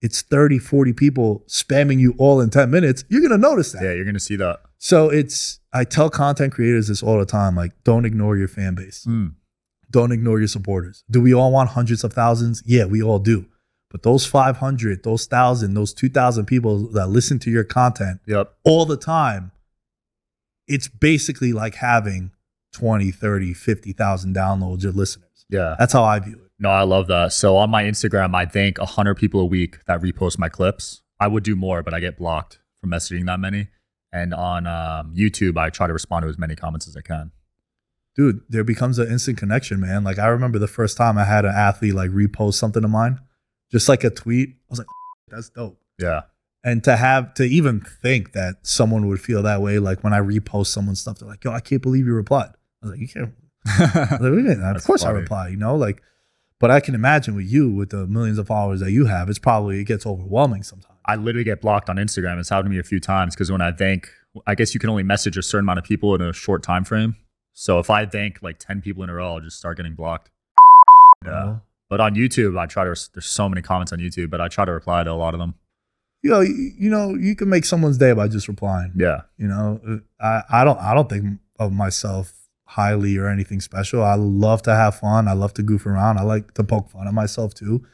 it's 0.00 0.22
30 0.22 0.58
40 0.60 0.92
people 0.92 1.44
spamming 1.48 1.98
you 1.98 2.14
all 2.18 2.40
in 2.40 2.48
10 2.48 2.70
minutes 2.70 3.02
you're 3.08 3.20
gonna 3.20 3.36
notice 3.36 3.72
that 3.72 3.82
yeah, 3.82 3.92
you're 3.92 4.04
gonna 4.04 4.20
see 4.20 4.36
that. 4.36 4.60
so 4.78 5.08
it's 5.10 5.58
i 5.72 5.82
tell 5.82 6.08
content 6.08 6.52
creators 6.52 6.86
this 6.86 7.02
all 7.02 7.18
the 7.18 7.26
time 7.26 7.56
like 7.56 7.72
don't 7.82 8.04
ignore 8.04 8.36
your 8.36 8.46
fan 8.46 8.76
base 8.76 9.04
Mm. 9.08 9.34
don't 9.90 10.12
ignore 10.12 10.38
your 10.38 10.46
supporters 10.46 11.02
do 11.10 11.20
we 11.20 11.34
all 11.34 11.50
want 11.50 11.70
hundreds 11.70 12.04
of 12.04 12.12
thousands 12.12 12.62
yeah 12.64 12.84
we 12.84 13.02
all 13.02 13.18
do 13.18 13.46
but 13.90 14.02
those 14.02 14.24
500 14.26 15.02
those 15.02 15.26
1000 15.28 15.74
those 15.74 15.92
2000 15.92 16.46
people 16.46 16.88
that 16.92 17.08
listen 17.08 17.38
to 17.40 17.50
your 17.50 17.64
content 17.64 18.20
Yep. 18.26 18.52
all 18.64 18.86
the 18.86 18.96
time 18.96 19.52
it's 20.66 20.88
basically 20.88 21.52
like 21.52 21.76
having 21.76 22.30
20 22.72 23.10
30 23.10 23.52
50000 23.54 24.34
downloads 24.34 24.84
or 24.84 24.92
listeners 24.92 25.44
Yeah. 25.48 25.74
that's 25.78 25.92
how 25.92 26.04
i 26.04 26.18
view 26.20 26.34
it 26.36 26.50
No, 26.60 26.68
I 26.70 26.82
love 26.82 27.06
that. 27.08 27.32
So 27.32 27.56
on 27.56 27.70
my 27.70 27.84
Instagram, 27.84 28.34
I 28.34 28.44
thank 28.44 28.76
100 28.78 29.14
people 29.16 29.40
a 29.40 29.46
week 29.46 29.78
that 29.86 30.02
repost 30.02 30.38
my 30.38 30.50
clips. 30.50 31.00
I 31.18 31.26
would 31.26 31.42
do 31.42 31.56
more, 31.56 31.82
but 31.82 31.94
I 31.94 32.00
get 32.00 32.18
blocked 32.18 32.58
from 32.78 32.90
messaging 32.90 33.24
that 33.26 33.40
many. 33.40 33.68
And 34.12 34.34
on 34.34 34.66
um, 34.66 35.14
YouTube, 35.16 35.56
I 35.56 35.70
try 35.70 35.86
to 35.86 35.94
respond 35.94 36.24
to 36.24 36.28
as 36.28 36.36
many 36.38 36.54
comments 36.54 36.86
as 36.86 36.96
I 36.98 37.00
can. 37.00 37.30
dude, 38.14 38.42
there 38.50 38.62
becomes 38.62 38.98
an 38.98 39.08
instant 39.10 39.38
connection, 39.38 39.80
man. 39.80 40.04
Like 40.04 40.18
I 40.18 40.26
remember 40.26 40.58
the 40.58 40.68
first 40.68 40.98
time 40.98 41.16
I 41.16 41.24
had 41.24 41.46
an 41.46 41.54
athlete 41.54 41.94
like 41.94 42.10
repost 42.10 42.54
something 42.54 42.84
of 42.84 42.90
mine, 42.90 43.20
just 43.70 43.88
like 43.88 44.04
a 44.04 44.10
tweet. 44.10 44.50
I 44.50 44.70
was 44.70 44.78
like, 44.78 44.88
that's 45.28 45.50
dope. 45.50 45.80
Yeah. 45.98 46.22
And 46.62 46.84
to 46.84 46.96
have 46.96 47.32
to 47.34 47.44
even 47.44 47.80
think 47.80 48.32
that 48.32 48.56
someone 48.62 49.08
would 49.08 49.20
feel 49.20 49.42
that 49.42 49.62
way, 49.62 49.78
like 49.78 50.04
when 50.04 50.12
I 50.12 50.20
repost 50.20 50.66
someone's 50.66 51.00
stuff, 51.00 51.18
they're 51.18 51.28
like, 51.28 51.42
yo, 51.44 51.52
I 51.52 51.60
can't 51.60 51.80
believe 51.80 52.06
you 52.06 52.14
replied. 52.14 52.50
I 52.82 52.86
was 52.86 52.90
like, 52.92 53.00
you 53.00 53.08
can't. 53.08 53.32
Like, 53.90 54.10
"What 54.12 54.20
do 54.20 54.38
you 54.38 54.42
mean?" 54.42 54.62
of 54.62 54.84
course 54.84 55.04
I 55.04 55.10
reply, 55.10 55.48
you 55.48 55.56
know, 55.56 55.76
like, 55.76 56.02
but 56.58 56.70
I 56.70 56.80
can 56.80 56.94
imagine 56.94 57.34
with 57.34 57.44
you, 57.44 57.70
with 57.70 57.90
the 57.90 58.06
millions 58.06 58.38
of 58.38 58.46
followers 58.46 58.80
that 58.80 58.90
you 58.90 59.04
have, 59.06 59.28
it's 59.28 59.38
probably, 59.38 59.80
it 59.80 59.84
gets 59.84 60.06
overwhelming 60.06 60.62
sometimes. 60.62 60.98
I 61.06 61.16
literally 61.16 61.44
get 61.44 61.60
blocked 61.60 61.90
on 61.90 61.96
Instagram. 61.96 62.38
It's 62.38 62.48
happened 62.48 62.66
to 62.66 62.70
me 62.70 62.78
a 62.78 62.82
few 62.82 63.00
times 63.00 63.34
because 63.34 63.50
when 63.50 63.60
I 63.60 63.72
thank, 63.72 64.10
I 64.46 64.54
guess 64.54 64.74
you 64.74 64.80
can 64.80 64.90
only 64.90 65.02
message 65.02 65.36
a 65.36 65.42
certain 65.42 65.64
amount 65.64 65.78
of 65.78 65.84
people 65.84 66.14
in 66.14 66.20
a 66.20 66.32
short 66.32 66.62
time 66.62 66.84
frame. 66.84 67.16
So 67.52 67.78
if 67.78 67.90
I 67.90 68.06
thank 68.06 68.42
like 68.42 68.58
10 68.58 68.80
people 68.80 69.02
in 69.02 69.10
a 69.10 69.14
row, 69.14 69.34
I'll 69.34 69.40
just 69.40 69.58
start 69.58 69.76
getting 69.76 69.94
blocked. 69.94 70.30
Yeah. 71.24 71.30
know? 71.30 71.60
But 71.90 72.00
on 72.00 72.14
YouTube, 72.14 72.58
I 72.58 72.64
try 72.66 72.84
to, 72.84 72.94
there's 73.12 73.26
so 73.26 73.48
many 73.48 73.60
comments 73.60 73.92
on 73.92 73.98
YouTube, 73.98 74.30
but 74.30 74.40
I 74.40 74.48
try 74.48 74.64
to 74.64 74.72
reply 74.72 75.04
to 75.04 75.10
a 75.10 75.12
lot 75.14 75.34
of 75.34 75.40
them. 75.40 75.54
You 76.22 76.30
know, 76.30 76.40
you, 76.40 76.70
you 76.78 76.88
know, 76.90 77.14
you 77.16 77.34
can 77.34 77.48
make 77.48 77.64
someone's 77.64 77.98
day 77.98 78.12
by 78.12 78.28
just 78.28 78.46
replying. 78.46 78.92
Yeah. 78.96 79.22
You 79.36 79.48
know, 79.48 79.80
uh, 79.86 79.96
I, 80.24 80.60
I 80.60 80.64
don't 80.64 80.78
I 80.78 80.94
don't 80.94 81.08
think 81.08 81.40
of 81.58 81.72
myself 81.72 82.32
highly 82.64 83.16
or 83.16 83.26
anything 83.28 83.60
special. 83.60 84.04
I 84.04 84.14
love 84.14 84.62
to 84.62 84.74
have 84.74 84.94
fun. 85.00 85.26
I 85.28 85.32
love 85.32 85.52
to 85.54 85.62
goof 85.62 85.84
around. 85.86 86.18
I 86.18 86.22
like 86.22 86.54
to 86.54 86.62
poke 86.64 86.90
fun 86.90 87.08
at 87.08 87.14
myself 87.14 87.54
too. 87.54 87.84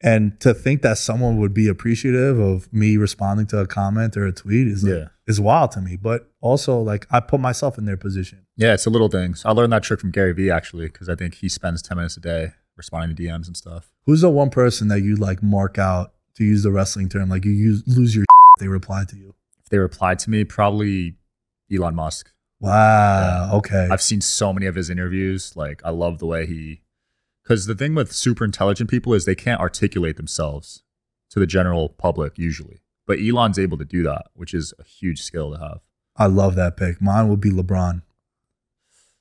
And 0.00 0.38
to 0.40 0.54
think 0.54 0.82
that 0.82 0.96
someone 0.96 1.38
would 1.38 1.52
be 1.52 1.66
appreciative 1.66 2.38
of 2.38 2.72
me 2.72 2.96
responding 2.96 3.46
to 3.48 3.58
a 3.58 3.66
comment 3.66 4.16
or 4.16 4.26
a 4.26 4.32
tweet 4.32 4.68
is 4.68 4.84
like, 4.84 4.92
Yeah. 4.94 5.08
is 5.26 5.40
wild 5.40 5.72
to 5.72 5.80
me. 5.80 5.96
But 5.96 6.30
also 6.40 6.78
like 6.78 7.06
I 7.10 7.18
put 7.20 7.40
myself 7.40 7.76
in 7.78 7.84
their 7.84 7.96
position. 7.96 8.46
Yeah. 8.56 8.74
It's 8.74 8.84
the 8.84 8.90
little 8.90 9.08
things. 9.08 9.42
I 9.44 9.50
learned 9.50 9.72
that 9.72 9.82
trick 9.82 10.00
from 10.00 10.12
Gary 10.12 10.32
Vee 10.32 10.50
actually, 10.52 10.86
because 10.86 11.08
I 11.08 11.16
think 11.16 11.34
he 11.34 11.48
spends 11.48 11.82
10 11.82 11.96
minutes 11.96 12.16
a 12.16 12.20
day 12.20 12.52
responding 12.78 13.14
to 13.14 13.22
DMs 13.22 13.46
and 13.46 13.56
stuff. 13.56 13.90
Who's 14.06 14.22
the 14.22 14.30
one 14.30 14.48
person 14.48 14.88
that 14.88 15.02
you 15.02 15.16
like 15.16 15.42
mark 15.42 15.76
out 15.76 16.14
to 16.36 16.44
use 16.44 16.62
the 16.62 16.70
wrestling 16.70 17.08
term? 17.10 17.28
Like 17.28 17.44
you 17.44 17.52
use 17.52 17.82
lose 17.86 18.14
your 18.14 18.24
if 18.56 18.60
they 18.60 18.68
reply 18.68 19.04
to 19.08 19.16
you. 19.16 19.34
If 19.62 19.68
they 19.68 19.78
replied 19.78 20.18
to 20.20 20.30
me, 20.30 20.44
probably 20.44 21.16
Elon 21.70 21.94
Musk. 21.94 22.32
Wow. 22.60 23.50
Okay. 23.54 23.88
I've 23.90 24.02
seen 24.02 24.20
so 24.20 24.52
many 24.52 24.66
of 24.66 24.74
his 24.74 24.90
interviews. 24.90 25.54
Like, 25.56 25.80
I 25.84 25.90
love 25.90 26.18
the 26.18 26.26
way 26.26 26.46
he, 26.46 26.80
because 27.42 27.66
the 27.66 27.74
thing 27.74 27.94
with 27.94 28.12
super 28.12 28.44
intelligent 28.44 28.90
people 28.90 29.14
is 29.14 29.24
they 29.24 29.34
can't 29.34 29.60
articulate 29.60 30.16
themselves 30.16 30.82
to 31.30 31.38
the 31.38 31.46
general 31.46 31.90
public 31.90 32.38
usually. 32.38 32.80
But 33.06 33.18
Elon's 33.20 33.58
able 33.58 33.78
to 33.78 33.84
do 33.84 34.02
that, 34.02 34.26
which 34.34 34.52
is 34.52 34.74
a 34.78 34.84
huge 34.84 35.22
skill 35.22 35.52
to 35.52 35.58
have. 35.58 35.80
I 36.16 36.26
love 36.26 36.56
that 36.56 36.76
pick. 36.76 37.00
Mine 37.00 37.28
would 37.28 37.40
be 37.40 37.50
LeBron. 37.50 38.02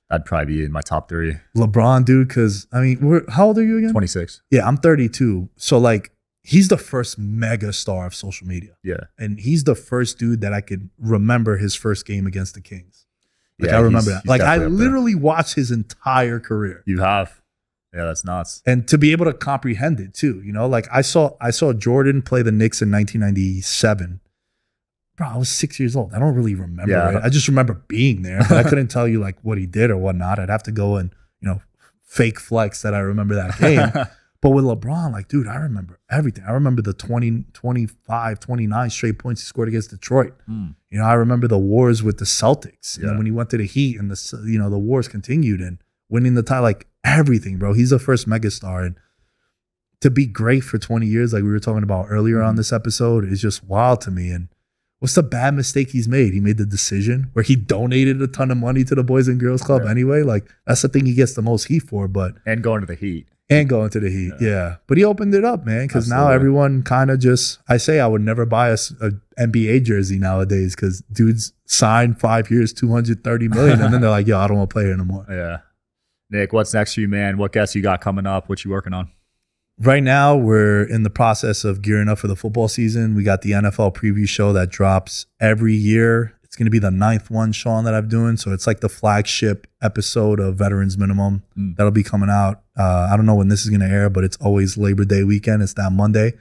That'd 0.10 0.26
probably 0.26 0.56
be 0.56 0.63
in 0.65 0.72
my 0.72 0.82
top 0.82 1.10
three. 1.10 1.36
LeBron, 1.56 2.06
dude, 2.06 2.28
because 2.30 2.65
I 2.72 2.79
mean, 2.82 3.00
we're, 3.06 3.29
how 3.29 3.48
old 3.48 3.58
are 3.58 3.63
you 3.63 3.77
again? 3.77 3.92
26. 3.92 4.42
Yeah, 4.52 4.65
I'm 4.65 4.77
32. 4.77 5.50
So 5.58 5.77
like, 5.77 6.12
he's 6.44 6.69
the 6.69 6.77
first 6.77 7.19
mega 7.19 7.73
star 7.73 8.06
of 8.08 8.15
social 8.15 8.48
media, 8.48 8.71
Yeah. 8.84 9.02
and 9.19 9.38
he's 9.40 9.65
the 9.65 9.75
first 9.75 10.17
dude 10.17 10.40
that 10.42 10.54
I 10.54 10.62
could 10.62 10.90
remember 10.98 11.58
his 11.58 11.75
first 11.75 12.06
game 12.06 12.25
against 12.25 12.54
the 12.54 12.62
Kings. 12.62 13.06
Like 13.60 13.71
Yeah, 13.71 13.77
I 13.77 13.79
remember 13.82 14.12
he's- 14.12 14.15
that. 14.17 14.21
he's 14.23 14.29
Like 14.29 14.42
I 14.42 14.56
definitely 14.60 14.65
up 14.75 14.77
there. 14.79 14.86
literally 14.88 15.15
watched 15.15 15.56
his 15.56 15.71
entire 15.71 16.40
career, 16.40 16.84
You 16.86 17.00
have. 17.02 17.42
Yeah, 17.94 18.06
that's 18.06 18.23
nuts. 18.23 18.62
and 18.65 18.88
to 18.90 18.98
be 18.98 19.12
able 19.12 19.25
to 19.25 19.34
comprehend 19.34 20.00
it 20.00 20.13
too. 20.13 20.42
You 20.46 20.54
know, 20.54 20.67
like 20.67 20.88
I 20.92 21.02
saw 21.02 21.32
I 21.42 21.50
saw 21.52 21.73
Jordan 21.73 22.21
play 22.21 22.42
the 22.44 22.52
Knicks 22.52 22.82
in 22.82 22.92
1997. 22.92 24.19
Bro, 25.18 25.28
I 25.30 25.38
was 25.38 25.50
six 25.50 25.80
years 25.80 25.96
old. 25.96 26.13
I 26.13 26.20
don't 26.20 26.36
really 26.36 26.54
remember 26.56 26.92
Yeah. 26.92 27.18
it. 27.18 27.24
I 27.24 27.30
just 27.30 27.48
remember 27.48 27.82
being 27.88 28.22
there, 28.22 28.40
but 28.48 28.54
I 28.58 28.63
couldn't 28.63 28.88
tell 28.90 29.08
you 29.08 29.20
like 29.20 29.38
what 29.42 29.58
he 29.58 29.65
did 29.65 29.90
or 29.90 29.98
whatnot. 29.98 30.38
I'd 30.40 30.50
have 30.50 30.63
to 30.63 30.72
go 30.72 30.96
and 30.98 31.13
you 31.42 31.50
know 31.50 31.62
fake 32.04 32.40
flex 32.40 32.82
that 32.84 32.94
I 32.94 33.00
remember 33.00 33.36
that 33.36 33.58
game. 33.60 34.06
But 34.40 34.52
with 34.52 34.65
LeBron, 34.65 35.12
like, 35.13 35.30
dude, 35.30 35.48
I 35.48 35.56
remember 35.56 36.00
everything. 36.12 36.44
I 36.48 36.52
remember 36.52 36.84
the 36.84 36.94
20, 36.94 37.46
25, 37.54 38.40
29 38.40 38.90
straight 38.92 39.18
points 39.18 39.42
he 39.42 39.46
scored 39.46 39.68
against 39.68 39.90
Detroit. 39.90 40.36
Mm. 40.48 40.76
You 40.92 41.00
know, 41.00 41.06
I 41.06 41.13
remember 41.13 41.48
the 41.48 41.58
wars 41.58 42.04
with 42.04 42.20
the 42.20 42.26
Celtics. 42.26 43.00
Yeah. 43.02 43.08
And 43.10 43.18
when 43.18 43.26
he 43.26 43.32
went 43.32 43.50
to 43.50 43.58
the 43.58 43.65
Heat 43.65 44.00
and 44.00 44.12
the 44.12 44.44
you 44.46 44.60
know 44.60 44.70
the 44.70 44.78
wars 44.78 45.08
continued 45.08 45.60
and 45.60 45.80
winning 46.08 46.36
the 46.36 46.44
title, 46.44 46.62
like 46.63 46.86
everything, 47.04 47.58
bro. 47.58 47.74
He's 47.74 47.90
the 47.90 47.98
first 47.98 48.30
megastar, 48.30 48.86
and 48.86 48.96
to 50.02 50.12
be 50.12 50.28
great 50.28 50.63
for 50.63 50.78
twenty 50.78 51.08
years, 51.08 51.34
like 51.34 51.42
we 51.42 51.50
were 51.50 51.60
talking 51.60 51.84
about 51.84 52.06
earlier 52.10 52.42
on 52.44 52.58
this 52.58 52.72
episode, 52.72 53.26
is 53.26 53.42
just 53.42 53.63
wild 53.63 54.02
to 54.02 54.12
me. 54.12 54.30
And 54.30 54.50
what's 55.00 55.15
the 55.15 55.23
bad 55.23 55.54
mistake 55.54 55.89
he's 55.91 56.08
made? 56.08 56.33
He 56.33 56.39
made 56.39 56.58
the 56.58 56.65
decision 56.65 57.29
where 57.33 57.43
he 57.43 57.56
donated 57.56 58.21
a 58.21 58.27
ton 58.27 58.52
of 58.52 58.58
money 58.58 58.83
to 58.85 58.95
the 58.95 59.04
Boys 59.04 59.27
and 59.27 59.39
Girls 59.39 59.62
Club 59.62 59.83
Yeah. 59.85 59.91
anyway. 59.91 60.23
Like 60.23 60.48
that's 60.65 60.81
the 60.81 60.89
thing 60.89 61.06
he 61.06 61.13
gets 61.13 61.33
the 61.33 61.41
most 61.41 61.65
heat 61.65 61.83
for, 61.83 62.08
but 62.08 62.35
And 62.45 62.63
going 62.63 62.81
to 62.81 62.87
the 62.87 62.95
Heat. 62.95 63.27
and 63.50 63.69
going 63.69 63.89
to 63.91 64.00
the 64.00 64.10
Heat. 64.10 64.33
Yeah. 64.41 64.77
But 64.87 64.98
he 64.98 65.04
opened 65.06 65.33
it 65.35 65.45
up, 65.45 65.65
man, 65.65 65.87
because 65.87 66.10
now 66.10 66.29
everyone 66.29 66.81
kind 66.83 67.10
of 67.12 67.19
just, 67.19 67.60
I 67.69 67.77
say 67.77 68.00
I 68.00 68.08
would 68.08 68.21
never 68.21 68.45
buy 68.45 68.69
a, 68.69 68.77
a 69.02 69.12
NBA 69.39 69.83
jersey 69.83 70.17
nowadays 70.17 70.75
because 70.75 71.02
dudes 71.12 71.54
signed 71.65 72.19
five 72.19 72.50
years, 72.52 72.73
230 72.73 73.48
million. 73.50 73.81
and 73.81 73.93
then 73.93 74.02
they're 74.02 74.10
like, 74.10 74.27
yo, 74.27 74.39
I 74.39 74.48
don't 74.48 74.58
want 74.58 74.69
to 74.69 74.73
play 74.73 74.83
here 74.85 74.93
anymore. 74.93 75.25
Yeah. 75.29 75.58
Nick, 76.29 76.52
what's 76.52 76.73
next 76.73 76.95
for 76.95 77.00
you, 77.02 77.08
man? 77.08 77.37
What 77.37 77.54
guests 77.54 77.73
you 77.73 77.81
got 77.81 78.02
coming 78.02 78.25
up? 78.25 78.50
What 78.50 78.65
you 78.65 78.71
working 78.71 78.93
on? 78.93 79.10
Right 79.80 80.02
now, 80.02 80.36
we're 80.36 80.84
in 80.84 81.04
the 81.04 81.10
process 81.12 81.63
of 81.63 81.82
gearing 81.84 82.10
up 82.10 82.17
for 82.17 82.28
the 82.28 82.36
football 82.36 82.67
season. 82.67 83.13
We 83.13 83.23
got 83.23 83.44
the 83.44 83.52
NFL 83.52 83.94
preview 83.96 84.28
show 84.28 84.52
that 84.54 84.69
drops 84.69 85.28
every 85.40 85.75
year. 85.75 86.34
It's 86.44 86.56
going 86.56 86.65
to 86.65 86.71
be 86.71 86.80
the 86.80 86.90
ninth 86.90 87.30
one, 87.30 87.52
Sean, 87.52 87.84
that 87.84 87.94
I'm 87.94 88.08
doing. 88.08 88.38
So 88.38 88.52
it's 88.52 88.65
like 88.65 88.80
the 88.80 88.90
flagship 88.90 89.67
episode 89.82 90.40
of 90.40 90.56
Veterans 90.56 90.98
Minimum 90.98 91.44
Mm. 91.56 91.75
that'll 91.75 91.92
be 91.92 92.02
coming 92.04 92.30
out. 92.30 92.62
Uh, 92.75 93.10
I 93.12 93.15
don't 93.15 93.28
know 93.28 93.36
when 93.36 93.50
this 93.50 93.63
is 93.63 93.69
going 93.69 93.82
to 93.82 93.86
air, 93.88 94.10
but 94.10 94.23
it's 94.23 94.38
always 94.38 94.78
Labor 94.78 95.06
Day 95.06 95.23
weekend. 95.23 95.62
It's 95.62 95.73
that 95.75 95.92
Monday. 95.92 96.34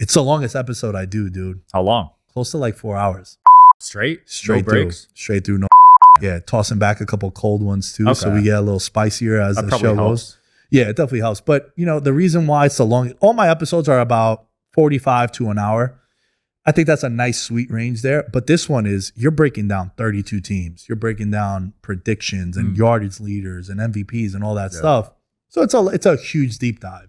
It's 0.00 0.14
the 0.14 0.22
longest 0.24 0.56
episode 0.56 0.96
I 0.96 1.04
do, 1.04 1.30
dude. 1.30 1.60
How 1.72 1.82
long? 1.82 2.10
Close 2.32 2.50
to 2.50 2.58
like 2.58 2.76
four 2.76 2.96
hours. 2.96 3.38
Straight? 3.78 4.28
Straight 4.28 4.66
no 4.66 4.72
breaks? 4.72 5.04
through. 5.04 5.10
Straight 5.14 5.44
through. 5.46 5.58
No. 5.58 5.68
Yeah, 6.20 6.40
tossing 6.40 6.78
back 6.78 7.00
a 7.00 7.06
couple 7.06 7.30
cold 7.30 7.62
ones 7.62 7.92
too, 7.92 8.12
so 8.14 8.32
we 8.32 8.42
get 8.42 8.56
a 8.56 8.60
little 8.60 8.80
spicier 8.80 9.38
as 9.38 9.56
That 9.56 9.70
the 9.70 9.78
show 9.78 9.94
helps. 9.94 9.98
goes. 10.32 10.38
Yeah, 10.70 10.84
it 10.84 10.96
definitely 10.96 11.20
helps. 11.20 11.40
But 11.40 11.72
you 11.76 11.86
know, 11.86 12.00
the 12.00 12.12
reason 12.12 12.46
why 12.46 12.66
it's 12.66 12.76
so 12.76 12.84
long, 12.84 13.12
all 13.20 13.32
my 13.32 13.48
episodes 13.48 13.88
are 13.88 14.00
about 14.00 14.46
45 14.74 15.32
to 15.32 15.50
an 15.50 15.58
hour. 15.58 15.98
I 16.68 16.72
think 16.72 16.88
that's 16.88 17.04
a 17.04 17.08
nice 17.08 17.40
sweet 17.40 17.70
range 17.70 18.02
there. 18.02 18.24
But 18.32 18.48
this 18.48 18.68
one 18.68 18.86
is 18.86 19.12
you're 19.14 19.30
breaking 19.30 19.68
down 19.68 19.92
32 19.96 20.40
teams. 20.40 20.88
You're 20.88 20.96
breaking 20.96 21.30
down 21.30 21.74
predictions 21.82 22.56
and 22.56 22.74
Mm. 22.74 22.76
yardage 22.78 23.20
leaders 23.20 23.68
and 23.68 23.80
MVPs 23.80 24.34
and 24.34 24.42
all 24.42 24.56
that 24.56 24.72
Yeah. 24.72 24.78
stuff. 24.78 25.10
So 25.48 25.62
it's 25.62 25.74
a 25.74 25.86
it's 25.88 26.06
a 26.06 26.16
huge 26.16 26.58
deep 26.58 26.80
dive. 26.80 27.08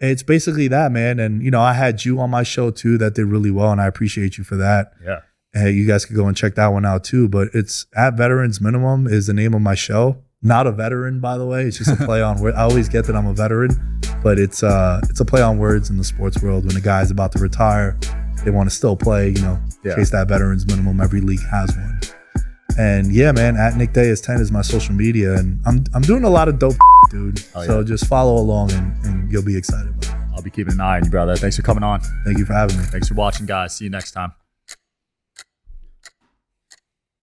It's 0.00 0.22
basically 0.24 0.66
that, 0.68 0.90
man. 0.90 1.20
And 1.20 1.42
you 1.42 1.50
know, 1.52 1.60
I 1.60 1.74
had 1.74 2.04
you 2.04 2.18
on 2.20 2.30
my 2.30 2.42
show 2.42 2.70
too 2.72 2.98
that 2.98 3.14
did 3.14 3.26
really 3.26 3.50
well, 3.52 3.70
and 3.70 3.80
I 3.80 3.86
appreciate 3.86 4.38
you 4.38 4.44
for 4.44 4.56
that. 4.56 4.92
Yeah. 5.04 5.20
Hey, 5.52 5.70
you 5.70 5.86
guys 5.86 6.04
could 6.04 6.16
go 6.16 6.26
and 6.26 6.36
check 6.36 6.54
that 6.56 6.68
one 6.68 6.84
out 6.84 7.04
too. 7.04 7.28
But 7.28 7.48
it's 7.54 7.86
at 7.96 8.16
Veterans 8.16 8.60
Minimum 8.60 9.06
is 9.06 9.26
the 9.28 9.34
name 9.34 9.54
of 9.54 9.62
my 9.62 9.74
show. 9.76 10.16
Not 10.42 10.66
a 10.66 10.72
veteran, 10.72 11.20
by 11.20 11.36
the 11.36 11.44
way. 11.46 11.64
It's 11.64 11.76
just 11.78 11.90
a 11.90 11.96
play 12.06 12.22
on 12.22 12.40
word. 12.40 12.54
I 12.54 12.62
always 12.62 12.88
get 12.88 13.04
that 13.06 13.14
I'm 13.16 13.26
a 13.26 13.34
veteran, 13.34 14.00
but 14.22 14.38
it's 14.38 14.62
uh 14.62 15.00
it's 15.10 15.20
a 15.20 15.24
play 15.24 15.42
on 15.42 15.58
words 15.58 15.90
in 15.90 15.98
the 15.98 16.04
sports 16.04 16.42
world. 16.42 16.64
When 16.66 16.76
a 16.76 16.80
guy's 16.80 17.10
about 17.10 17.32
to 17.32 17.38
retire, 17.38 17.98
they 18.44 18.50
want 18.50 18.68
to 18.70 18.74
still 18.74 18.96
play. 18.96 19.28
You 19.30 19.42
know, 19.42 19.58
Yeah. 19.84 19.96
chase 19.96 20.10
that 20.10 20.28
Veterans 20.28 20.66
Minimum. 20.66 21.00
Every 21.00 21.20
league 21.20 21.44
has 21.50 21.76
one. 21.76 22.00
And 22.78 23.12
yeah, 23.12 23.32
man, 23.32 23.56
at 23.56 23.76
Nick 23.76 23.92
Day 23.92 24.08
is 24.08 24.22
10 24.22 24.36
is 24.40 24.50
my 24.50 24.62
social 24.62 24.94
media, 24.94 25.34
and 25.34 25.60
I'm 25.66 25.84
I'm 25.92 26.02
doing 26.02 26.24
a 26.24 26.30
lot 26.30 26.48
of 26.48 26.58
dope, 26.58 26.76
dude. 27.10 27.44
Oh, 27.54 27.66
so 27.66 27.84
just 27.84 28.06
follow 28.06 28.36
along, 28.36 28.72
and, 28.72 29.04
and 29.04 29.30
you'll 29.30 29.44
be 29.44 29.56
excited 29.56 29.88
about 29.90 30.04
it. 30.04 30.14
I'll 30.34 30.42
be 30.42 30.50
keeping 30.50 30.72
an 30.74 30.80
eye 30.80 30.96
on 30.96 31.04
you, 31.04 31.10
brother. 31.10 31.36
Thanks 31.36 31.56
for 31.56 31.62
coming 31.62 31.82
on. 31.84 32.00
Thank 32.24 32.38
you 32.38 32.46
for 32.46 32.54
having 32.54 32.78
me. 32.78 32.84
Thanks 32.84 33.08
for 33.08 33.14
watching, 33.14 33.44
guys. 33.44 33.76
See 33.76 33.84
you 33.84 33.90
next 33.90 34.12
time. 34.12 34.32